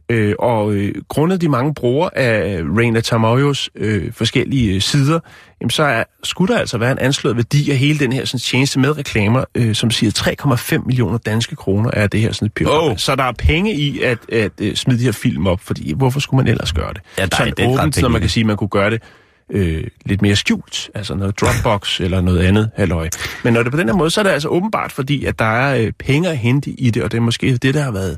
Øh, 0.09 0.35
og 0.39 0.73
øh, 0.73 0.95
grundet 1.07 1.41
de 1.41 1.49
mange 1.49 1.73
brugere 1.73 2.17
af 2.17 2.61
Rainer 2.77 3.01
Tamoyos 3.01 3.69
øh, 3.75 4.13
forskellige 4.13 4.75
øh, 4.75 4.81
sider, 4.81 5.19
jamen, 5.61 5.69
så 5.69 5.83
er, 5.83 6.03
skulle 6.23 6.53
der 6.53 6.59
altså 6.59 6.77
være 6.77 6.91
en 6.91 6.99
anslået 6.99 7.35
værdi 7.35 7.71
af 7.71 7.77
hele 7.77 7.99
den 7.99 8.13
her 8.13 8.25
sådan, 8.25 8.39
tjeneste 8.39 8.79
med 8.79 8.97
reklamer, 8.97 9.45
øh, 9.55 9.75
som 9.75 9.91
siger 9.91 10.35
3,5 10.77 10.85
millioner 10.85 11.17
danske 11.17 11.55
kroner 11.55 11.91
er 11.93 12.07
det 12.07 12.19
her 12.19 12.31
sådan 12.31 12.51
et. 12.61 12.67
Oh. 12.67 12.97
Så 12.97 13.15
der 13.15 13.23
er 13.23 13.31
penge 13.31 13.75
i 13.75 14.01
at, 14.01 14.17
at 14.31 14.51
øh, 14.61 14.75
smide 14.75 14.99
de 14.99 15.03
her 15.03 15.11
film 15.11 15.47
op, 15.47 15.59
fordi 15.59 15.93
hvorfor 15.93 16.19
skulle 16.19 16.43
man 16.43 16.51
ellers 16.51 16.73
gøre 16.73 16.93
det? 16.93 17.01
Ja, 17.17 17.25
der 17.25 17.27
er 17.31 17.37
Sådan 17.37 17.53
grad 17.57 17.79
åbent, 17.79 18.01
når 18.01 18.09
man 18.09 18.21
kan 18.21 18.29
sige, 18.29 18.41
at 18.41 18.47
man 18.47 18.57
kunne 18.57 18.69
gøre 18.69 18.89
det 18.89 19.01
øh, 19.49 19.83
lidt 20.05 20.21
mere 20.21 20.35
skjult, 20.35 20.89
altså 20.95 21.15
noget 21.15 21.41
Dropbox 21.41 21.99
eller 22.05 22.21
noget 22.21 22.39
andet 22.39 22.69
halløj. 22.75 23.09
Men 23.43 23.53
når 23.53 23.59
det 23.59 23.67
er 23.67 23.71
på 23.71 23.77
den 23.77 23.87
her 23.87 23.95
måde, 23.95 24.09
så 24.09 24.21
er 24.21 24.23
det 24.23 24.31
altså 24.31 24.47
åbenbart, 24.49 24.91
fordi 24.91 25.25
at 25.25 25.39
der 25.39 25.45
er 25.45 25.77
øh, 25.77 25.91
penge 25.99 26.29
at 26.29 26.37
hente 26.37 26.69
i 26.69 26.89
det, 26.89 27.03
og 27.03 27.11
det 27.11 27.17
er 27.17 27.21
måske 27.21 27.57
det, 27.57 27.73
der 27.73 27.81
har 27.81 27.91
været 27.91 28.17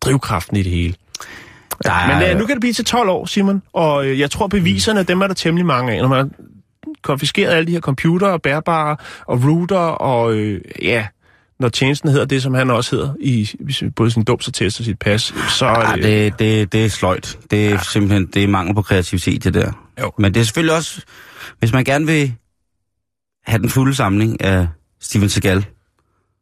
drivkraften 0.00 0.56
i 0.56 0.62
det 0.62 0.72
hele. 0.72 0.94
Der 1.84 1.92
er, 1.92 2.18
Men 2.18 2.30
øh, 2.30 2.38
nu 2.38 2.46
kan 2.46 2.54
det 2.56 2.60
blive 2.60 2.72
til 2.72 2.84
12 2.84 3.08
år, 3.08 3.26
Simon, 3.26 3.62
og 3.72 4.06
øh, 4.06 4.18
jeg 4.18 4.30
tror 4.30 4.46
beviserne, 4.46 5.02
dem 5.02 5.20
er 5.20 5.26
der 5.26 5.34
temmelig 5.34 5.66
mange 5.66 5.92
af. 5.92 6.00
Når 6.00 6.08
man 6.08 6.30
konfiskeret 7.02 7.52
alle 7.52 7.66
de 7.66 7.72
her 7.72 7.80
computere, 7.80 8.40
bærbare 8.40 8.96
og 9.26 9.44
router, 9.44 9.78
og 9.78 10.34
øh, 10.34 10.60
ja, 10.82 11.06
når 11.60 11.68
tjenesten 11.68 12.10
hedder 12.10 12.24
det, 12.24 12.42
som 12.42 12.54
han 12.54 12.70
også 12.70 12.96
hedder, 12.96 13.14
i 13.20 13.50
både 13.96 14.10
sin 14.10 14.24
dåbsattest 14.24 14.80
og 14.80 14.84
sit 14.84 14.98
pas, 14.98 15.34
så 15.48 15.66
Ja, 15.66 15.92
det... 15.94 16.02
det, 16.02 16.38
det, 16.38 16.72
det 16.72 16.84
er 16.84 16.88
sløjt. 16.88 17.38
Det 17.50 17.66
er 17.66 17.70
ja. 17.70 17.78
simpelthen 17.78 18.26
det 18.26 18.44
er 18.44 18.48
mangel 18.48 18.74
på 18.74 18.82
kreativitet, 18.82 19.44
det 19.44 19.54
der. 19.54 19.72
Jo. 20.00 20.12
Men 20.18 20.34
det 20.34 20.40
er 20.40 20.44
selvfølgelig 20.44 20.76
også, 20.76 21.02
hvis 21.58 21.72
man 21.72 21.84
gerne 21.84 22.06
vil 22.06 22.34
have 23.46 23.58
den 23.58 23.70
fulde 23.70 23.94
samling 23.94 24.40
af 24.40 24.68
Steven 25.00 25.28
Seagal, 25.28 25.66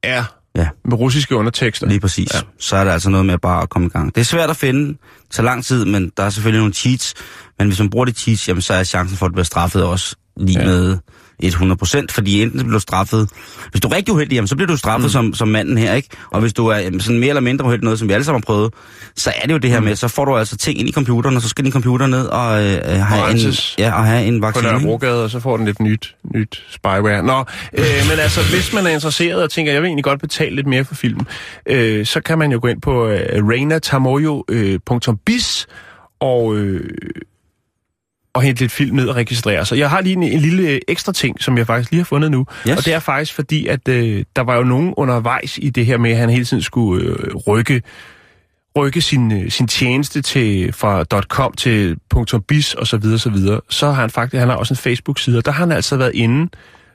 Ja, 0.04 0.24
Ja. 0.56 0.68
med 0.84 0.98
russiske 0.98 1.36
undertekster. 1.36 1.86
lige 1.86 2.00
præcis, 2.00 2.34
ja. 2.34 2.40
Så 2.58 2.76
er 2.76 2.84
det 2.84 2.90
altså 2.90 3.10
noget 3.10 3.26
med 3.26 3.38
bare 3.38 3.62
at 3.62 3.68
komme 3.68 3.86
i 3.86 3.88
gang. 3.88 4.14
Det 4.14 4.20
er 4.20 4.24
svært 4.24 4.50
at 4.50 4.56
finde, 4.56 4.98
tager 5.30 5.44
lang 5.44 5.64
tid, 5.64 5.84
men 5.84 6.12
der 6.16 6.22
er 6.22 6.30
selvfølgelig 6.30 6.58
nogle 6.60 6.74
cheats. 6.74 7.14
Men 7.58 7.66
hvis 7.68 7.78
man 7.78 7.90
bruger 7.90 8.04
de 8.04 8.12
cheats, 8.12 8.48
jamen, 8.48 8.62
så 8.62 8.74
er 8.74 8.84
chancen 8.84 9.18
for 9.18 9.26
at 9.26 9.32
blive 9.32 9.44
straffet 9.44 9.84
også 9.84 10.16
lige. 10.36 10.60
Ja. 10.60 10.66
med 10.66 10.98
100%, 11.42 12.06
fordi 12.10 12.42
enten 12.42 12.60
bliver 12.60 12.72
du 12.72 12.78
straffet, 12.78 13.30
hvis 13.70 13.80
du 13.80 13.88
er 13.88 13.96
rigtig 13.96 14.14
uheldig, 14.14 14.34
jamen, 14.34 14.48
så 14.48 14.56
bliver 14.56 14.66
du 14.66 14.76
straffet 14.76 15.04
mm. 15.04 15.10
som, 15.10 15.34
som 15.34 15.48
manden 15.48 15.78
her, 15.78 15.94
ikke? 15.94 16.08
Og 16.30 16.40
hvis 16.40 16.52
du 16.52 16.66
er 16.66 16.76
jamen, 16.76 17.00
sådan 17.00 17.18
mere 17.18 17.28
eller 17.28 17.40
mindre 17.40 17.64
uheldig, 17.64 17.84
noget 17.84 17.98
som 17.98 18.08
vi 18.08 18.12
alle 18.12 18.24
sammen 18.24 18.42
har 18.42 18.46
prøvet, 18.46 18.72
så 19.16 19.32
er 19.42 19.46
det 19.46 19.52
jo 19.52 19.58
det 19.58 19.70
her 19.70 19.80
mm. 19.80 19.84
med, 19.84 19.96
så 19.96 20.08
får 20.08 20.24
du 20.24 20.36
altså 20.36 20.56
ting 20.56 20.78
ind 20.78 20.88
i 20.88 20.92
computeren, 20.92 21.36
og 21.36 21.42
så 21.42 21.48
skal 21.48 21.64
din 21.64 21.72
computer 21.72 22.06
ned 22.06 22.26
og, 22.26 22.64
øh, 22.64 22.80
have, 22.84 23.30
en, 23.30 23.38
ja, 23.78 23.92
og 23.92 24.04
have 24.04 24.24
en 24.24 24.40
på 24.40 24.46
vaccine. 24.46 24.68
ikke? 24.68 24.78
Nørrebrogade, 24.78 25.24
og 25.24 25.30
så 25.30 25.40
får 25.40 25.56
den 25.56 25.66
lidt 25.66 25.80
nyt, 25.80 26.16
nyt 26.34 26.64
spyware. 26.70 27.22
Nå, 27.22 27.44
øh, 27.72 27.84
men 28.10 28.18
altså, 28.18 28.40
hvis 28.50 28.72
man 28.72 28.86
er 28.86 28.90
interesseret 28.90 29.42
og 29.42 29.50
tænker, 29.50 29.72
jeg 29.72 29.82
vil 29.82 29.88
egentlig 29.88 30.04
godt 30.04 30.20
betale 30.20 30.56
lidt 30.56 30.66
mere 30.66 30.84
for 30.84 30.94
filmen, 30.94 31.26
øh, 31.66 32.06
så 32.06 32.20
kan 32.20 32.38
man 32.38 32.52
jo 32.52 32.58
gå 32.62 32.68
ind 32.68 32.80
på 32.80 33.06
øh, 33.06 33.48
reynatamoyo.biz 33.48 35.66
og, 36.20 36.56
øh, 36.56 36.90
og 38.34 38.42
hente 38.42 38.60
lidt 38.60 38.72
film 38.72 38.96
ned 38.96 39.08
og 39.08 39.16
registrere 39.16 39.66
sig. 39.66 39.78
Jeg 39.78 39.90
har 39.90 40.00
lige 40.00 40.12
en, 40.12 40.22
en 40.22 40.40
lille 40.40 40.68
øh, 40.68 40.80
ekstra 40.88 41.12
ting, 41.12 41.42
som 41.42 41.58
jeg 41.58 41.66
faktisk 41.66 41.90
lige 41.90 42.00
har 42.00 42.04
fundet 42.04 42.30
nu. 42.30 42.46
Yes. 42.68 42.78
Og 42.78 42.84
det 42.84 42.94
er 42.94 42.98
faktisk 42.98 43.34
fordi, 43.34 43.66
at 43.66 43.88
øh, 43.88 44.24
der 44.36 44.42
var 44.42 44.56
jo 44.56 44.62
nogen 44.62 44.94
undervejs 44.96 45.58
i 45.62 45.70
det 45.70 45.86
her 45.86 45.98
med, 45.98 46.10
at 46.10 46.16
han 46.16 46.30
hele 46.30 46.44
tiden 46.44 46.62
skulle 46.62 47.04
øh, 47.04 47.34
rykke 47.34 47.82
rykke 48.78 49.00
sin, 49.00 49.32
øh, 49.32 49.50
sin 49.50 49.68
tjeneste 49.68 50.22
til 50.22 50.72
fra 50.72 51.04
.com 51.28 51.52
til 51.52 51.96
.biz 52.48 52.74
og 52.74 52.86
så 52.86 52.96
videre, 52.96 53.18
så 53.18 53.30
videre. 53.30 53.60
Så 53.68 53.86
har 53.86 54.00
han 54.00 54.10
faktisk, 54.10 54.40
han 54.40 54.48
har 54.48 54.56
også 54.56 54.74
en 54.74 54.78
Facebook-side, 54.78 55.38
og 55.38 55.44
der 55.44 55.50
har 55.52 55.66
han 55.66 55.72
altså 55.72 55.96
været 55.96 56.14
inde, 56.14 56.50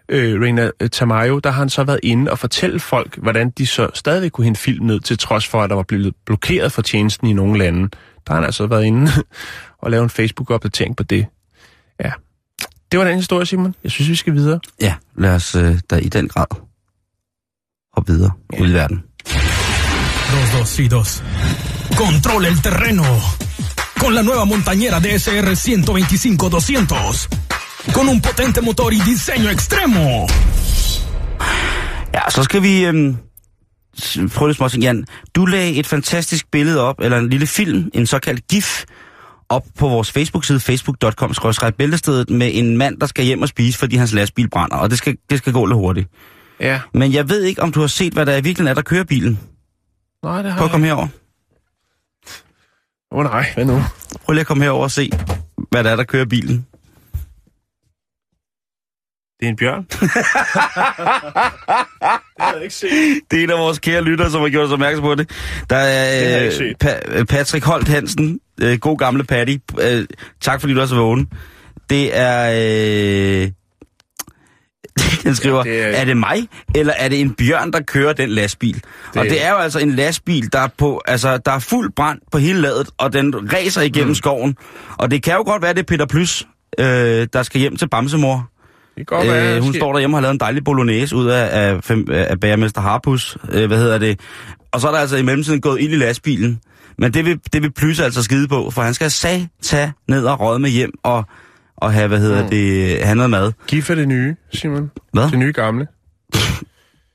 øh, 0.10 0.42
Reina 0.42 0.70
Tamayo, 0.92 1.40
der 1.40 1.52
har 1.52 1.60
han 1.60 1.70
så 1.70 1.84
været 1.84 2.00
inde 2.04 2.32
og 2.32 2.40
fortælle 2.40 2.80
folk, 2.80 3.18
hvordan 3.18 3.50
de 3.50 3.68
så 3.68 3.90
stadigvæk 3.94 4.32
kunne 4.32 4.46
hente 4.46 4.62
film 4.62 4.86
ned, 4.86 5.00
til 5.00 5.18
trods 5.18 5.48
for, 5.48 5.62
at 5.62 5.70
der 5.70 5.76
var 5.76 5.84
blevet 5.84 6.14
blokeret 6.26 6.72
for 6.72 6.82
tjenesten 6.82 7.28
i 7.28 7.34
nogle 7.34 7.60
lande. 7.60 7.90
Der 8.30 8.36
har 8.36 8.42
han 8.42 8.46
altså 8.46 8.68
været 8.68 8.84
inde 8.84 9.12
og 9.84 9.92
lavet 9.92 10.04
en 10.04 10.10
Facebook-opdatering 10.10 10.96
på 10.96 11.04
det. 11.04 11.26
Ja. 12.04 12.12
Det 12.92 13.00
var 13.00 13.06
den 13.06 13.16
historie, 13.16 13.46
Simon. 13.46 13.76
Jeg 13.84 13.92
synes, 13.92 14.10
vi 14.10 14.16
skal 14.16 14.34
videre. 14.34 14.60
Ja, 14.82 14.96
lad 15.18 15.36
os 15.36 15.56
øh, 15.56 15.80
da 15.90 15.96
i 15.96 16.10
den 16.10 16.28
grad 16.28 16.46
hoppe 17.94 18.14
videre 18.14 18.32
ja. 18.54 18.62
ud 18.62 18.70
i 18.70 18.74
verden. 18.74 19.04
Dos, 20.32 20.52
dos 20.58 20.80
y 20.80 20.88
dos. 20.88 21.24
Controla 21.98 22.48
el 22.48 22.62
terreno. 22.62 23.04
Con 24.02 24.16
la 24.16 24.22
nueva 24.22 24.46
montañera 24.46 25.00
DSR 25.00 25.48
125-200. 25.56 27.28
Con 27.96 28.08
un 28.10 28.22
potente 28.22 28.62
motor 28.62 28.94
y 28.94 29.00
diseño 29.00 29.50
extremo. 29.50 30.28
Ja, 32.14 32.30
så 32.30 32.44
skal 32.44 32.62
vi 32.64 32.86
øhm, 32.86 33.18
småting. 33.98 34.84
Jan, 34.84 35.06
du 35.36 35.46
lagde 35.46 35.76
et 35.76 35.88
fantastisk 35.88 36.52
billede 36.52 36.82
op, 36.82 36.96
eller 37.00 37.18
en 37.18 37.30
lille 37.30 37.48
film, 37.48 37.90
en 37.94 38.06
såkaldt 38.06 38.48
GIF, 38.48 38.84
op 39.50 39.66
på 39.80 39.88
vores 39.88 40.12
Facebook-side, 40.12 40.60
facebook.com 40.60 41.34
bæltestedet 41.78 42.30
med 42.30 42.52
en 42.54 42.78
mand, 42.78 43.00
der 43.00 43.08
skal 43.08 43.26
hjem 43.26 43.42
og 43.42 43.48
spise, 43.48 43.80
fordi 43.80 43.96
hans 43.96 44.14
lastbil 44.14 44.50
brænder, 44.50 44.78
og 44.78 44.90
det 44.90 44.98
skal, 44.98 45.18
det 45.30 45.38
skal 45.38 45.54
gå 45.54 45.66
lidt 45.66 45.76
hurtigt. 45.76 46.08
Ja. 46.60 46.80
Men 46.94 47.14
jeg 47.14 47.30
ved 47.30 47.44
ikke, 47.44 47.62
om 47.62 47.72
du 47.72 47.80
har 47.80 47.88
set, 47.88 48.14
hvad 48.14 48.26
der 48.26 48.32
i 48.32 48.36
virkeligheden 48.36 48.68
er, 48.68 48.74
der 48.74 48.82
kører 48.82 49.04
bilen. 49.04 49.40
Nej, 50.24 50.42
det 50.42 50.52
har 50.52 50.58
Prøv 50.58 50.66
at 50.66 50.72
komme 50.72 50.88
herover. 50.88 51.08
Åh 53.12 53.20
oh, 53.20 53.24
nej, 53.24 53.52
hvad 53.54 53.66
nu? 53.66 53.84
Prøv 54.26 54.34
lige 54.34 54.42
at 54.42 54.48
komme 54.48 54.64
herover 54.64 54.84
og 54.84 54.92
se, 54.92 55.12
hvad 55.72 55.84
der 55.84 55.90
er, 55.90 55.96
der 55.96 56.04
kører 56.04 56.26
bilen. 56.26 56.66
Det 59.40 59.46
er 59.46 59.50
en 59.50 59.56
bjørn. 59.56 59.84
det 59.90 60.00
har 62.40 62.54
jeg 62.54 62.64
ikke 62.64 62.76
set. 62.76 62.90
Det 63.32 63.40
er 63.40 63.44
en 63.44 63.50
af 63.50 63.58
vores 63.58 63.80
kære 63.80 64.02
lyttere, 64.04 64.32
som 64.32 64.42
har 64.42 64.50
gjort 64.50 64.66
os 64.66 64.72
opmærksom 64.72 65.04
på 65.04 65.16
det. 65.16 65.30
Der 65.70 65.76
Det 65.76 65.78
har 65.78 65.84
jeg 65.86 66.32
er 66.34 66.38
ikke 66.42 66.46
øh, 66.46 66.52
set. 66.54 66.76
pa- 66.84 67.24
Patrick 67.24 67.66
Holt 67.66 67.88
Hansen, 67.88 68.40
øh, 68.62 68.78
god 68.80 68.98
gamle 68.98 69.24
Patty. 69.24 69.56
Øh, 69.82 70.06
tak 70.42 70.62
fordi 70.62 70.74
du 70.74 70.80
er 70.80 70.86
så 70.86 70.96
vågen. 70.96 71.28
Det 71.90 72.18
er... 72.18 72.52
Øh, 73.44 73.52
han 75.26 75.36
skriver, 75.36 75.64
Ja, 75.66 75.72
det 75.72 75.80
det 75.80 75.84
er- 75.84 75.88
er... 75.98 76.02
er 76.02 76.06
det 76.06 76.18
mig, 76.18 76.48
eller 76.76 76.94
er 76.98 77.10
det 77.10 77.22
en 77.22 77.34
bjørn, 77.34 77.72
der 77.74 77.82
kører 77.82 78.14
den 78.14 78.30
lastbil? 78.30 78.74
Det... 78.74 78.84
Og 79.16 79.26
det 79.26 79.46
er 79.46 79.50
jo 79.52 79.58
altså 79.58 79.80
en 79.80 79.92
lastbil, 79.92 80.54
der 80.54 80.60
er, 80.60 80.68
på, 80.78 81.02
altså, 81.08 81.38
der 81.38 81.52
er 81.52 81.60
fuld 81.60 81.92
brand 81.96 82.20
på 82.32 82.38
hele 82.38 82.62
ladet, 82.62 82.90
og 82.98 83.14
den 83.14 83.54
racer 83.54 83.82
igennem 83.82 84.08
mm. 84.10 84.16
skoven. 84.16 84.58
Og 84.98 85.12
det 85.12 85.24
kan 85.24 85.34
jo 85.34 85.44
godt 85.46 85.62
være, 85.62 85.74
det 85.74 85.80
er 85.80 85.84
Peter 85.84 86.06
Plys, 86.06 86.48
øh, 86.80 87.28
der 87.34 87.44
skal 87.44 87.62
hjem 87.62 87.76
til 87.76 87.90
Bamsemor. 87.90 88.50
Det 89.00 89.08
kan 89.08 89.18
godt 89.18 89.28
være, 89.28 89.56
Øh, 89.56 89.64
hun 89.64 89.74
står 89.74 89.91
derhjemme 89.93 90.16
og 90.16 90.18
har 90.18 90.22
lavet 90.22 90.34
en 90.34 90.39
dejlig 90.39 90.64
bolognese 90.64 91.16
ud 91.16 91.28
af, 91.28 91.50
af, 91.62 91.84
fem, 91.84 92.08
af 92.12 92.39
bagermester 92.39 92.82
Harpus. 92.82 93.38
Øh, 93.52 93.68
hvad 93.68 93.78
hedder 93.78 93.97
det? 93.97 94.20
Og 94.72 94.82
så 94.82 94.88
er 94.88 94.91
der 94.91 95.00
altså 95.00 95.18
i 95.18 95.22
mellemtiden 95.22 95.62
gået 95.62 95.82
ild 95.82 95.93
i 95.93 95.95
lastbilen. 95.95 96.60
Men 96.97 97.14
det 97.14 97.26
vil, 97.26 97.39
det 97.54 97.62
vil 97.64 97.72
Plys 97.74 98.00
altså 98.00 98.24
skide 98.24 98.47
på, 98.47 98.72
for 98.72 98.82
han 98.82 98.93
skal 98.93 99.12
sag 99.12 99.47
tage 99.62 99.93
ned 100.08 100.26
og 100.26 100.39
råde 100.39 100.60
med 100.60 100.70
hjem 100.70 100.91
og, 101.04 101.24
og 101.78 101.93
have, 101.93 102.08
hvad 102.08 102.20
hedder 102.20 102.43
mm. 102.43 102.50
det, 102.50 102.97
have 103.04 103.16
noget 103.16 103.30
mad. 103.30 103.52
GIF 103.68 103.89
er 103.89 103.95
det 103.95 104.08
nye, 104.08 104.36
Simon. 104.54 104.91
Hvad? 105.14 105.24
Det 105.32 105.39
nye 105.39 105.52
gamle. 105.52 105.88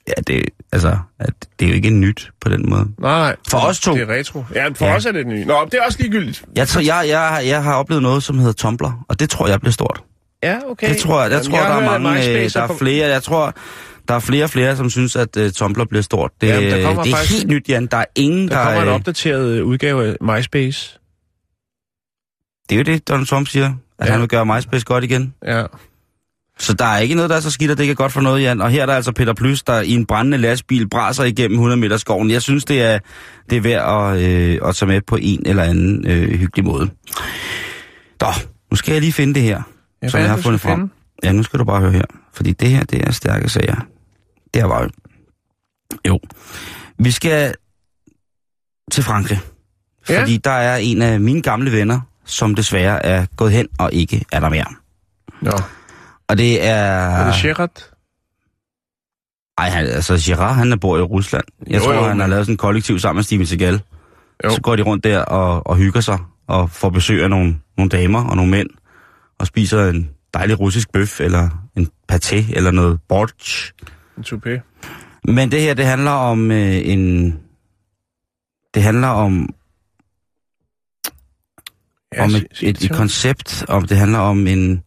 Ja, 0.09 0.12
det, 0.26 0.43
altså, 0.72 0.97
at 1.20 1.32
det 1.59 1.64
er 1.64 1.68
jo 1.68 1.74
ikke 1.74 1.91
nyt 1.91 2.30
på 2.41 2.49
den 2.49 2.70
måde. 2.70 2.87
Nej. 3.01 3.37
For 3.49 3.59
os 3.59 3.80
to. 3.80 3.95
Det 3.95 4.03
er 4.03 4.14
retro. 4.14 4.45
Ja, 4.55 4.68
for 4.68 4.85
Ja. 4.87 4.95
os 4.97 5.07
er 5.07 5.12
det 5.12 5.26
nye. 5.26 5.45
Nå, 5.45 5.55
det 5.64 5.74
er 5.74 5.82
også 5.87 5.99
ligegyldigt. 6.01 6.45
Jeg, 6.57 6.68
tror, 6.68 6.80
jeg, 6.80 7.05
jeg, 7.09 7.43
jeg 7.47 7.62
har 7.62 7.74
oplevet 7.74 8.03
noget, 8.03 8.22
som 8.22 8.39
hedder 8.39 8.53
Tumblr, 8.53 9.05
og 9.09 9.20
det 9.20 9.30
tror 9.30 9.49
jeg 9.49 9.61
bliver 9.61 9.72
stort. 9.72 10.03
Ja, 10.51 10.59
okay. 10.70 10.88
Det 10.88 10.97
tror 10.97 11.22
jeg. 11.22 11.30
Jeg 11.30 11.38
Jamen, 11.38 11.51
tror, 11.53 11.59
jeg 11.59 11.82
der 11.82 11.90
er 11.90 11.99
mange, 11.99 12.28
øh, 12.45 12.51
der 12.55 12.62
er 12.62 12.76
flere. 12.78 13.07
Jeg 13.09 13.22
tror, 13.22 13.55
der 14.09 14.14
er 14.14 14.18
flere 14.18 14.45
og 14.45 14.51
flere, 14.51 14.76
som 14.76 14.90
synes, 14.90 15.16
at 15.16 15.36
uh, 15.36 15.51
Tumblr 15.51 15.84
bliver 15.84 16.03
stort. 16.03 16.30
Det, 16.40 16.49
Jamen, 16.49 16.70
der 16.70 16.82
kommer 16.86 17.03
det 17.03 17.12
er 17.12 17.16
faktisk- 17.16 17.38
helt 17.38 17.49
nyt, 17.49 17.68
Jan. 17.68 17.86
Der 17.86 17.97
er 17.97 18.05
ingen, 18.14 18.49
der... 18.49 18.55
Der 18.57 18.64
kommer 18.64 18.82
en 18.82 18.88
øh, 18.88 18.95
opdateret 18.95 19.49
øh, 19.59 19.64
udgave 19.64 20.07
af 20.07 20.16
MySpace. 20.20 20.99
Det 22.68 22.74
er 22.74 22.78
jo 22.78 22.82
det, 22.82 23.09
Donald 23.09 23.26
Trump 23.26 23.49
siger, 23.49 23.72
at 23.99 24.07
ja. 24.07 24.12
han 24.12 24.20
vil 24.20 24.28
gøre 24.28 24.47
MySpace 24.47 24.84
godt 24.84 25.05
igen. 25.05 25.34
Ja. 25.47 25.64
Så 26.59 26.72
der 26.74 26.84
er 26.84 26.99
ikke 26.99 27.14
noget, 27.14 27.30
der 27.30 27.36
er 27.36 27.40
så 27.40 27.51
skidt, 27.51 27.70
at 27.70 27.76
det 27.78 27.84
ikke 27.84 27.90
er 27.92 27.95
godt 27.97 28.12
for 28.12 28.20
noget, 28.20 28.42
Jan. 28.42 28.61
Og 28.61 28.70
her 28.70 28.82
er 28.82 28.86
der 28.86 28.95
altså 28.95 29.12
Peter 29.12 29.32
Plys, 29.32 29.62
der 29.62 29.80
i 29.80 29.90
en 29.90 30.07
brændende 30.07 30.38
lastbil 30.38 30.88
braser 30.88 31.24
igennem 31.24 31.55
100 31.57 31.80
meter 31.80 31.97
skoven. 31.97 32.30
Jeg 32.30 32.42
synes, 32.42 32.64
det 32.64 32.82
er, 32.82 32.99
det 33.51 33.57
er 33.57 33.61
værd 33.61 34.12
at, 34.14 34.22
øh, 34.22 34.59
at 34.68 34.74
tage 34.76 34.88
med 34.88 35.01
på 35.07 35.16
en 35.22 35.42
eller 35.47 35.62
anden 35.62 36.07
øh, 36.07 36.28
hyggelig 36.38 36.64
måde. 36.64 36.90
Nå, 38.20 38.28
nu 38.70 38.76
skal 38.76 38.92
jeg 38.92 39.01
lige 39.01 39.12
finde 39.12 39.34
det 39.34 39.42
her, 39.42 39.62
Ja, 40.05 40.09
som 40.09 40.20
jeg 40.20 40.28
har 40.30 40.36
fundet 40.36 40.61
frem. 40.61 40.78
finde? 40.78 40.92
Ja, 41.22 41.32
nu 41.32 41.42
skal 41.42 41.59
du 41.59 41.64
bare 41.64 41.80
høre 41.80 41.92
her. 41.92 42.05
Fordi 42.32 42.52
det 42.52 42.70
her, 42.70 42.84
det 42.84 43.07
er 43.09 43.12
stærke 43.12 43.48
sager. 43.48 43.76
Det 44.55 44.62
er 44.62 44.68
bare... 44.68 44.88
Jo. 46.09 46.20
Vi 46.98 47.11
skal 47.11 47.55
til 48.90 49.02
Frankrig. 49.05 49.40
Ja. 50.09 50.20
Fordi 50.20 50.36
der 50.36 50.50
er 50.50 50.76
en 50.76 51.02
af 51.02 51.20
mine 51.20 51.42
gamle 51.42 51.72
venner, 51.72 52.00
som 52.24 52.55
desværre 52.55 53.07
er 53.07 53.26
gået 53.36 53.52
hen 53.52 53.68
og 53.78 53.92
ikke 53.92 54.24
er 54.32 54.40
der 54.40 54.48
mere. 54.48 54.66
Nå, 55.42 55.50
Og 56.28 56.38
det 56.38 56.66
er... 56.66 56.74
er 56.74 57.24
det 57.26 57.34
Sherat? 57.34 57.90
Ej, 59.59 59.68
han, 59.68 59.86
altså 59.86 60.22
Girard, 60.24 60.55
han 60.55 60.78
bor 60.80 60.98
i 60.98 61.00
Rusland. 61.00 61.44
Jeg 61.66 61.74
Jo, 61.80 61.84
tror, 61.84 61.94
jo, 61.94 62.02
han 62.02 62.20
har 62.20 62.26
lavet 62.26 62.44
sådan 62.46 62.52
en 62.52 62.57
kollektiv 62.57 62.98
sammen 62.98 63.16
med 63.16 63.24
Steven 63.24 63.46
Seagal. 63.46 63.80
Jo. 64.44 64.50
Så 64.50 64.61
går 64.61 64.76
de 64.76 64.82
rundt 64.82 65.05
der 65.05 65.18
og, 65.18 65.66
og 65.66 65.76
hygger 65.76 66.00
sig, 66.00 66.18
og 66.46 66.70
får 66.70 66.90
besøg 66.90 67.22
af 67.22 67.30
nogle, 67.30 67.57
nogle 67.76 67.88
damer 67.90 68.24
og 68.24 68.36
nogle 68.36 68.50
mænd, 68.50 68.68
og 69.39 69.47
spiser 69.47 69.89
en 69.89 70.11
dejlig 70.35 70.61
russisk 70.61 70.93
bøf, 70.93 71.20
eller 71.20 71.68
en 71.76 71.89
paté, 72.12 72.57
eller 72.57 72.70
noget 72.70 73.01
borch. 73.09 73.72
En 74.18 74.24
toupé. 74.26 74.61
Men 75.24 75.51
det 75.51 75.61
her, 75.61 75.74
det 75.74 75.85
handler 75.87 76.11
om 76.11 76.51
øh, 76.51 76.80
en... 76.89 77.26
Det 78.74 78.82
handler 78.82 79.09
om 79.09 79.49
om 82.18 82.30
sig- 82.30 82.47
et, 82.62 82.68
et, 82.68 82.82
et 82.85 82.91
koncept, 82.91 83.64
om 83.68 83.87
det 83.87 83.97
handler 83.97 84.18
om 84.18 84.47
en... 84.47 84.82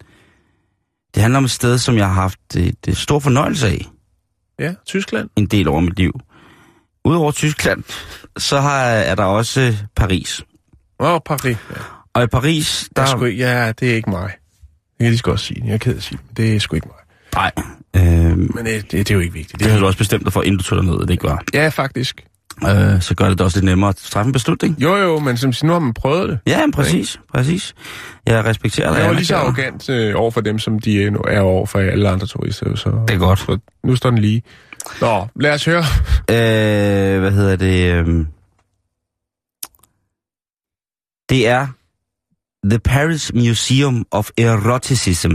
Det 1.16 1.22
handler 1.22 1.38
om 1.38 1.44
et 1.46 1.52
sted, 1.52 1.78
som 1.78 1.98
jeg 1.98 2.06
har 2.08 2.14
haft 2.14 2.56
et, 2.56 2.76
et 2.88 2.98
stor 2.98 3.20
fornøjelse 3.20 3.68
af 3.68 3.86
Ja, 4.60 4.74
Tyskland. 4.86 5.30
en 5.36 5.46
del 5.46 5.68
over 5.68 5.80
mit 5.80 5.98
liv. 5.98 6.20
Udover 7.06 7.32
Tyskland, 7.32 7.84
så 8.38 8.60
har, 8.60 8.80
er 8.82 9.16
der 9.16 9.24
også 9.24 9.78
Paris. 9.96 10.42
Åh, 11.00 11.12
oh, 11.14 11.20
Paris. 11.26 11.58
Ja. 11.70 11.76
Og 12.18 12.24
i 12.24 12.28
Paris, 12.28 12.90
der... 12.96 13.02
Der... 13.06 13.12
Sgu, 13.12 13.26
ikke- 13.26 13.44
ja, 13.44 13.72
det 13.72 13.92
er 13.92 13.96
ikke 13.96 14.10
mig. 14.10 14.22
Jeg 15.00 15.06
kan 15.06 15.08
lige 15.08 15.18
så 15.18 15.24
godt 15.24 15.40
sige 15.40 15.62
det. 15.62 15.68
Jeg 15.68 15.74
er 15.74 15.78
ked 15.78 15.92
af 15.94 15.98
at 15.98 16.04
sige 16.04 16.20
det, 16.30 16.38
det 16.38 16.56
er 16.56 16.60
sgu 16.60 16.76
ikke 16.76 16.88
mig. 16.88 16.98
Nej, 17.36 17.52
øh, 17.96 18.38
Men 18.38 18.68
øh, 18.68 18.74
det, 18.74 18.92
det 18.92 19.12
er 19.12 19.16
jo 19.16 19.22
ikke 19.22 19.34
vigtigt. 19.34 19.52
det 19.52 19.60
Det 19.60 19.68
har 19.68 19.76
er, 19.78 19.80
du 19.80 19.86
også 19.86 19.98
bestemt 19.98 20.24
dig 20.26 20.34
for, 20.34 20.42
inden 20.42 20.58
du 20.58 20.64
tog 20.64 20.86
ned, 20.86 21.00
det 21.00 21.10
ikke 21.10 21.24
var. 21.24 21.44
ja, 21.54 21.68
faktisk. 21.70 22.24
Øh, 22.70 23.02
så 23.02 23.14
gør 23.18 23.30
det 23.30 23.38
det 23.38 23.46
også 23.46 23.58
lidt 23.58 23.66
nemmere 23.66 23.90
at 23.90 23.96
træffe 23.96 24.28
en 24.28 24.34
beslutning. 24.34 24.76
Jo, 24.82 24.96
jo, 24.96 25.20
men 25.20 25.38
som 25.38 25.54
nu 25.64 25.72
har 25.74 25.80
man 25.80 25.94
prøvet 25.94 26.30
det. 26.30 26.40
Ja, 26.48 26.66
men 26.66 26.72
præcis, 26.72 27.20
præcis. 27.34 27.76
Jeg 28.26 28.46
respekterer 28.46 28.90
dig. 28.94 29.00
Jeg 29.00 29.08
var 29.08 29.14
lige 29.14 29.26
så 29.26 29.36
arrogant 29.36 29.90
øh, 29.90 30.14
over 30.16 30.32
for 30.32 30.42
dem, 30.42 30.60
som 30.60 30.80
de 30.80 30.96
øh, 30.96 31.14
nu 31.14 31.20
er 31.28 31.40
over 31.40 31.66
for 31.66 31.80
alle 31.80 32.10
andre 32.10 32.28
turister. 32.28 32.76
Så, 32.76 32.90
Det 33.08 33.14
er 33.16 33.20
godt. 33.20 33.40
Så 33.40 33.58
nu 33.84 33.96
står 33.96 34.10
den 34.10 34.20
lige. 34.20 34.44
Nå, 35.02 35.28
lad 35.36 35.54
os 35.54 35.66
høre. 35.66 35.84
Øh, 36.32 37.20
hvad 37.20 37.32
hedder 37.32 37.56
det? 37.56 37.92
Øh, 37.94 38.26
det 41.30 41.48
er 41.48 41.68
The 42.70 42.80
Paris 42.80 43.34
Museum 43.34 44.06
of 44.12 44.30
Eroticism. 44.38 45.32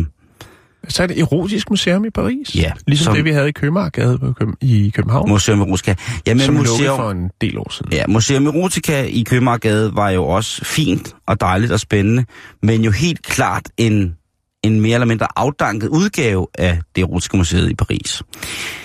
Så 0.89 1.03
er 1.03 1.07
det 1.07 1.19
Erotisk 1.21 1.71
Museum 1.71 2.05
i 2.05 2.11
Paris. 2.11 2.57
Ja, 2.57 2.73
Ligesom 2.87 3.05
som- 3.05 3.15
det, 3.15 3.25
vi 3.25 3.31
havde 3.31 3.49
i 3.49 3.53
Købmagergade 3.53 4.35
i 4.61 4.93
København. 4.95 5.29
Museum 5.29 5.61
Erotica. 5.61 5.95
Jamen, 6.27 6.41
som 6.45 6.55
lukkede 6.55 6.73
museum, 6.73 6.97
for 6.97 7.11
en 7.11 7.31
del 7.41 7.59
år 7.59 7.71
siden. 7.73 7.93
ja, 7.93 8.05
Museum 8.09 8.47
Erotica 8.47 9.03
i 9.05 9.23
Købmagergade 9.23 9.95
var 9.95 10.11
jo 10.11 10.25
også 10.25 10.65
fint 10.65 11.15
og 11.27 11.41
dejligt 11.41 11.73
og 11.73 11.81
spændende, 11.81 12.25
men 12.63 12.85
jo 12.85 12.91
helt 12.91 13.23
klart 13.23 13.63
en, 13.77 14.17
en 14.63 14.81
mere 14.81 14.95
eller 14.95 15.07
mindre 15.07 15.27
afdanket 15.37 15.89
udgave 15.89 16.47
af 16.59 16.81
det 16.97 17.03
erotiske 17.03 17.37
museet 17.37 17.71
i 17.71 17.75
Paris. 17.75 18.23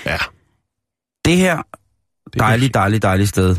ja 0.05 0.17
Det 1.25 1.37
her 1.37 1.55
det 2.33 2.41
er 2.41 2.45
dejligt, 2.45 2.73
dejligt, 2.73 3.03
dejligt 3.03 3.29
sted, 3.29 3.55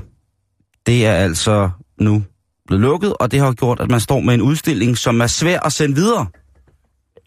det 0.87 1.07
er 1.07 1.13
altså 1.13 1.71
nu 2.01 2.23
blevet 2.69 2.83
lukket, 2.83 3.15
og 3.21 3.31
det 3.31 3.41
har 3.41 3.53
gjort, 3.53 3.81
at 3.81 3.91
man 3.91 4.01
står 4.01 4.21
med 4.21 4.35
en 4.35 4.43
udstilling, 4.43 4.99
som 4.99 5.21
er 5.21 5.27
svær 5.27 5.61
at 5.61 5.73
sende 5.73 5.95
videre. 5.95 6.27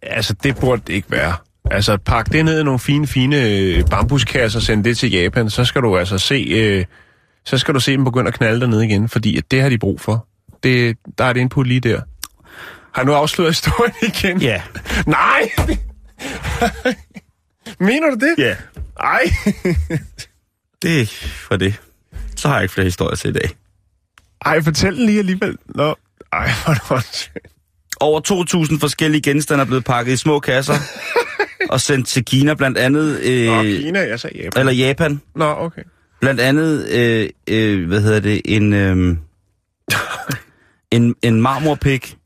Altså, 0.04 0.34
det 0.44 0.58
burde 0.60 0.82
det 0.88 0.94
ikke 0.94 1.12
være. 1.12 1.36
Altså, 1.72 1.98
pak 1.98 2.32
det 2.32 2.46
ned 2.46 2.60
i 2.60 2.64
nogle 2.64 2.80
fine, 2.80 3.08
fine 3.08 3.44
øh, 3.48 3.84
bambuskasser 3.89 4.60
og 4.60 4.64
send 4.64 4.84
det 4.84 4.98
til 4.98 5.12
Japan, 5.12 5.50
så 5.50 5.66
skal 5.66 5.82
du 5.82 5.98
altså 5.98 6.18
se, 6.18 6.36
øh, 6.36 6.86
så 7.46 7.58
skal 7.58 7.74
du 7.74 7.80
se 7.80 7.92
dem 7.92 8.04
begynde 8.04 8.28
at 8.28 8.34
knalde 8.34 8.62
dernede 8.62 8.86
igen, 8.86 9.10
fordi 9.10 9.38
at 9.38 9.52
det 9.52 9.62
har 9.62 9.70
de 9.70 9.78
brug 9.78 10.02
for. 10.02 10.28
Det, 10.64 10.98
der 11.18 11.24
er 11.26 11.30
et 11.32 11.38
input 11.38 11.68
lige 11.68 11.80
der. 11.80 12.02
Har 12.94 13.04
nu 13.04 13.14
afsløret 13.14 13.50
historien 13.50 13.94
igen? 14.16 14.42
Ja. 14.42 14.62
Nej! 15.06 15.52
Mener 17.80 18.10
du 18.10 18.16
det? 18.16 18.36
Ja. 18.38 18.56
Ej. 19.00 19.24
Det 20.82 21.24
var 21.50 21.58
det. 21.58 21.82
Så 22.36 22.48
har 22.48 22.56
jeg 22.56 22.64
ikke 22.64 22.74
flere 22.74 22.86
historier 22.86 23.16
til 23.16 23.30
i 23.30 23.34
dag. 23.34 23.50
Ej, 24.46 24.62
fortæl 24.62 24.98
den 24.98 25.06
lige 25.06 25.20
alligevel. 25.20 25.58
Nå. 25.66 25.96
Ej, 26.34 26.50
hvor 26.88 26.96
er 26.96 27.00
det. 27.00 27.30
Over 28.00 28.66
2.000 28.72 28.80
forskellige 28.80 29.22
genstande 29.22 29.62
er 29.62 29.66
blevet 29.66 29.86
pakket 29.86 30.14
i 30.14 30.18
små 30.18 30.39
kasser 30.39 30.74
og 31.70 31.82
sendt 31.82 32.08
til 32.08 32.26
Kina, 32.26 32.54
blandt 32.54 32.78
andet... 32.78 33.20
Øh, 33.22 33.48
Nå, 33.48 33.64
Kina, 33.64 34.00
jeg 34.00 34.20
sagde 34.20 34.38
Japan. 34.44 34.60
eller 34.60 34.74
Japan. 34.74 35.22
Nå, 35.36 35.46
okay. 35.58 35.82
Blandt 36.22 36.39
andet, 36.42 36.89
øh, 36.89 37.30
øh, 37.48 37.88
hvad 37.88 38.02
hedder 38.02 38.20
det, 38.20 38.42
en, 38.46 38.74
øh, 38.74 39.18
en, 40.92 41.16
en 41.22 41.42
marmorpik, 41.42 42.18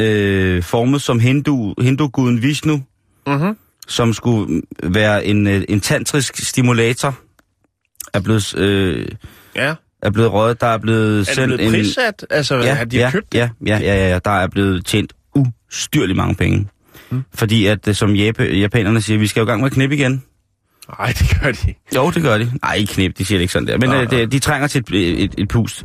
øh, 0.00 0.62
formet 0.62 1.02
som 1.02 1.20
hindu, 1.20 1.74
hinduguden 1.80 2.42
Vishnu, 2.42 2.82
Mhm. 3.26 3.56
som 3.88 4.12
skulle 4.12 4.62
være 4.82 5.24
en, 5.26 5.46
øh, 5.46 5.62
en 5.68 5.80
tantrisk 5.80 6.36
stimulator, 6.36 7.14
er 8.14 8.20
blevet, 8.20 8.54
øh, 8.58 9.08
Ja. 9.56 9.74
Er 10.02 10.10
blevet 10.10 10.32
røget. 10.32 10.60
Der 10.60 10.66
er 10.66 10.78
blevet 10.78 11.20
Er 11.20 11.24
sendt 11.34 11.46
blevet 11.54 11.64
en... 11.64 11.70
prissat? 11.70 12.26
Altså, 12.30 12.56
ja, 12.56 12.74
har 12.74 12.84
de 12.84 12.96
ja, 12.96 13.10
købt 13.10 13.32
det? 13.32 13.38
ja, 13.38 13.48
ja, 13.66 13.78
ja, 13.78 14.08
ja, 14.08 14.18
der 14.24 14.30
er 14.30 14.48
blevet 14.48 14.84
tjent 14.86 15.12
ustyrligt 15.34 16.16
mange 16.16 16.34
penge. 16.34 16.68
Mm. 17.10 17.22
Fordi 17.34 17.66
at, 17.66 17.88
øh, 17.88 17.94
som 17.94 18.14
Jap- 18.14 18.42
japanerne 18.42 19.00
siger, 19.00 19.18
vi 19.18 19.26
skal 19.26 19.40
jo 19.40 19.46
i 19.46 19.48
gang 19.48 19.60
med 19.60 19.66
at 19.66 19.72
knippe 19.72 19.96
igen. 19.96 20.22
Nej, 20.98 21.06
det 21.18 21.38
gør 21.40 21.52
de. 21.52 21.74
Jo, 21.96 22.10
det 22.10 22.22
gør 22.22 22.38
de. 22.38 22.52
Nej, 22.62 22.74
ikke 22.74 22.92
knip, 22.92 23.18
de 23.18 23.24
siger 23.24 23.38
det 23.38 23.42
ikke 23.42 23.52
sådan 23.52 23.68
der. 23.68 23.78
Men 23.78 23.92
øh, 23.92 24.10
det, 24.10 24.32
de 24.32 24.38
trænger 24.38 24.68
til 24.68 24.84
et, 24.92 25.22
et, 25.22 25.34
et 25.38 25.48
pust. 25.48 25.84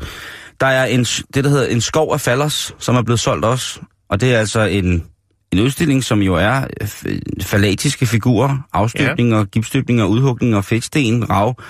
Der 0.59 0.67
er 0.67 0.85
en, 0.85 1.03
det, 1.03 1.43
der 1.43 1.49
hedder 1.49 1.67
en 1.67 1.81
skov 1.81 2.13
af 2.13 2.21
fallers, 2.21 2.75
som 2.79 2.95
er 2.95 3.01
blevet 3.01 3.19
solgt 3.19 3.45
også. 3.45 3.79
Og 4.09 4.21
det 4.21 4.33
er 4.33 4.39
altså 4.39 4.61
en, 4.61 5.03
en 5.51 5.59
udstilling, 5.59 6.03
som 6.03 6.21
jo 6.21 6.35
er 6.35 6.61
øh, 6.81 7.19
falatiske 7.41 8.05
figurer, 8.05 8.57
afstøbninger, 8.73 9.37
ja. 9.37 9.43
gipsstøbninger, 9.43 10.05
udhugninger, 10.05 10.61
fedtsten, 10.61 11.29
rav, 11.29 11.61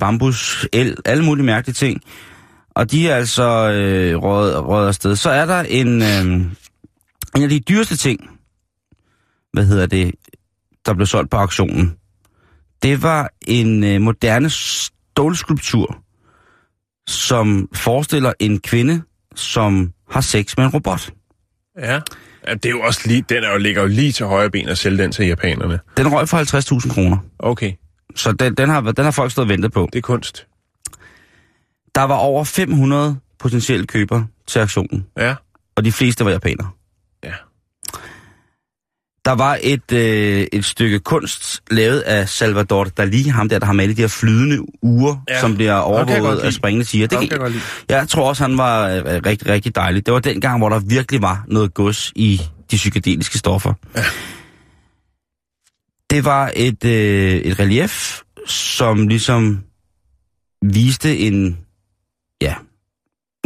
bambus, 0.00 0.66
el, 0.72 0.96
alle 1.04 1.24
mulige 1.24 1.46
mærkelige 1.46 1.74
ting. 1.74 2.00
Og 2.70 2.90
de 2.90 3.08
er 3.08 3.16
altså 3.16 3.70
øh, 3.70 4.22
røget, 4.22 4.64
røget 4.64 4.88
afsted. 4.88 5.16
Så 5.16 5.30
er 5.30 5.46
der 5.46 5.60
en, 5.60 6.02
øh, 6.02 6.24
en 7.36 7.42
af 7.42 7.48
de 7.48 7.60
dyreste 7.60 7.96
ting, 7.96 8.30
hvad 9.52 9.64
hedder 9.64 9.86
det, 9.86 10.14
der 10.86 10.94
blev 10.94 11.06
solgt 11.06 11.30
på 11.30 11.36
auktionen. 11.36 11.96
Det 12.82 13.02
var 13.02 13.30
en 13.46 13.84
øh, 13.84 14.00
moderne 14.00 14.50
stålskulptur, 14.50 16.02
som 17.06 17.68
forestiller 17.74 18.32
en 18.40 18.60
kvinde, 18.60 19.02
som 19.34 19.92
har 20.10 20.20
sex 20.20 20.56
med 20.56 20.64
en 20.64 20.70
robot. 20.70 21.12
Ja. 21.78 22.00
ja. 22.48 22.54
det 22.54 22.64
er 22.64 22.70
jo 22.70 22.80
også 22.80 23.00
lige, 23.08 23.24
den 23.28 23.44
er 23.44 23.52
jo, 23.52 23.58
ligger 23.58 23.82
jo 23.82 23.88
lige 23.88 24.12
til 24.12 24.26
højre 24.26 24.50
ben 24.50 24.68
at 24.68 24.78
sælge 24.78 25.02
den 25.02 25.12
til 25.12 25.26
japanerne. 25.26 25.78
Den 25.96 26.12
røg 26.12 26.28
for 26.28 26.84
50.000 26.86 26.94
kroner. 26.94 27.18
Okay, 27.38 27.72
Så 28.16 28.32
den, 28.32 28.54
den, 28.54 28.68
har, 28.68 28.80
den 28.80 29.04
har 29.04 29.10
folk 29.10 29.32
stået 29.32 29.44
og 29.44 29.48
ventet 29.48 29.72
på. 29.72 29.88
det 29.92 29.98
er 29.98 30.02
kunst. 30.02 30.46
Der 31.94 32.02
var 32.02 32.14
over 32.16 32.44
500 32.44 33.16
potentielle 33.38 33.86
købere 33.86 34.26
til 34.46 34.58
aktionen, 34.58 35.06
Ja. 35.18 35.34
og 35.76 35.84
de 35.84 35.92
fleste 35.92 36.24
var 36.24 36.30
japanere. 36.30 36.68
Ja. 37.24 37.32
Der 39.24 39.32
var 39.32 39.58
et, 39.62 39.92
øh, 39.92 40.46
et 40.52 40.64
stykke 40.64 40.98
kunst 40.98 41.62
lavet 41.70 42.00
af 42.00 42.28
Salvador 42.28 42.84
Dali, 42.84 43.22
ham 43.22 43.48
der, 43.48 43.58
der 43.58 43.66
har 43.66 43.72
malet 43.72 43.96
de 43.96 44.02
her 44.02 44.08
flydende 44.08 44.58
uger, 44.82 45.16
ja. 45.28 45.40
Som 45.40 45.54
bliver 45.54 45.74
overvåget 45.74 46.38
af 46.38 46.52
springende 46.52 46.84
tiger. 46.86 47.06
Det 47.06 47.30
kan, 47.30 47.40
jeg 47.42 47.52
jeg 47.88 48.08
tror 48.08 48.28
også, 48.28 48.42
han 48.44 48.58
var 48.58 48.88
øh, 48.88 49.02
rigtig, 49.04 49.48
rigtig 49.48 49.74
dejlig. 49.74 50.06
Det 50.06 50.14
var 50.14 50.20
den 50.20 50.40
gang, 50.40 50.58
hvor 50.58 50.68
der 50.68 50.78
virkelig 50.78 51.22
var 51.22 51.44
noget 51.48 51.74
gods 51.74 52.12
i 52.16 52.40
de 52.70 52.76
psykedeliske 52.76 53.38
stoffer. 53.38 53.72
Ja. 53.96 54.02
Det 56.10 56.24
var 56.24 56.52
et, 56.56 56.84
øh, 56.84 57.36
et 57.36 57.58
relief, 57.58 58.20
som 58.46 59.08
ligesom 59.08 59.64
viste 60.62 61.18
en, 61.18 61.58
ja, 62.42 62.54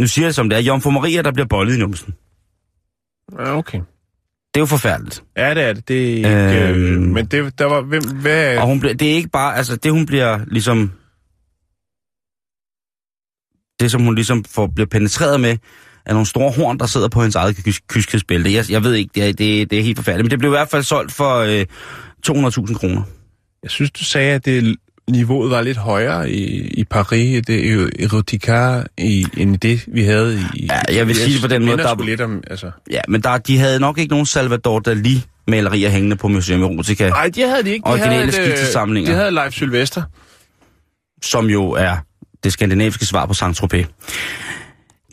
nu 0.01 0.07
siger 0.07 0.25
jeg 0.25 0.35
som 0.35 0.49
det 0.49 0.57
er, 0.57 0.61
Jomfru 0.61 0.91
Maria, 0.91 1.21
der 1.21 1.31
bliver 1.31 1.47
bollet 1.47 1.75
i 1.75 1.79
numsen. 1.79 2.13
Ja, 3.39 3.57
okay. 3.57 3.79
Det 4.53 4.59
er 4.59 4.59
jo 4.59 4.65
forfærdeligt. 4.65 5.23
Ja, 5.37 5.53
det 5.53 5.63
er 5.63 5.73
det. 5.73 5.87
Det 5.87 6.01
er 6.01 6.15
ikke... 6.15 6.67
Øhm. 6.67 6.93
Øh, 6.93 7.01
men 7.01 7.25
det, 7.25 7.59
der 7.59 7.65
var... 7.65 7.81
Hvem, 7.81 8.03
hvad... 8.21 8.57
Og 8.57 8.67
hun 8.67 8.79
bliver, 8.79 8.93
det 8.93 9.11
er 9.11 9.15
ikke 9.15 9.29
bare, 9.29 9.55
altså 9.55 9.75
det 9.75 9.91
hun 9.91 10.05
bliver 10.05 10.39
ligesom, 10.47 10.91
det 13.79 13.91
som 13.91 14.01
hun 14.01 14.15
ligesom 14.15 14.43
får, 14.43 14.67
bliver 14.67 14.87
penetreret 14.87 15.39
med, 15.39 15.57
er 16.05 16.13
nogle 16.13 16.25
store 16.25 16.51
horn, 16.51 16.77
der 16.77 16.85
sidder 16.85 17.09
på 17.09 17.21
hendes 17.21 17.35
eget 17.35 17.55
kys- 17.55 17.85
kyskhedsbælte. 17.87 18.53
Jeg, 18.53 18.65
jeg 18.69 18.83
ved 18.83 18.93
ikke, 18.93 19.11
det 19.15 19.23
er, 19.23 19.33
det, 19.33 19.69
det 19.69 19.79
er 19.79 19.83
helt 19.83 19.97
forfærdeligt, 19.97 20.25
men 20.25 20.31
det 20.31 20.39
blev 20.39 20.49
i 20.49 20.57
hvert 20.57 20.69
fald 20.69 20.83
solgt 20.83 21.11
for 21.11 21.35
øh, 21.35 21.65
200.000 22.29 22.73
kroner. 22.73 23.01
Jeg 23.63 23.71
synes, 23.71 23.91
du 23.91 24.03
sagde, 24.03 24.33
at 24.33 24.45
det 24.45 24.75
niveauet 25.09 25.51
var 25.51 25.61
lidt 25.61 25.77
højere 25.77 26.31
i, 26.31 26.67
i 26.67 26.83
Paris, 26.83 27.45
det 27.47 27.67
er 27.69 27.73
jo 27.73 27.89
erotika, 27.99 28.81
i, 28.97 29.25
end 29.37 29.57
det, 29.57 29.83
vi 29.87 30.03
havde 30.03 30.39
i... 30.53 30.65
Ja, 30.65 30.95
jeg 30.95 31.07
vil 31.07 31.15
sige 31.15 31.33
det 31.33 31.41
på 31.41 31.47
den 31.47 31.65
måde, 31.65 31.77
der- 31.77 32.03
lidt 32.05 32.21
om, 32.21 32.43
altså... 32.49 32.71
Ja, 32.91 33.01
men 33.07 33.21
der, 33.21 33.37
de 33.37 33.57
havde 33.57 33.79
nok 33.79 33.97
ikke 33.97 34.09
nogen 34.11 34.25
Salvador 34.25 34.79
Dali-malerier 34.79 35.89
hængende 35.89 36.15
på 36.15 36.27
Museum 36.27 36.63
Erotica, 36.63 37.09
Nej, 37.09 37.29
det 37.35 37.49
havde 37.49 37.63
de 37.63 37.69
ikke. 37.71 37.83
De 37.85 37.91
Originale 37.91 38.25
øh, 38.25 38.33
skitsesamlinger. 38.33 39.11
De 39.11 39.17
havde 39.17 39.31
Leif 39.31 39.53
Sylvester. 39.53 40.01
som 41.23 41.45
jo 41.45 41.71
er 41.71 41.95
det 42.43 42.53
skandinaviske 42.53 43.05
svar 43.05 43.25
på 43.25 43.33
Saint-Tropez. 43.33 43.85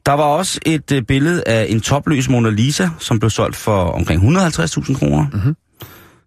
Der 0.06 0.12
var 0.12 0.24
også 0.24 0.60
et 0.66 0.92
øh, 0.92 1.02
billede 1.02 1.42
af 1.46 1.66
en 1.68 1.80
topløs 1.80 2.28
Mona 2.28 2.50
Lisa, 2.50 2.88
som 2.98 3.18
blev 3.18 3.30
solgt 3.30 3.56
for 3.56 3.84
omkring 3.84 4.22
150.000 4.38 4.98
kroner. 4.98 5.26
Mm-hmm. 5.32 5.54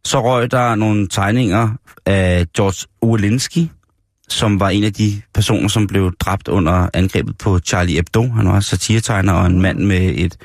Så 0.05 0.23
røg 0.23 0.51
der 0.51 0.75
nogle 0.75 1.07
tegninger 1.07 1.69
af 2.05 2.45
George 2.55 2.87
Orlinski, 3.01 3.71
som 4.29 4.59
var 4.59 4.69
en 4.69 4.83
af 4.83 4.93
de 4.93 5.21
personer, 5.33 5.67
som 5.67 5.87
blev 5.87 6.13
dræbt 6.19 6.47
under 6.47 6.89
angrebet 6.93 7.37
på 7.37 7.59
Charlie 7.59 7.95
Hebdo. 7.95 8.31
Han 8.31 8.47
var 8.47 8.59
satiretegner 8.59 9.33
og 9.33 9.45
en 9.45 9.61
mand 9.61 9.79
med 9.79 10.13
et, 10.15 10.37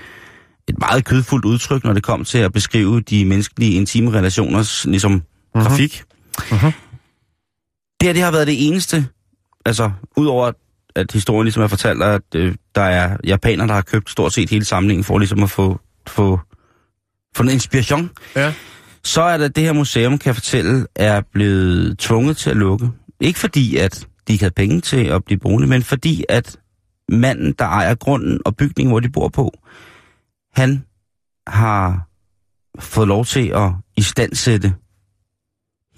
et 0.69 0.79
meget 0.79 1.05
kødfuldt 1.05 1.45
udtryk, 1.45 1.85
når 1.85 1.93
det 1.93 2.03
kom 2.03 2.25
til 2.25 2.39
at 2.39 2.53
beskrive 2.53 3.01
de 3.01 3.25
menneskelige 3.25 3.73
intime 3.73 4.13
relationers 4.13 4.85
ligesom, 4.85 5.13
mm-hmm. 5.13 5.63
grafik. 5.63 6.03
Mm-hmm. 6.51 6.73
Det 8.01 8.07
her, 8.07 8.13
det 8.13 8.23
har 8.23 8.31
været 8.31 8.47
det 8.47 8.69
eneste, 8.69 9.07
altså 9.67 9.91
udover 10.17 10.53
at 10.95 11.13
historien 11.13 11.45
ligesom 11.45 11.63
er 11.63 11.67
fortalt, 11.67 12.03
at 12.03 12.23
øh, 12.35 12.55
der 12.75 12.83
er 12.83 13.17
japanere, 13.25 13.67
der 13.69 13.75
har 13.75 13.83
købt 13.83 14.11
stort 14.11 14.33
set 14.33 14.51
hele 14.51 14.65
samlingen 14.65 15.05
for 15.05 15.19
ligesom 15.19 15.43
at 15.43 15.51
få, 15.51 15.81
få, 16.07 16.41
få 17.37 17.43
en 17.43 17.49
inspiration. 17.49 18.11
Ja. 18.37 18.55
Så 19.05 19.23
er 19.23 19.39
det, 19.39 19.57
det 19.57 19.65
her 19.65 19.73
museum, 19.73 20.19
kan 20.19 20.27
jeg 20.27 20.35
fortælle, 20.35 20.87
er 20.95 21.21
blevet 21.33 21.99
tvunget 21.99 22.37
til 22.37 22.51
at 22.51 22.57
lukke. 22.57 22.91
Ikke 23.21 23.39
fordi, 23.39 23.77
at 23.77 24.09
de 24.29 24.33
ikke 24.33 24.43
havde 24.43 24.55
penge 24.55 24.81
til 24.81 25.05
at 25.05 25.25
blive 25.25 25.39
boende, 25.39 25.69
men 25.69 25.83
fordi, 25.83 26.25
at 26.29 26.57
manden, 27.09 27.53
der 27.59 27.65
ejer 27.65 27.95
grunden 27.95 28.41
og 28.45 28.57
bygningen, 28.57 28.91
hvor 28.93 29.01
de 29.01 29.09
bor 29.11 29.29
på, 29.29 29.59
han 30.55 30.85
har 31.47 32.07
fået 32.79 33.09
lov 33.09 33.25
til 33.25 33.49
at 33.49 33.71
istandsætte 33.97 34.75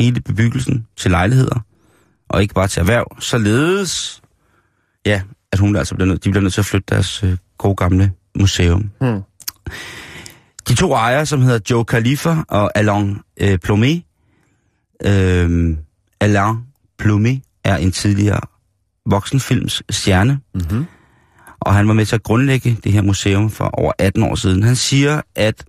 hele 0.01 0.21
bebyggelsen 0.21 0.87
til 0.97 1.11
lejligheder, 1.11 1.61
og 2.29 2.43
ikke 2.43 2.55
bare 2.55 2.69
til 2.69 2.81
erhverv, 2.81 3.21
således, 3.21 4.23
ja, 5.07 5.23
at 5.53 5.59
hun 5.59 5.77
altså 5.77 5.95
bliver 5.95 6.09
nødt, 6.09 6.25
de 6.25 6.31
bliver 6.31 6.43
nødt 6.43 6.55
til 6.55 6.61
at 6.61 6.67
flytte 6.67 6.95
deres 6.95 7.25
øh, 7.25 7.37
gode 7.59 7.77
gamle 7.77 8.13
museum. 8.39 8.91
Hmm. 9.01 9.23
De 10.69 10.75
to 10.75 10.93
ejere, 10.95 11.27
som 11.27 11.43
hedder 11.43 11.59
Joe 11.71 11.85
Khalifa 11.85 12.37
og 12.49 12.79
Alain 12.79 13.19
øh, 13.41 13.59
Plomé, 13.67 14.03
øh, 15.11 15.77
Alain 16.21 16.57
Plomé 17.03 17.61
er 17.65 17.77
en 17.77 17.93
tidligere 17.93 18.41
voksenfilms 19.07 19.83
stjerne, 19.91 20.41
Mm-hmm. 20.55 20.87
og 21.61 21.75
han 21.75 21.89
var 21.89 21.95
med 21.95 22.07
til 22.07 22.15
at 22.15 22.23
grundlægge 22.23 22.79
det 22.85 22.93
her 22.93 23.03
museum 23.03 23.51
for 23.51 23.65
over 23.65 23.93
18 23.99 24.23
år 24.23 24.35
siden. 24.35 24.63
Han 24.63 24.77
siger, 24.77 25.21
at 25.35 25.65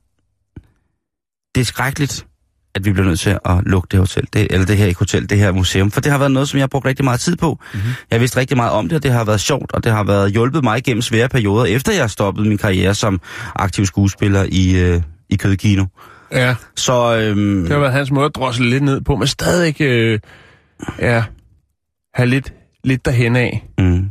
det 1.56 1.62
er 1.62 1.66
skrækkeligt, 1.66 2.28
at 2.76 2.86
vi 2.86 2.91
bliver 2.93 3.07
nødt 3.07 3.19
til 3.19 3.30
at 3.45 3.57
lukke 3.65 3.88
det 3.91 3.99
hotel, 3.99 4.28
det, 4.34 4.47
eller 4.49 4.65
det 4.65 4.78
her 4.78 4.86
ikke 4.86 4.99
hotel, 4.99 5.30
det 5.30 5.38
her 5.38 5.51
museum, 5.51 5.91
for 5.91 6.01
det 6.01 6.11
har 6.11 6.19
været 6.19 6.32
noget, 6.32 6.49
som 6.49 6.57
jeg 6.57 6.63
har 6.63 6.67
brugt 6.67 6.86
rigtig 6.86 7.05
meget 7.05 7.19
tid 7.19 7.36
på. 7.36 7.59
Mm-hmm. 7.74 7.88
Jeg 7.88 8.15
har 8.15 8.19
vidst 8.19 8.38
rigtig 8.38 8.57
meget 8.57 8.71
om 8.71 8.89
det, 8.89 8.95
og 8.95 9.03
det 9.03 9.11
har 9.11 9.24
været 9.26 9.39
sjovt, 9.39 9.71
og 9.71 9.84
det 9.84 9.91
har 9.91 10.03
været 10.03 10.32
hjulpet 10.32 10.63
mig 10.63 10.84
gennem 10.84 11.01
svære 11.01 11.30
perioder, 11.30 11.65
efter 11.65 11.93
jeg 11.93 12.09
stoppede 12.09 12.49
min 12.49 12.57
karriere 12.57 12.95
som 12.95 13.21
aktiv 13.55 13.86
skuespiller 13.86 14.45
i, 14.49 14.76
øh, 14.80 15.01
i 15.30 15.36
Kødkino. 15.36 15.86
Ja, 16.32 16.55
Så 16.76 17.17
øhm, 17.17 17.61
det 17.61 17.71
har 17.71 17.80
været 17.80 17.93
hans 17.93 18.11
måde 18.11 18.26
at 18.26 18.36
drosle 18.36 18.69
lidt 18.69 18.84
ned 18.84 19.01
på, 19.01 19.15
men 19.15 19.28
stadig 19.28 19.82
øh, 19.82 20.19
ja, 20.99 21.24
have 22.13 22.30
lidt, 22.30 22.53
lidt 22.84 23.05
derhen 23.05 23.36
af. 23.36 23.67
mm, 23.78 24.09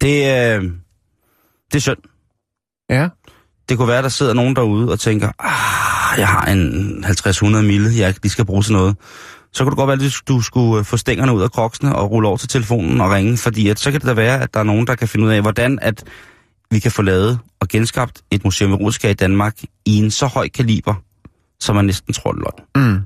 det, 0.00 0.18
øh, 0.18 0.62
det 1.72 1.76
er 1.76 1.80
synd. 1.80 1.98
Ja. 2.90 3.08
Det 3.68 3.76
kunne 3.76 3.88
være, 3.88 4.02
der 4.02 4.08
sidder 4.08 4.34
nogen 4.34 4.56
derude 4.56 4.92
og 4.92 5.00
tænker, 5.00 5.32
ah, 5.38 6.18
jeg 6.18 6.28
har 6.28 6.44
en 6.44 7.04
50-100 7.04 7.46
mille, 7.46 7.90
jeg 7.96 8.14
lige 8.22 8.30
skal 8.30 8.44
bruge 8.44 8.62
til 8.62 8.72
noget. 8.72 8.96
Så 9.52 9.64
kunne 9.64 9.70
det 9.70 9.76
godt 9.76 9.88
være, 10.00 10.06
at 10.06 10.22
du 10.28 10.40
skulle 10.40 10.78
øh, 10.78 10.84
få 10.84 10.96
stængerne 10.96 11.34
ud 11.34 11.42
af 11.42 11.52
kroksene 11.52 11.96
og 11.96 12.10
rulle 12.10 12.28
over 12.28 12.36
til 12.36 12.48
telefonen 12.48 13.00
og 13.00 13.10
ringe, 13.10 13.36
fordi 13.36 13.68
at, 13.68 13.78
så 13.78 13.90
kan 13.90 14.00
det 14.00 14.08
da 14.08 14.12
være, 14.12 14.42
at 14.42 14.54
der 14.54 14.60
er 14.60 14.64
nogen, 14.64 14.86
der 14.86 14.94
kan 14.94 15.08
finde 15.08 15.26
ud 15.26 15.30
af, 15.30 15.42
hvordan 15.42 15.78
at 15.82 16.04
vi 16.70 16.78
kan 16.78 16.90
få 16.90 17.02
lavet 17.02 17.38
og 17.60 17.68
genskabt 17.68 18.22
et 18.30 18.44
museum 18.44 18.72
erotika 18.72 19.10
i 19.10 19.14
Danmark 19.14 19.54
i 19.86 19.96
en 19.96 20.10
så 20.10 20.26
høj 20.26 20.48
kaliber, 20.48 20.94
som 21.60 21.76
man 21.76 21.84
næsten 21.84 22.14
tror 22.14 22.32
det 22.32 22.42
løgn. 22.42 22.86
Mm. 22.86 23.00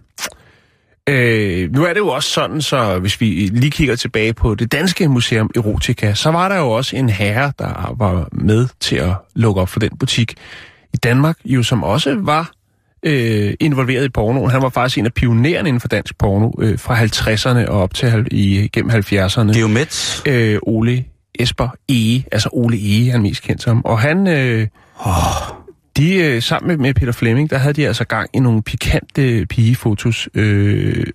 Øh, 1.08 1.72
nu 1.72 1.84
er 1.84 1.92
det 1.92 2.00
jo 2.00 2.08
også 2.08 2.30
sådan, 2.30 2.62
så 2.62 2.98
hvis 2.98 3.20
vi 3.20 3.26
lige 3.52 3.70
kigger 3.70 3.96
tilbage 3.96 4.34
på 4.34 4.54
det 4.54 4.72
danske 4.72 5.08
museum 5.08 5.50
Erotica, 5.56 6.14
så 6.14 6.30
var 6.30 6.48
der 6.48 6.56
jo 6.56 6.70
også 6.70 6.96
en 6.96 7.08
herre, 7.08 7.52
der 7.58 7.94
var 7.98 8.28
med 8.32 8.68
til 8.80 8.96
at 8.96 9.12
lukke 9.34 9.60
op 9.60 9.68
for 9.68 9.80
den 9.80 9.96
butik 9.98 10.34
i 10.94 10.96
Danmark, 10.96 11.36
jo 11.44 11.62
som 11.62 11.84
også 11.84 12.16
var 12.20 12.50
øh, 13.02 13.54
involveret 13.60 14.04
i 14.04 14.08
pornoen. 14.08 14.50
Han 14.50 14.62
var 14.62 14.68
faktisk 14.68 14.98
en 14.98 15.06
af 15.06 15.14
pionererne 15.14 15.68
inden 15.68 15.80
for 15.80 15.88
dansk 15.88 16.18
porno 16.18 16.50
øh, 16.58 16.78
fra 16.78 17.04
50'erne 17.04 17.68
og 17.70 17.82
op 17.82 17.94
til 17.94 18.10
hal- 18.10 18.28
i, 18.30 18.68
gennem 18.72 18.90
70'erne. 18.90 19.52
Geomet. 19.54 20.22
Øh, 20.28 20.58
Ole 20.62 21.04
Esper 21.34 21.68
Ege, 21.88 22.24
altså 22.32 22.48
Ole 22.52 22.76
Ege, 22.76 23.10
han 23.10 23.20
er 23.20 23.22
mest 23.22 23.42
kendt 23.42 23.62
som. 23.62 23.84
Og 23.84 23.98
han... 23.98 24.26
Øh, 24.26 24.66
de, 25.96 26.14
øh, 26.14 26.42
sammen 26.42 26.82
med, 26.82 26.94
Peter 26.94 27.12
Fleming, 27.12 27.50
der 27.50 27.58
havde 27.58 27.74
de 27.74 27.86
altså 27.86 28.04
gang 28.04 28.30
i 28.34 28.38
nogle 28.38 28.62
pikante 28.62 29.46
pigefotos, 29.46 30.28
øh, 30.34 31.06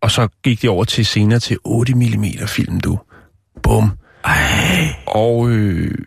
og 0.00 0.10
så 0.10 0.28
gik 0.42 0.62
de 0.62 0.68
over 0.68 0.84
til 0.84 1.06
senere 1.06 1.38
til 1.38 1.58
8 1.64 1.94
mm 1.94 2.24
film, 2.46 2.80
du. 2.80 2.98
Bum. 3.62 3.90
Ej. 4.24 4.88
Og 5.06 5.50
øh, 5.50 5.98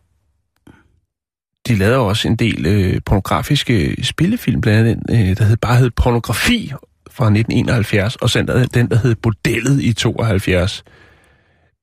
de 1.68 1.76
lavede 1.76 2.00
også 2.00 2.28
en 2.28 2.36
del 2.36 2.66
øh, 2.66 3.02
pornografiske 3.06 4.04
spillefilm, 4.04 4.62
blandt 4.62 4.90
andet 4.90 5.30
øh, 5.30 5.38
der 5.38 5.44
hed, 5.44 5.58
bare 5.58 5.78
hed 5.78 5.90
Pornografi 5.90 6.72
fra 7.12 7.26
1971, 7.26 8.16
og 8.16 8.30
så 8.30 8.42
den, 8.42 8.68
den 8.74 8.90
der 8.90 8.98
hed 8.98 9.16
Bordellet 9.16 9.82
i 9.82 9.94
72. 9.94 10.84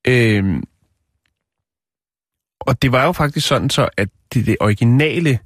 Øh, 0.08 0.44
og 2.60 2.82
det 2.82 2.92
var 2.92 3.04
jo 3.04 3.12
faktisk 3.12 3.46
sådan 3.46 3.70
så, 3.70 3.88
at 3.96 4.08
det, 4.34 4.46
det 4.46 4.56
originale 4.60 5.38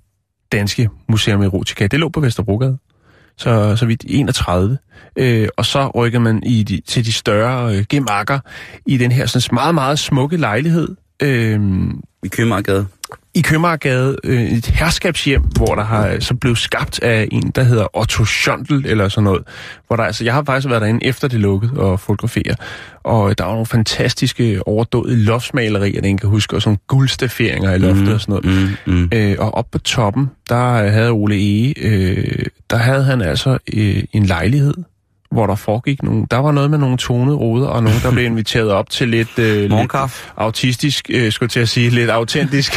danske 0.53 0.88
Museum 1.09 1.42
Erotica, 1.42 1.86
det 1.86 2.01
lå 2.01 2.09
på 2.09 2.20
Vesterbrogade. 2.20 2.78
Så, 3.36 3.76
så 3.76 3.86
vidt 3.86 4.05
31. 4.09 4.78
Øh, 5.16 5.48
og 5.57 5.66
så 5.66 5.88
rykker 5.88 6.18
man 6.18 6.42
i 6.42 6.62
de, 6.62 6.80
til 6.86 7.05
de 7.05 7.12
større 7.12 7.76
øh, 7.76 7.84
gemakker 7.88 8.38
i 8.86 8.96
den 8.96 9.12
her 9.12 9.26
sådan 9.26 9.55
meget, 9.55 9.74
meget 9.74 9.98
smukke 9.98 10.36
lejlighed. 10.36 10.88
Øh, 11.22 11.61
I 12.24 12.28
Købmagergade 12.28 12.86
i 13.35 13.41
Købmagergade 13.41 14.16
øh, 14.24 14.43
et 14.43 14.66
herskabshjem, 14.66 15.43
hvor 15.43 15.74
der 15.74 15.85
har 15.85 16.20
så 16.20 16.35
blevet 16.35 16.59
skabt 16.59 17.03
af 17.03 17.28
en, 17.33 17.51
der 17.55 17.62
hedder 17.62 17.99
Otto 17.99 18.24
Schondel, 18.24 18.87
eller 18.87 19.09
sådan 19.09 19.24
noget. 19.24 19.43
Hvor 19.87 19.97
der, 19.97 20.05
altså, 20.05 20.24
jeg 20.24 20.35
har 20.35 20.45
faktisk 20.45 20.68
været 20.68 20.83
derinde 20.83 21.07
efter 21.07 21.28
det 21.28 21.41
lukkede 21.41 21.72
og 21.76 22.01
fotografere, 22.01 22.55
og 23.03 23.39
der 23.39 23.45
var 23.45 23.53
nogle 23.53 23.66
fantastiske 23.66 24.68
overdåede 24.68 25.16
loftsmalerier, 25.16 26.01
den 26.01 26.18
kan 26.18 26.28
huske, 26.28 26.57
og 26.57 26.62
sådan 26.62 26.78
guldstaferinger 26.87 27.74
i 27.74 27.78
loftet 27.78 28.07
mm, 28.07 28.12
og 28.12 28.20
sådan 28.20 28.33
noget. 28.45 28.76
Mm, 28.87 28.93
mm. 28.95 29.09
Øh, 29.14 29.37
og 29.39 29.55
op 29.55 29.66
på 29.70 29.78
toppen, 29.78 30.31
der 30.49 30.91
havde 30.91 31.11
Ole 31.11 31.35
Ege, 31.35 31.74
øh, 31.78 32.47
der 32.70 32.76
havde 32.76 33.05
han 33.05 33.20
altså 33.22 33.59
øh, 33.72 34.03
en 34.12 34.26
lejlighed, 34.26 34.74
hvor 35.31 35.47
der 35.47 35.55
foregik 35.55 36.03
nogle... 36.03 36.26
Der 36.31 36.37
var 36.37 36.53
noget 36.53 36.70
med 36.70 36.78
nogle 36.78 36.97
tonede 36.97 37.37
ruder, 37.37 37.66
og 37.68 37.83
nogen, 37.83 37.99
der 38.03 38.11
blev 38.11 38.24
inviteret 38.33 38.70
op 38.70 38.91
til 38.91 39.09
lidt... 39.09 39.39
Øh, 39.39 39.70
lidt 39.70 39.93
autistisk, 40.37 41.11
øh, 41.11 41.33
skulle 41.33 41.49
til 41.49 41.61
at 41.61 41.68
sige, 41.68 41.91
lidt 41.91 42.11
autentisk 42.11 42.72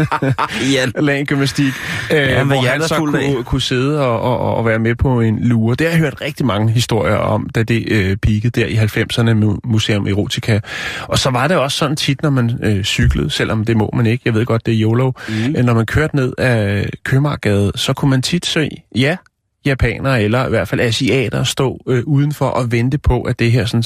Jan. 0.74 0.92
landgymnastik, 0.98 1.72
øh, 2.12 2.16
Ja, 2.16 2.44
hvor 2.44 2.60
han 2.70 2.82
så 2.82 2.94
af. 2.94 2.98
kunne, 3.00 3.44
kunne 3.44 3.60
sidde 3.60 4.00
og, 4.06 4.20
og, 4.20 4.54
og 4.56 4.66
være 4.66 4.78
med 4.78 4.94
på 4.94 5.20
en 5.20 5.38
lure. 5.44 5.74
Det 5.74 5.86
har 5.86 5.92
jeg 5.92 6.00
hørt 6.00 6.20
rigtig 6.20 6.46
mange 6.46 6.72
historier 6.72 7.16
om, 7.16 7.48
da 7.54 7.62
det 7.62 7.84
øh, 7.92 8.16
peakede 8.16 8.60
der 8.60 8.66
i 8.66 8.74
90'erne 8.76 9.32
med 9.32 9.54
Museum 9.64 10.06
Erotica. 10.06 10.60
Og 11.02 11.18
så 11.18 11.30
var 11.30 11.48
det 11.48 11.56
også 11.56 11.78
sådan 11.78 11.96
tit, 11.96 12.22
når 12.22 12.30
man 12.30 12.58
øh, 12.62 12.84
cyklede, 12.84 13.30
selvom 13.30 13.64
det 13.64 13.76
må 13.76 13.90
man 13.96 14.06
ikke, 14.06 14.22
jeg 14.24 14.34
ved 14.34 14.46
godt, 14.46 14.66
det 14.66 14.74
er 14.74 14.80
YOLO, 14.80 15.12
mm. 15.28 15.54
øh, 15.58 15.64
når 15.64 15.74
man 15.74 15.86
kørte 15.86 16.16
ned 16.16 16.32
af 16.38 16.88
Købmagergade, 17.04 17.72
så 17.74 17.92
kunne 17.92 18.10
man 18.10 18.22
tit 18.22 18.46
se, 18.46 18.68
ja, 18.94 19.16
japanere 19.64 20.22
eller 20.22 20.46
i 20.46 20.48
hvert 20.48 20.68
fald 20.68 20.80
asiater 20.80 21.44
stå 21.44 21.80
øh, 21.88 22.02
udenfor 22.06 22.46
og 22.46 22.72
vente 22.72 22.98
på, 22.98 23.22
at 23.22 23.38
det 23.38 23.52
her 23.52 23.64
sådan, 23.64 23.84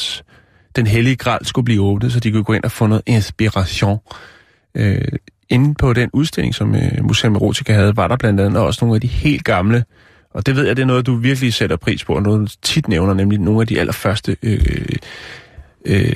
den 0.77 0.87
hellige 0.87 1.17
gral 1.17 1.47
skulle 1.47 1.65
blive 1.65 1.83
åbnet, 1.83 2.13
så 2.13 2.21
de 2.21 2.33
kunne 2.33 2.45
gå 2.45 2.53
ind 2.53 2.65
og 2.65 2.71
få 2.73 2.87
noget 2.87 3.03
inspiration. 3.07 3.99
Øh, 4.75 5.01
inde 5.49 5.75
på 5.75 5.93
den 5.93 6.11
udstilling, 6.13 6.55
som 6.55 6.75
øh, 6.75 7.05
Museum 7.05 7.35
Erotica 7.35 7.73
havde, 7.73 7.97
var 7.97 8.09
der 8.09 8.17
blandt 8.17 8.41
andet 8.41 8.63
også 8.63 8.85
nogle 8.85 8.95
af 8.97 9.01
de 9.01 9.07
helt 9.07 9.45
gamle, 9.45 9.85
og 10.35 10.47
det 10.47 10.57
ved 10.57 10.67
jeg, 10.67 10.77
det 10.77 10.83
er 10.83 10.87
noget, 10.87 11.07
du 11.07 11.17
virkelig 11.17 11.55
sætter 11.55 11.77
pris 11.77 12.05
på, 12.05 12.13
og 12.15 12.23
noget, 12.23 12.41
du 12.41 12.57
tit 12.63 12.89
nævner, 12.89 13.15
nemlig 13.15 13.39
nogle 13.39 13.61
af 13.61 13.67
de 13.67 13.81
allerførste 13.81 14.37
øh, 14.43 14.87
øh, 15.85 16.13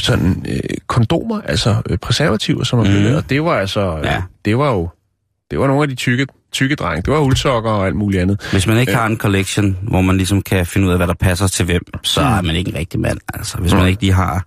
sådan 0.00 0.46
øh, 0.48 0.76
kondomer, 0.86 1.40
altså 1.40 1.82
øh, 1.90 1.98
preservativer, 1.98 2.64
som 2.64 2.78
er 2.78 2.82
blevet 2.84 3.02
lavet. 3.02 3.16
Og 3.16 3.30
det 3.30 3.44
var 3.44 3.52
altså, 3.52 3.80
Ja. 3.80 4.12
ja. 4.12 4.22
det 4.44 4.58
var 4.58 4.72
jo, 4.72 4.88
det 5.50 5.58
var 5.58 5.66
nogle 5.66 5.82
af 5.82 5.88
de 5.88 5.94
tykke, 5.94 6.26
tykke 6.54 6.74
drenge. 6.74 7.02
Det 7.02 7.12
var 7.12 7.20
uldsokker 7.20 7.70
og 7.70 7.86
alt 7.86 7.96
muligt 7.96 8.22
andet. 8.22 8.48
Hvis 8.52 8.66
man 8.66 8.78
ikke 8.78 8.94
har 8.94 9.06
en 9.06 9.16
collection, 9.16 9.78
hvor 9.82 10.00
man 10.00 10.16
ligesom 10.16 10.42
kan 10.42 10.66
finde 10.66 10.86
ud 10.86 10.92
af, 10.92 10.98
hvad 10.98 11.06
der 11.06 11.14
passer 11.14 11.46
til 11.46 11.64
hvem, 11.64 11.82
så 12.02 12.20
er 12.20 12.42
man 12.42 12.56
ikke 12.56 12.70
en 12.70 12.76
rigtig 12.76 13.00
mand. 13.00 13.18
Altså, 13.34 13.58
hvis 13.58 13.74
man 13.74 13.88
ikke 13.88 14.00
lige 14.00 14.12
har... 14.12 14.44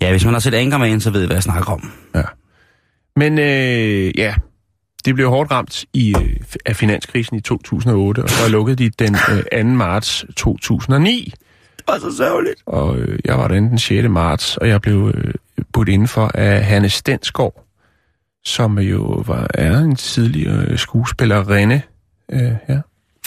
Ja, 0.00 0.10
hvis 0.10 0.24
man 0.24 0.34
har 0.34 0.40
set 0.40 0.54
Anchorman, 0.54 1.00
så 1.00 1.10
ved 1.10 1.20
jeg, 1.20 1.26
hvad 1.26 1.36
jeg 1.36 1.42
snakker 1.42 1.72
om. 1.72 1.92
Ja. 2.14 2.22
Men 3.16 3.38
øh, 3.38 4.18
ja, 4.18 4.34
det 5.04 5.14
blev 5.14 5.28
hårdt 5.28 5.50
ramt 5.50 5.84
i, 5.92 6.14
øh, 6.22 6.36
af 6.66 6.76
finanskrisen 6.76 7.36
i 7.36 7.40
2008, 7.40 8.22
og 8.22 8.30
så 8.30 8.48
lukkede 8.48 8.76
de 8.76 8.90
den 8.98 9.16
øh, 9.52 9.62
2. 9.62 9.68
marts 9.68 10.24
2009. 10.36 11.32
Det 11.76 11.84
var 11.88 11.98
så 11.98 12.16
sørgeligt. 12.16 12.62
Og 12.66 12.98
øh, 12.98 13.18
jeg 13.24 13.38
var 13.38 13.48
derinde 13.48 13.68
den 13.68 13.78
6. 13.78 14.08
marts, 14.08 14.56
og 14.56 14.68
jeg 14.68 14.80
blev 14.80 15.12
øh, 15.14 15.34
budt 15.72 15.88
indenfor 15.88 16.30
af 16.34 16.64
Hanne 16.64 16.88
Stensgaard, 16.88 17.65
som 18.46 18.78
jo 18.78 19.22
var, 19.26 19.46
er 19.54 19.78
en 19.78 19.96
tidligere 19.96 20.64
øh, 20.68 20.78
skuespillerinde. 20.78 21.82
Øh, 22.32 22.52
ja, 22.68 22.78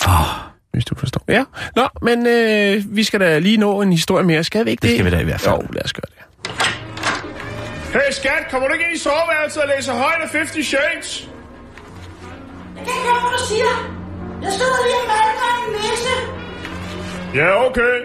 Oh, 0.08 0.26
hvis 0.72 0.86
du 0.86 0.96
forstår. 0.96 1.22
Ja, 1.28 1.44
nå, 1.76 1.88
men 2.02 2.28
øh, 2.28 2.84
vi 2.96 3.04
skal 3.04 3.20
da 3.20 3.40
lige 3.40 3.58
nå 3.58 3.82
en 3.82 3.92
historie 3.92 4.26
mere, 4.26 4.44
skal 4.44 4.66
vi 4.66 4.72
ikke 4.72 4.82
det? 4.82 4.90
Det 4.90 4.98
skal 4.98 5.06
vi 5.06 5.12
da 5.12 5.20
i 5.20 5.24
hvert 5.24 5.42
fald. 5.42 5.56
Jo, 5.56 5.68
lad 5.74 5.84
os 5.86 5.94
gøre 5.94 6.10
det. 6.10 6.20
Hey 7.94 8.12
skat, 8.12 8.44
kommer 8.52 8.68
du 8.68 8.74
ikke 8.74 8.86
ind 8.86 8.96
i 8.96 9.00
soveværelset 9.00 9.62
og 9.64 9.70
læser 9.76 9.94
højt 9.94 10.22
af 10.24 10.30
50 10.30 10.68
Shades? 10.68 11.30
Jeg 12.76 12.84
kan 12.86 12.94
ikke 12.98 13.08
høre, 13.10 13.22
hvad 13.24 13.32
du 13.40 13.44
siger. 13.52 13.72
Jeg 14.44 14.52
sidder 14.58 14.80
lige 14.86 15.00
og 15.04 15.08
malker 15.14 15.50
en 15.62 15.72
næse. 15.80 16.14
Ja, 17.40 17.50
okay. 17.68 17.96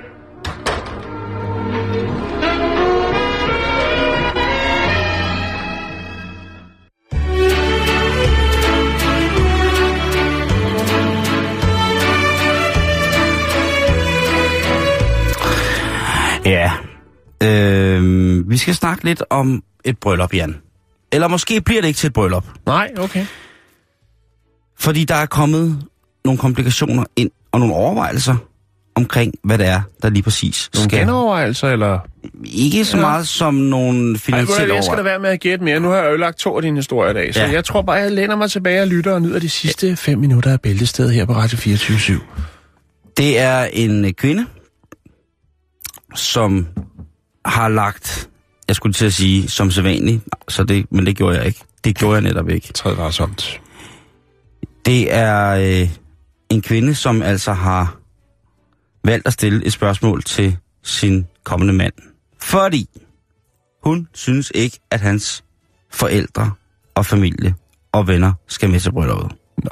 Øh, 17.43 18.51
vi 18.51 18.57
skal 18.57 18.75
snakke 18.75 19.05
lidt 19.05 19.23
om 19.31 19.63
et 19.85 19.99
bryllup, 19.99 20.35
Jan. 20.35 20.57
Eller 21.13 21.29
måske 21.29 21.61
bliver 21.61 21.81
det 21.81 21.89
ikke 21.89 21.99
til 21.99 22.07
et 22.07 22.13
bryllup. 22.13 22.45
Nej, 22.67 22.91
okay. 22.99 23.27
Fordi 24.79 25.05
der 25.05 25.15
er 25.15 25.27
kommet 25.27 25.83
nogle 26.25 26.39
komplikationer 26.39 27.05
ind, 27.17 27.31
og 27.53 27.61
nogle 27.61 27.75
overvejelser 27.75 28.37
omkring, 28.97 29.35
hvad 29.45 29.59
det 29.59 29.67
er, 29.67 29.81
der 30.03 30.11
lige 30.11 30.23
præcis 30.23 30.71
Nogle 30.75 30.85
skal. 30.91 30.99
genovervejelser, 30.99 31.69
eller... 31.69 31.99
Ikke 32.45 32.85
så 32.85 32.97
Ja. 32.97 33.01
meget 33.01 33.29
som 33.29 33.55
nogle 33.55 34.11
Ej, 34.13 34.19
finansielle 34.19 34.75
jeg 34.75 34.85
skal 34.85 34.99
da 34.99 35.03
være 35.03 35.19
med 35.19 35.31
at 35.31 35.41
gætte 35.41 35.65
mere. 35.65 35.81
Nu 35.81 35.89
har 35.89 35.97
jeg 35.97 36.11
ødelagt 36.11 36.39
to 36.39 36.57
af 36.57 36.63
dine 36.63 36.77
historier 36.79 37.11
i 37.11 37.15
dag, 37.15 37.35
så 37.35 37.41
Ja. 37.41 37.51
jeg 37.53 37.65
tror 37.65 37.83
bare, 37.83 37.97
jeg 37.97 38.13
læner 38.13 38.37
mig 38.37 38.51
tilbage 38.51 38.81
og 38.83 38.89
lytter 38.89 39.13
og 39.13 39.23
nyder 39.23 39.39
de 39.39 39.49
sidste 39.49 39.97
fem 39.97 40.19
minutter 40.19 40.53
af 40.53 40.61
bæltestedet 40.61 41.15
her 41.15 41.25
på 41.25 41.33
Radio 41.33 41.59
24 41.59 42.21
Det 43.17 43.41
er 43.41 43.65
en 43.73 44.15
kvinde, 44.15 44.47
som 46.15 46.67
har 47.45 47.69
lagt, 47.69 48.31
jeg 48.69 48.77
skulle 48.77 48.93
til 48.93 49.07
at 49.07 49.13
sige, 49.13 49.49
som 49.49 49.71
sædvanligt, 49.71 50.23
så 50.49 50.65
det, 50.65 50.87
men 50.93 51.07
det 51.07 51.17
gjorde 51.17 51.37
jeg 51.37 51.47
ikke. 51.47 51.61
Det 51.85 51.97
gjorde 51.97 52.15
jeg 52.15 52.23
netop 52.23 52.49
ikke. 52.49 52.73
Træd 52.73 52.95
varsomt. 52.95 53.61
Det 54.87 55.15
er 55.15 55.51
øh, 55.51 55.89
en 56.51 56.63
kvinde, 56.63 56.95
som 56.95 57.23
altså 57.23 57.53
har 57.53 57.97
valgt 59.05 59.27
at 59.27 59.33
stille 59.33 59.65
et 59.65 59.73
spørgsmål 59.73 60.23
til 60.23 60.57
sin 60.83 61.27
kommende 61.45 61.75
mand. 61.75 61.93
Fordi 62.41 62.89
hun 63.85 64.09
synes 64.15 64.53
ikke, 64.55 64.81
at 64.91 65.01
hans 65.01 65.45
forældre 65.91 66.53
og 66.95 67.07
familie 67.07 67.55
og 67.93 68.09
venner 68.09 68.33
skal 68.49 68.71
med 68.71 68.81
til 68.81 68.93
brylluppet. 68.93 69.37
Nå. 69.59 69.71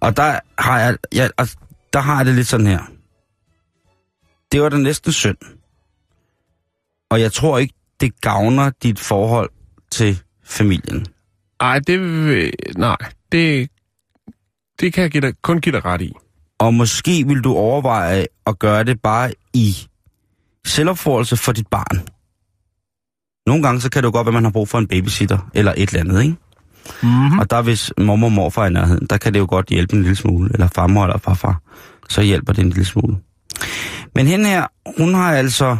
Og 0.00 0.16
der 0.16 0.38
har 0.58 0.80
jeg, 0.80 0.96
jeg, 1.12 1.30
altså, 1.38 1.56
der 1.92 2.00
har 2.00 2.16
jeg 2.16 2.26
det 2.26 2.34
lidt 2.34 2.46
sådan 2.46 2.66
her. 2.66 2.80
Det 4.52 4.62
var 4.62 4.68
da 4.68 4.76
næsten 4.76 5.12
synd. 5.12 5.36
Og 7.10 7.20
jeg 7.20 7.32
tror 7.32 7.58
ikke, 7.58 7.74
det 8.00 8.20
gavner 8.20 8.70
dit 8.82 9.00
forhold 9.00 9.50
til 9.90 10.22
familien. 10.44 11.06
Ej, 11.60 11.78
det... 11.78 12.00
Nej, 12.76 12.96
det... 13.32 13.70
Det 14.80 14.92
kan 14.92 15.02
jeg 15.02 15.10
give 15.10 15.20
dig, 15.20 15.34
kun 15.42 15.60
give 15.60 15.72
dig 15.72 15.84
ret 15.84 16.00
i. 16.00 16.12
Og 16.58 16.74
måske 16.74 17.24
vil 17.26 17.40
du 17.40 17.54
overveje 17.54 18.26
at 18.46 18.58
gøre 18.58 18.84
det 18.84 19.02
bare 19.02 19.32
i 19.54 19.76
selvopforelse 20.66 21.36
for 21.36 21.52
dit 21.52 21.66
barn. 21.66 22.06
Nogle 23.46 23.62
gange 23.62 23.80
så 23.80 23.90
kan 23.90 24.02
det 24.02 24.06
jo 24.06 24.12
godt 24.12 24.26
være, 24.26 24.30
at 24.30 24.34
man 24.34 24.44
har 24.44 24.50
brug 24.50 24.68
for 24.68 24.78
en 24.78 24.86
babysitter 24.88 25.50
eller 25.54 25.74
et 25.76 25.88
eller 25.88 26.00
andet, 26.00 26.22
ikke? 26.22 26.36
Mm-hmm. 27.02 27.38
Og 27.38 27.50
der 27.50 27.62
hvis 27.62 27.92
mormor 27.98 28.26
og 28.26 28.32
morfar 28.32 28.62
er 28.62 28.66
i 28.66 28.72
nærheden, 28.72 29.06
der 29.10 29.16
kan 29.16 29.34
det 29.34 29.40
jo 29.40 29.46
godt 29.48 29.66
hjælpe 29.66 29.96
en 29.96 30.02
lille 30.02 30.16
smule, 30.16 30.50
eller 30.52 30.68
farmor 30.74 31.04
eller 31.04 31.18
farfar, 31.18 31.60
så 32.08 32.22
hjælper 32.22 32.52
det 32.52 32.62
en 32.62 32.68
lille 32.68 32.84
smule. 32.84 33.16
Men 34.16 34.26
hende 34.26 34.48
her, 34.48 34.66
hun 34.98 35.14
har 35.14 35.32
altså 35.36 35.76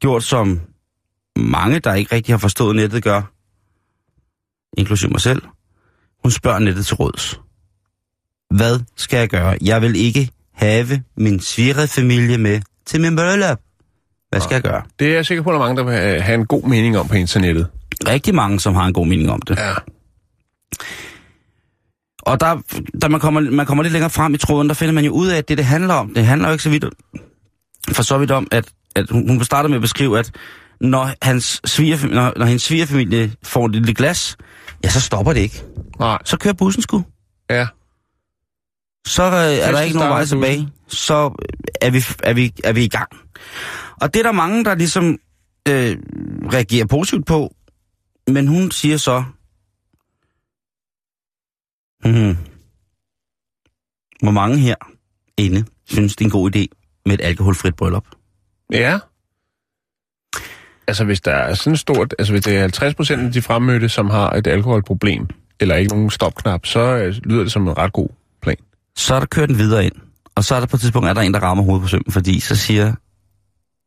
gjort 0.00 0.24
som 0.24 0.60
mange, 1.36 1.78
der 1.78 1.94
ikke 1.94 2.14
rigtig 2.14 2.32
har 2.32 2.38
forstået 2.38 2.76
nettet, 2.76 3.02
gør, 3.02 3.22
inklusive 4.78 5.10
mig 5.10 5.20
selv. 5.20 5.42
Hun 6.22 6.30
spørger 6.30 6.58
nettet 6.58 6.86
til 6.86 6.94
råds. 6.96 7.40
Hvad 8.50 8.80
skal 8.96 9.18
jeg 9.18 9.28
gøre? 9.28 9.56
Jeg 9.64 9.82
vil 9.82 9.96
ikke 9.96 10.30
have 10.52 11.02
min 11.16 11.40
svigerfamilie 11.40 12.38
med 12.38 12.60
til 12.86 13.00
min 13.00 13.16
bryllup. 13.16 13.60
Hvad 14.30 14.40
skal 14.40 14.54
jeg 14.54 14.62
gøre? 14.62 14.82
Det 14.98 15.08
er 15.08 15.14
jeg 15.14 15.26
sikker 15.26 15.42
på, 15.42 15.50
at 15.50 15.54
der 15.54 15.60
er 15.60 15.64
mange, 15.64 15.76
der 15.76 15.84
vil 15.84 16.22
have- 16.22 16.34
en 16.34 16.46
god 16.46 16.62
mening 16.68 16.98
om 16.98 17.08
på 17.08 17.14
internettet. 17.14 17.66
Rigtig 18.06 18.34
mange, 18.34 18.60
som 18.60 18.74
har 18.74 18.86
en 18.86 18.92
god 18.92 19.06
mening 19.06 19.30
om 19.30 19.42
det. 19.42 19.56
Ja. 19.58 19.74
Og 22.22 22.40
der, 22.40 22.60
da 23.02 23.08
man 23.08 23.20
kommer, 23.20 23.40
man 23.40 23.66
kommer 23.66 23.82
lidt 23.82 23.92
længere 23.92 24.10
frem 24.10 24.34
i 24.34 24.38
tråden, 24.38 24.68
der 24.68 24.74
finder 24.74 24.94
man 24.94 25.04
jo 25.04 25.12
ud 25.12 25.28
af, 25.28 25.38
at 25.38 25.48
det, 25.48 25.58
det 25.58 25.66
handler 25.66 25.94
om, 25.94 26.14
det 26.14 26.26
handler 26.26 26.48
jo 26.48 26.52
ikke 26.52 26.64
så 26.64 26.70
vidt, 26.70 26.84
for 27.92 28.02
så 28.02 28.18
vidt 28.18 28.30
om, 28.30 28.48
at, 28.50 28.68
at 28.96 29.10
hun, 29.10 29.44
starter 29.44 29.68
med 29.68 29.76
at 29.76 29.82
beskrive, 29.82 30.18
at 30.18 30.32
når, 30.80 31.10
hans 31.22 31.60
svigerfamilie, 31.64 32.20
når, 32.20 32.32
når 32.36 32.46
hendes 32.46 32.62
svigerfamilie 32.62 33.32
får 33.42 33.66
et 33.66 33.72
lille 33.72 33.94
glas, 33.94 34.36
ja, 34.84 34.88
så 34.88 35.00
stopper 35.00 35.32
det 35.32 35.40
ikke. 35.40 35.62
Nej. 35.98 36.18
Så 36.24 36.36
kører 36.36 36.54
bussen 36.54 36.82
sgu. 36.82 37.04
Ja. 37.50 37.66
Så 39.06 39.22
øh, 39.22 39.30
er 39.32 39.72
der 39.72 39.80
ikke 39.80 39.96
nogen 39.96 40.10
vej 40.10 40.24
tilbage. 40.24 40.68
Så 40.88 41.14
er 41.80 41.90
vi, 41.90 42.04
er, 42.22 42.32
vi, 42.32 42.52
er 42.64 42.72
vi 42.72 42.84
i 42.84 42.88
gang. 42.88 43.08
Og 44.00 44.14
det 44.14 44.20
er 44.20 44.24
der 44.24 44.32
mange, 44.32 44.64
der 44.64 44.74
ligesom 44.74 45.18
øh, 45.68 45.96
reagerer 46.52 46.86
positivt 46.86 47.26
på. 47.26 47.54
Men 48.26 48.48
hun 48.48 48.70
siger 48.70 48.96
så... 48.96 49.24
Hmm, 52.04 52.36
hvor 54.22 54.30
mange 54.30 54.58
her 54.58 54.74
inde 55.36 55.64
synes, 55.84 56.16
det 56.16 56.24
er 56.24 56.26
en 56.26 56.30
god 56.30 56.56
idé 56.56 56.66
med 57.06 57.14
et 57.14 57.20
alkoholfrit 57.24 57.76
bryllup? 57.76 58.06
Ja. 58.72 58.98
Altså, 60.86 61.04
hvis 61.04 61.20
der 61.20 61.32
er 61.32 61.54
sådan 61.54 61.76
stort... 61.76 62.14
Altså, 62.18 62.32
hvis 62.32 62.44
det 62.44 62.56
er 62.56 62.60
50 62.60 62.94
procent 62.94 63.22
af 63.22 63.32
de 63.32 63.42
fremmødte, 63.42 63.88
som 63.88 64.10
har 64.10 64.30
et 64.30 64.46
alkoholproblem, 64.46 65.28
eller 65.60 65.74
ikke 65.74 65.90
nogen 65.90 66.10
stopknap, 66.10 66.66
så 66.66 66.80
øh, 66.80 67.14
lyder 67.24 67.42
det 67.42 67.52
som 67.52 67.68
en 67.68 67.78
ret 67.78 67.92
god 67.92 68.08
plan. 68.42 68.56
Så 68.96 69.14
er 69.14 69.18
der 69.18 69.26
kørt 69.26 69.48
den 69.48 69.58
videre 69.58 69.84
ind. 69.84 69.94
Og 70.34 70.44
så 70.44 70.54
er 70.54 70.60
der 70.60 70.66
på 70.66 70.76
et 70.76 70.80
tidspunkt, 70.80 71.08
er 71.08 71.14
der 71.14 71.20
en, 71.20 71.34
der 71.34 71.40
rammer 71.40 71.64
hovedet 71.64 71.82
på 71.82 71.88
sømmen, 71.88 72.12
fordi 72.12 72.40
så 72.40 72.56
siger 72.56 72.94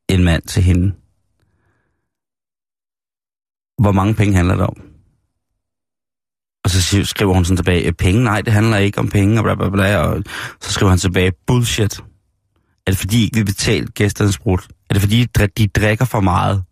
en 0.10 0.24
mand 0.24 0.44
til 0.44 0.64
hende, 0.64 0.94
hvor 3.82 3.92
mange 3.92 4.14
penge 4.14 4.36
handler 4.36 4.56
det 4.56 4.66
om? 4.66 4.93
Og 6.64 6.70
så 6.70 7.04
skriver 7.04 7.34
hun 7.34 7.46
sådan 7.46 7.58
tilbage, 7.58 7.88
"Øh, 7.88 7.94
penge? 7.94 8.24
Nej, 8.24 8.42
det 8.42 8.54
handler 8.54 8.78
ikke 8.78 9.00
om 9.00 9.10
penge, 9.10 9.40
og 9.40 9.44
bla 9.44 9.56
bla 9.56 9.70
bla. 9.70 9.98
Og 9.98 10.24
så 10.62 10.72
skriver 10.72 10.90
han 10.90 11.00
tilbage, 11.00 11.32
bullshit. 11.48 12.00
Er 12.88 12.92
det 12.92 12.98
fordi, 12.98 13.20
I 13.22 13.24
ikke 13.24 13.36
vil 13.38 13.46
betale 13.46 13.88
gæsternes 13.88 14.40
brud? 14.40 14.58
Er 14.90 14.94
det 14.94 15.02
fordi, 15.02 15.24
de 15.26 15.44
dri- 15.44 15.54
de 15.58 15.68
drikker 15.68 16.06
for 16.06 16.20
meget? 16.20 16.64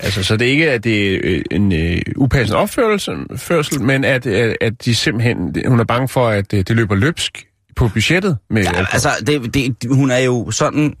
Altså, 0.00 0.22
så 0.22 0.36
det 0.36 0.46
er 0.46 0.50
ikke, 0.52 0.70
at 0.70 0.84
det 0.84 1.14
er 1.14 1.20
øh, 1.24 1.42
en 1.50 1.72
øh, 1.72 2.00
upassende 2.16 2.58
opførsel, 2.58 3.16
førsel, 3.36 3.80
men 3.82 4.04
at, 4.04 4.26
at, 4.26 4.56
at 4.60 4.84
de 4.84 4.94
simpelthen... 4.94 5.56
Hun 5.66 5.80
er 5.80 5.84
bange 5.84 6.08
for, 6.08 6.28
at 6.28 6.54
øh, 6.54 6.58
det 6.68 6.76
løber 6.76 6.94
løbsk 6.94 7.46
på 7.76 7.88
budgettet 7.88 8.38
med 8.50 8.62
Ja, 8.62 8.86
altså, 8.92 9.08
det, 9.26 9.54
det, 9.54 9.76
hun 9.90 10.10
er 10.10 10.18
jo 10.18 10.50
sådan... 10.50 10.94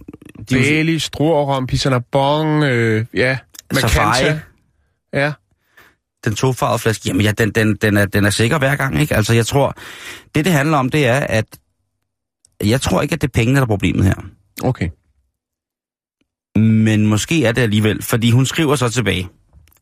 De, 0.50 0.58
er 0.58 0.62
Bailey, 0.62 0.96
Struerum, 0.98 1.66
Pissanabong, 1.66 2.64
øh, 2.64 3.04
ja, 3.14 3.38
Safari. 3.72 4.06
Macanta. 4.24 4.40
Ja. 5.14 5.32
Den 6.24 6.34
tofarvede 6.34 6.78
flaske, 6.78 7.08
jamen 7.08 7.22
ja, 7.22 7.32
den, 7.32 7.50
den, 7.50 7.76
den, 7.76 7.96
er, 7.96 8.06
den 8.06 8.24
er 8.24 8.30
sikker 8.30 8.58
hver 8.58 8.76
gang, 8.76 9.00
ikke? 9.00 9.16
Altså, 9.16 9.34
jeg 9.34 9.46
tror, 9.46 9.74
det 10.34 10.44
det 10.44 10.52
handler 10.52 10.78
om, 10.78 10.90
det 10.90 11.06
er, 11.06 11.20
at 11.20 11.58
jeg 12.64 12.80
tror 12.80 13.02
ikke, 13.02 13.12
at 13.12 13.20
det 13.20 13.28
er 13.28 13.32
pengene, 13.32 13.56
der 13.56 13.62
er 13.62 13.66
problemet 13.66 14.04
her. 14.04 14.14
Okay. 14.62 14.88
Men 16.60 17.06
måske 17.06 17.44
er 17.44 17.52
det 17.52 17.62
alligevel, 17.62 18.02
fordi 18.02 18.30
hun 18.30 18.46
skriver 18.46 18.76
så 18.76 18.88
tilbage. 18.88 19.28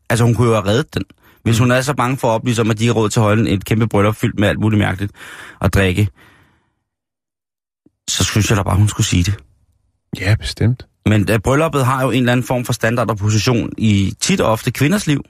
Altså, 0.09 0.25
hun 0.25 0.35
kunne 0.35 0.47
jo 0.47 0.53
have 0.53 0.65
reddet 0.65 0.93
den. 0.93 1.03
Hvis 1.43 1.59
hun 1.59 1.71
er 1.71 1.81
så 1.81 1.93
bange 1.93 2.17
for 2.17 2.27
at 2.27 2.31
oplyse 2.31 2.61
om, 2.61 2.71
at 2.71 2.79
de 2.79 2.85
har 2.85 2.93
råd 2.93 3.09
til 3.09 3.19
at 3.19 3.23
holde 3.23 3.49
et 3.49 3.65
kæmpe 3.65 3.87
bryllup 3.87 4.15
fyldt 4.15 4.39
med 4.39 4.47
alt 4.47 4.59
muligt 4.59 4.79
mærkeligt 4.79 5.11
og 5.59 5.73
drikke, 5.73 6.07
så 8.09 8.23
synes 8.23 8.49
jeg 8.49 8.57
da 8.57 8.63
bare, 8.63 8.77
hun 8.77 8.87
skulle 8.87 9.07
sige 9.07 9.23
det. 9.23 9.39
Ja, 10.19 10.35
bestemt. 10.35 10.87
Men 11.05 11.29
uh, 11.29 11.37
brylluppet 11.43 11.85
har 11.85 12.03
jo 12.03 12.11
en 12.11 12.17
eller 12.17 12.31
anden 12.31 12.43
form 12.43 12.65
for 12.65 12.73
standard 12.73 13.09
og 13.09 13.17
position 13.17 13.69
i 13.77 14.13
tit 14.19 14.41
og 14.41 14.51
ofte 14.51 14.71
kvinders 14.71 15.07
liv, 15.07 15.23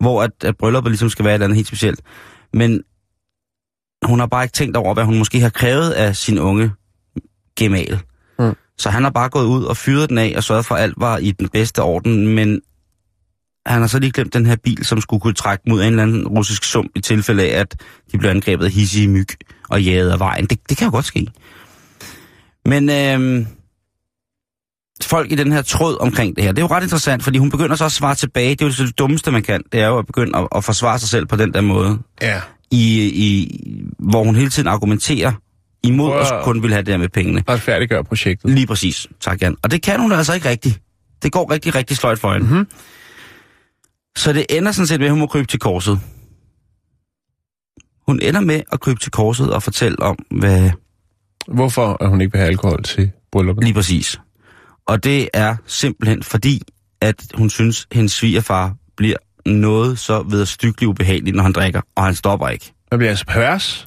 hvor 0.00 0.22
at, 0.22 0.30
at 0.44 0.56
brylluppet 0.56 0.90
ligesom 0.90 1.08
skal 1.08 1.24
være 1.24 1.32
et 1.32 1.34
eller 1.34 1.44
andet 1.44 1.56
helt 1.56 1.68
specielt. 1.68 2.00
Men 2.52 2.82
hun 4.02 4.18
har 4.18 4.26
bare 4.26 4.44
ikke 4.44 4.52
tænkt 4.52 4.76
over, 4.76 4.94
hvad 4.94 5.04
hun 5.04 5.18
måske 5.18 5.40
har 5.40 5.50
krævet 5.50 5.90
af 5.90 6.16
sin 6.16 6.38
unge 6.38 6.72
gemal. 7.58 8.00
Mm. 8.38 8.54
Så 8.78 8.90
han 8.90 9.02
har 9.02 9.10
bare 9.10 9.28
gået 9.28 9.46
ud 9.46 9.64
og 9.64 9.76
fyret 9.76 10.08
den 10.08 10.18
af 10.18 10.32
og 10.36 10.44
sørget 10.44 10.66
for, 10.66 10.74
at 10.74 10.82
alt 10.82 10.94
var 10.96 11.18
i 11.18 11.30
den 11.30 11.48
bedste 11.48 11.82
orden, 11.82 12.28
men 12.34 12.60
han 13.66 13.80
har 13.80 13.86
så 13.86 13.98
lige 13.98 14.12
glemt 14.12 14.34
den 14.34 14.46
her 14.46 14.56
bil, 14.56 14.84
som 14.84 15.00
skulle 15.00 15.20
kunne 15.20 15.34
trække 15.34 15.64
mod 15.68 15.80
en 15.80 15.86
eller 15.86 16.02
anden 16.02 16.28
russisk 16.28 16.64
sum 16.64 16.90
i 16.94 17.00
tilfælde 17.00 17.42
af, 17.42 17.60
at 17.60 17.76
de 18.12 18.18
blev 18.18 18.30
angrebet 18.30 18.64
af 18.64 18.70
hissige 18.70 19.08
myg 19.08 19.28
og 19.68 19.82
jaget 19.82 20.10
af 20.10 20.18
vejen. 20.18 20.46
Det, 20.46 20.58
det 20.68 20.76
kan 20.76 20.84
jo 20.84 20.90
godt 20.90 21.04
ske. 21.04 21.26
Men 22.64 22.90
øhm, 22.90 23.46
folk 25.02 25.32
i 25.32 25.34
den 25.34 25.52
her 25.52 25.62
tråd 25.62 25.96
omkring 26.00 26.36
det 26.36 26.44
her, 26.44 26.52
det 26.52 26.58
er 26.58 26.62
jo 26.66 26.74
ret 26.74 26.82
interessant, 26.82 27.22
fordi 27.22 27.38
hun 27.38 27.50
begynder 27.50 27.76
så 27.76 27.84
at 27.84 27.92
svare 27.92 28.14
tilbage. 28.14 28.50
Det 28.50 28.62
er 28.62 28.66
jo 28.80 28.86
det 28.86 28.98
dummeste, 28.98 29.30
man 29.30 29.42
kan. 29.42 29.62
Det 29.72 29.80
er 29.80 29.86
jo 29.86 29.98
at 29.98 30.06
begynde 30.06 30.38
at, 30.38 30.48
at 30.56 30.64
forsvare 30.64 30.98
sig 30.98 31.08
selv 31.08 31.26
på 31.26 31.36
den 31.36 31.54
der 31.54 31.60
måde. 31.60 31.98
Ja. 32.22 32.40
I, 32.70 33.02
i, 33.02 33.60
hvor 33.98 34.24
hun 34.24 34.36
hele 34.36 34.50
tiden 34.50 34.68
argumenterer 34.68 35.32
imod 35.82 36.12
at 36.12 36.32
at- 36.32 36.44
kun 36.44 36.62
vil 36.62 36.70
have 36.72 36.82
det 36.82 36.92
her 36.92 36.98
med 36.98 37.08
pengene. 37.08 37.42
Retfærdiggør 37.48 38.02
projektet. 38.02 38.50
Lige 38.50 38.66
præcis. 38.66 39.06
Tak, 39.20 39.42
Jan. 39.42 39.56
Og 39.62 39.70
det 39.70 39.82
kan 39.82 40.00
hun 40.00 40.12
altså 40.12 40.34
ikke 40.34 40.48
rigtigt. 40.48 40.80
Det 41.22 41.32
går 41.32 41.50
rigtig, 41.52 41.74
rigtig 41.74 41.96
sløjt 41.96 42.18
for 42.18 42.32
hende. 42.32 42.46
Mhm. 42.54 42.66
Så 44.16 44.32
det 44.32 44.46
ender 44.50 44.72
sådan 44.72 44.86
set 44.86 44.98
med, 45.00 45.06
at 45.06 45.10
hun 45.12 45.20
må 45.20 45.26
krybe 45.26 45.46
til 45.46 45.60
korset. 45.60 46.00
Hun 48.06 48.20
ender 48.22 48.40
med 48.40 48.60
at 48.72 48.80
krybe 48.80 49.00
til 49.00 49.10
korset 49.12 49.52
og 49.52 49.62
fortælle 49.62 50.02
om, 50.02 50.18
hvad 50.30 50.70
Hvorfor 51.48 51.96
at 52.02 52.08
hun 52.08 52.20
ikke 52.20 52.32
vil 52.32 52.38
have 52.38 52.48
alkohol 52.50 52.82
til 52.82 53.10
brylluppet? 53.32 53.64
lige 53.64 53.74
præcis. 53.74 54.20
Og 54.86 55.04
det 55.04 55.28
er 55.32 55.56
simpelthen 55.66 56.22
fordi, 56.22 56.62
at 57.00 57.14
hun 57.34 57.50
synes, 57.50 57.86
at 57.90 57.96
hendes 57.96 58.12
svigerfar 58.12 58.74
bliver 58.96 59.16
noget 59.46 59.98
så 59.98 60.22
vederstyggeligt 60.22 60.88
ubehageligt, 60.88 61.36
når 61.36 61.42
han 61.42 61.52
drikker, 61.52 61.80
og 61.94 62.04
han 62.04 62.14
stopper 62.14 62.48
ikke. 62.48 62.72
Man 62.90 62.98
bliver 62.98 63.10
altså 63.10 63.26
pervers. 63.26 63.86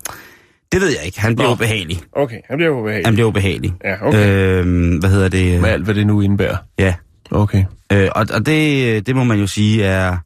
Det 0.71 0.81
ved 0.81 0.89
jeg 0.89 1.05
ikke. 1.05 1.19
Han 1.21 1.35
bliver 1.35 1.47
Nå. 1.49 1.53
ubehagelig. 1.53 2.01
Okay, 2.11 2.39
han 2.49 2.57
bliver 2.57 2.71
ubehagelig. 2.71 3.07
Han 3.07 3.13
bliver 3.13 3.27
ubehagelig. 3.27 3.73
Ja, 3.83 4.07
okay. 4.07 4.59
Øhm, 4.59 4.97
hvad 4.97 5.09
hedder 5.09 5.29
det? 5.29 5.61
Med 5.61 5.69
alt, 5.69 5.83
hvad 5.83 5.95
det 5.95 6.07
nu 6.07 6.21
indebærer. 6.21 6.57
Ja. 6.79 6.93
Okay. 7.31 7.65
Øh, 7.91 8.09
og 8.15 8.25
og 8.33 8.45
det, 8.45 9.07
det 9.07 9.15
må 9.15 9.23
man 9.23 9.39
jo 9.39 9.47
sige 9.47 9.83
er, 9.83 10.17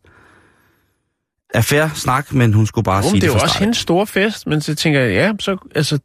er 1.54 1.62
fair 1.62 1.88
snak, 1.96 2.34
men 2.34 2.54
hun 2.54 2.66
skulle 2.66 2.86
bare 2.86 2.98
Jo, 2.98 3.02
sige 3.02 3.12
men 3.14 3.22
det 3.22 3.28
er 3.28 3.32
det 3.32 3.40
jo 3.40 3.44
også 3.44 3.60
hendes 3.60 3.78
store 3.78 4.08
fest, 4.08 4.48
men 4.48 4.62
så 4.62 4.76
tænker 4.76 5.00
jeg, 5.00 5.12
ja, 5.12 5.32
så 5.40 5.58
altså 5.76 6.00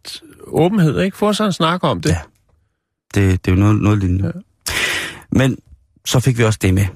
åbenhed, 0.46 1.00
ikke? 1.00 1.16
Få 1.16 1.32
sig 1.32 1.46
en 1.46 1.52
snak 1.52 1.84
om 1.84 2.00
det. 2.00 2.10
Ja. 2.10 2.18
Det, 3.14 3.44
det 3.44 3.50
er 3.50 3.56
jo 3.56 3.60
noget, 3.60 3.76
noget 3.76 3.98
lignende. 3.98 4.32
Ja. 4.34 4.40
Men 5.32 5.58
så 6.04 6.20
fik 6.20 6.38
vi 6.38 6.44
også 6.44 6.58
det 6.62 6.74
med. 6.74 6.86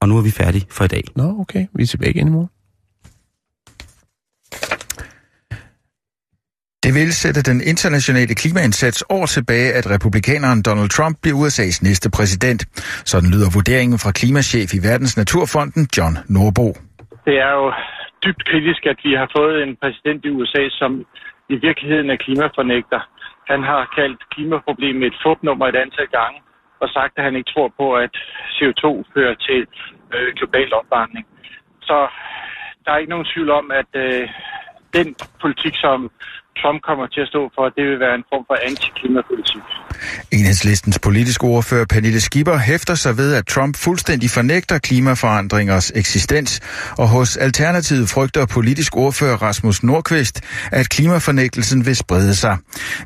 Og 0.00 0.08
nu 0.08 0.18
er 0.18 0.22
vi 0.22 0.30
færdige 0.30 0.66
for 0.70 0.84
i 0.84 0.88
dag. 0.88 1.04
Nå, 1.16 1.36
okay. 1.40 1.66
Vi 1.74 1.82
er 1.82 1.86
tilbage 1.86 2.10
igen 2.10 2.28
i 2.28 2.30
morgen. 2.30 2.50
Det 6.84 6.92
vil 6.98 7.10
sætte 7.22 7.40
den 7.50 7.60
internationale 7.72 8.34
klimaindsats 8.42 9.00
år 9.16 9.26
tilbage, 9.36 9.70
at 9.78 9.84
republikaneren 9.94 10.60
Donald 10.68 10.90
Trump 10.96 11.14
bliver 11.22 11.36
USA's 11.42 11.78
næste 11.88 12.08
præsident. 12.18 12.60
Sådan 13.12 13.30
lyder 13.34 13.48
vurderingen 13.56 13.98
fra 14.02 14.12
klimachef 14.18 14.68
i 14.78 14.80
Verdens 14.88 15.16
Naturfonden, 15.20 15.82
John 15.96 16.14
Norbo. 16.34 16.66
Det 17.26 17.36
er 17.46 17.52
jo 17.60 17.66
dybt 18.24 18.42
kritisk, 18.50 18.82
at 18.92 18.98
vi 19.06 19.12
har 19.20 19.28
fået 19.38 19.56
en 19.64 19.72
præsident 19.82 20.20
i 20.28 20.30
USA, 20.36 20.64
som 20.80 20.90
i 21.54 21.56
virkeligheden 21.66 22.08
er 22.14 22.18
klimafornægter. 22.24 23.00
Han 23.52 23.60
har 23.70 23.82
kaldt 23.98 24.20
klimaproblemet 24.34 25.06
et 25.10 25.16
fupnummer 25.24 25.66
et 25.72 25.78
antal 25.84 26.08
gange 26.18 26.38
og 26.80 26.88
sagt, 26.88 27.12
at 27.16 27.24
han 27.24 27.36
ikke 27.36 27.52
tror 27.52 27.72
på, 27.80 27.86
at 28.04 28.14
CO2 28.56 28.86
fører 29.14 29.34
til 29.34 29.66
øh, 30.14 30.34
global 30.38 30.74
opvarmning. 30.74 31.26
Så 31.82 32.08
der 32.84 32.92
er 32.92 32.98
ikke 32.98 33.10
nogen 33.10 33.30
tvivl 33.32 33.50
om, 33.50 33.70
at 33.70 33.90
øh, 33.94 34.28
den 34.92 35.16
politik, 35.40 35.74
som 35.76 36.10
Trump 36.60 36.80
kommer 36.88 37.06
til 37.06 37.20
at 37.20 37.28
stå 37.28 37.42
for, 37.54 37.64
det 37.76 37.84
vil 37.88 38.00
være 38.00 38.14
en 38.14 38.24
form 38.30 38.44
for 38.48 38.56
antiklimapolitik. 38.70 39.64
Enhedslistens 40.32 40.98
politiske 40.98 41.44
ordfører 41.44 41.86
Pernille 41.92 42.20
Skipper 42.20 42.56
hæfter 42.56 42.94
sig 42.94 43.16
ved, 43.16 43.34
at 43.34 43.46
Trump 43.46 43.76
fuldstændig 43.76 44.30
fornægter 44.30 44.78
klimaforandringers 44.78 45.92
eksistens, 45.94 46.60
og 46.98 47.08
hos 47.08 47.36
Alternativet 47.36 48.08
frygter 48.08 48.46
politisk 48.46 48.96
ordfører 48.96 49.36
Rasmus 49.36 49.82
Nordqvist, 49.82 50.40
at 50.72 50.88
klimafornægtelsen 50.88 51.86
vil 51.86 51.96
sprede 51.96 52.34
sig. 52.34 52.56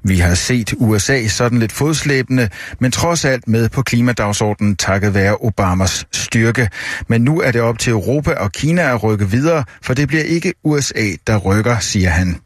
Vi 0.04 0.16
har 0.16 0.34
set 0.34 0.74
USA 0.78 1.26
sådan 1.26 1.58
lidt 1.58 1.72
fodslæbende, 1.72 2.48
men 2.80 2.90
trods 2.90 3.24
alt 3.24 3.48
med 3.48 3.68
på 3.68 3.82
klimadagsordenen 3.82 4.76
takket 4.76 5.14
være 5.14 5.36
Obamas 5.36 6.06
styrke. 6.12 6.68
Men 7.08 7.20
nu 7.22 7.40
er 7.40 7.50
det 7.50 7.60
op 7.60 7.78
til 7.78 7.92
Europa 7.92 8.32
og 8.34 8.52
Kina 8.52 8.82
at 8.82 9.02
rykke 9.02 9.30
videre, 9.30 9.64
for 9.82 9.94
det 9.94 10.08
bliver 10.08 10.22
ikke 10.22 10.52
USA, 10.64 11.06
der 11.26 11.38
rykker, 11.38 11.78
siger 11.78 12.10
han. 12.10 12.41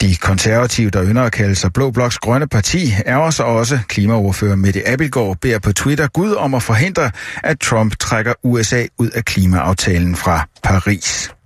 De 0.00 0.16
konservative, 0.16 0.90
der 0.90 1.04
ynder 1.04 1.22
at 1.22 1.32
kalde 1.32 1.54
sig 1.54 1.72
Blå 1.72 1.90
Bloks 1.90 2.18
Grønne 2.18 2.48
Parti, 2.48 2.92
er 3.06 3.30
så 3.30 3.42
også 3.42 3.78
Klimaoverfører 3.88 4.56
Mette 4.56 4.88
Abelgaard 4.88 5.36
beder 5.40 5.58
på 5.58 5.72
Twitter 5.72 6.08
Gud 6.08 6.34
om 6.34 6.54
at 6.54 6.62
forhindre, 6.62 7.10
at 7.44 7.60
Trump 7.60 7.98
trækker 7.98 8.34
USA 8.42 8.86
ud 8.98 9.10
af 9.10 9.24
klimaaftalen 9.24 10.16
fra 10.16 10.48
Paris. 10.62 11.37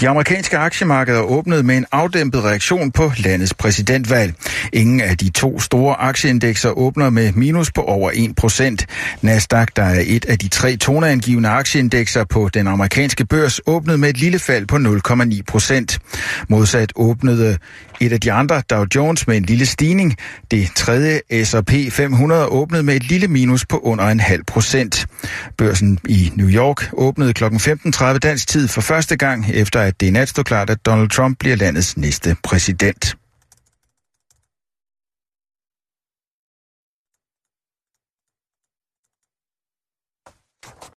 De 0.00 0.08
amerikanske 0.08 0.58
aktiemarkeder 0.58 1.20
åbnede 1.20 1.62
med 1.62 1.76
en 1.76 1.86
afdæmpet 1.92 2.44
reaktion 2.44 2.92
på 2.92 3.12
landets 3.16 3.54
præsidentvalg. 3.54 4.34
Ingen 4.72 5.00
af 5.00 5.18
de 5.18 5.30
to 5.30 5.60
store 5.60 5.94
aktieindekser 6.00 6.70
åbner 6.70 7.10
med 7.10 7.32
minus 7.32 7.72
på 7.72 7.82
over 7.82 8.10
1% 8.80 8.86
Nasdaq, 9.22 9.68
der 9.76 9.82
er 9.82 10.02
et 10.06 10.24
af 10.24 10.38
de 10.38 10.48
tre 10.48 10.76
toneangivende 10.76 11.48
aktieindekser 11.48 12.24
på 12.24 12.48
den 12.54 12.66
amerikanske 12.66 13.24
børs, 13.24 13.60
åbnede 13.66 13.98
med 13.98 14.08
et 14.08 14.18
lille 14.18 14.38
fald 14.38 14.66
på 14.66 14.76
0,9%. 14.76 16.46
Modsat 16.48 16.92
åbnede 16.96 17.58
et 18.00 18.12
af 18.12 18.20
de 18.20 18.32
andre, 18.32 18.62
Dow 18.70 18.84
Jones, 18.94 19.26
med 19.26 19.36
en 19.36 19.42
lille 19.42 19.66
stigning. 19.66 20.16
Det 20.50 20.68
tredje 20.76 21.20
S&P 21.44 21.72
500 21.92 22.46
åbnede 22.46 22.82
med 22.82 22.96
et 22.96 23.08
lille 23.08 23.28
minus 23.28 23.66
på 23.66 23.78
under 23.78 24.04
en 24.04 24.20
halv 24.20 24.44
procent. 24.44 25.06
Børsen 25.56 25.98
i 26.08 26.32
New 26.34 26.48
York 26.48 26.90
åbnede 26.92 27.34
kl. 27.34 27.44
15.30 27.44 28.18
dansk 28.18 28.48
tid 28.48 28.68
for 28.68 28.80
første 28.80 29.16
gang, 29.16 29.46
efter 29.58 29.80
at 29.80 30.00
det 30.00 30.06
i 30.06 30.10
nat 30.10 30.28
stod 30.28 30.44
klart, 30.44 30.70
at 30.70 30.86
Donald 30.86 31.08
Trump 31.08 31.38
bliver 31.38 31.56
landets 31.56 31.96
næste 31.96 32.36
præsident. 32.44 33.17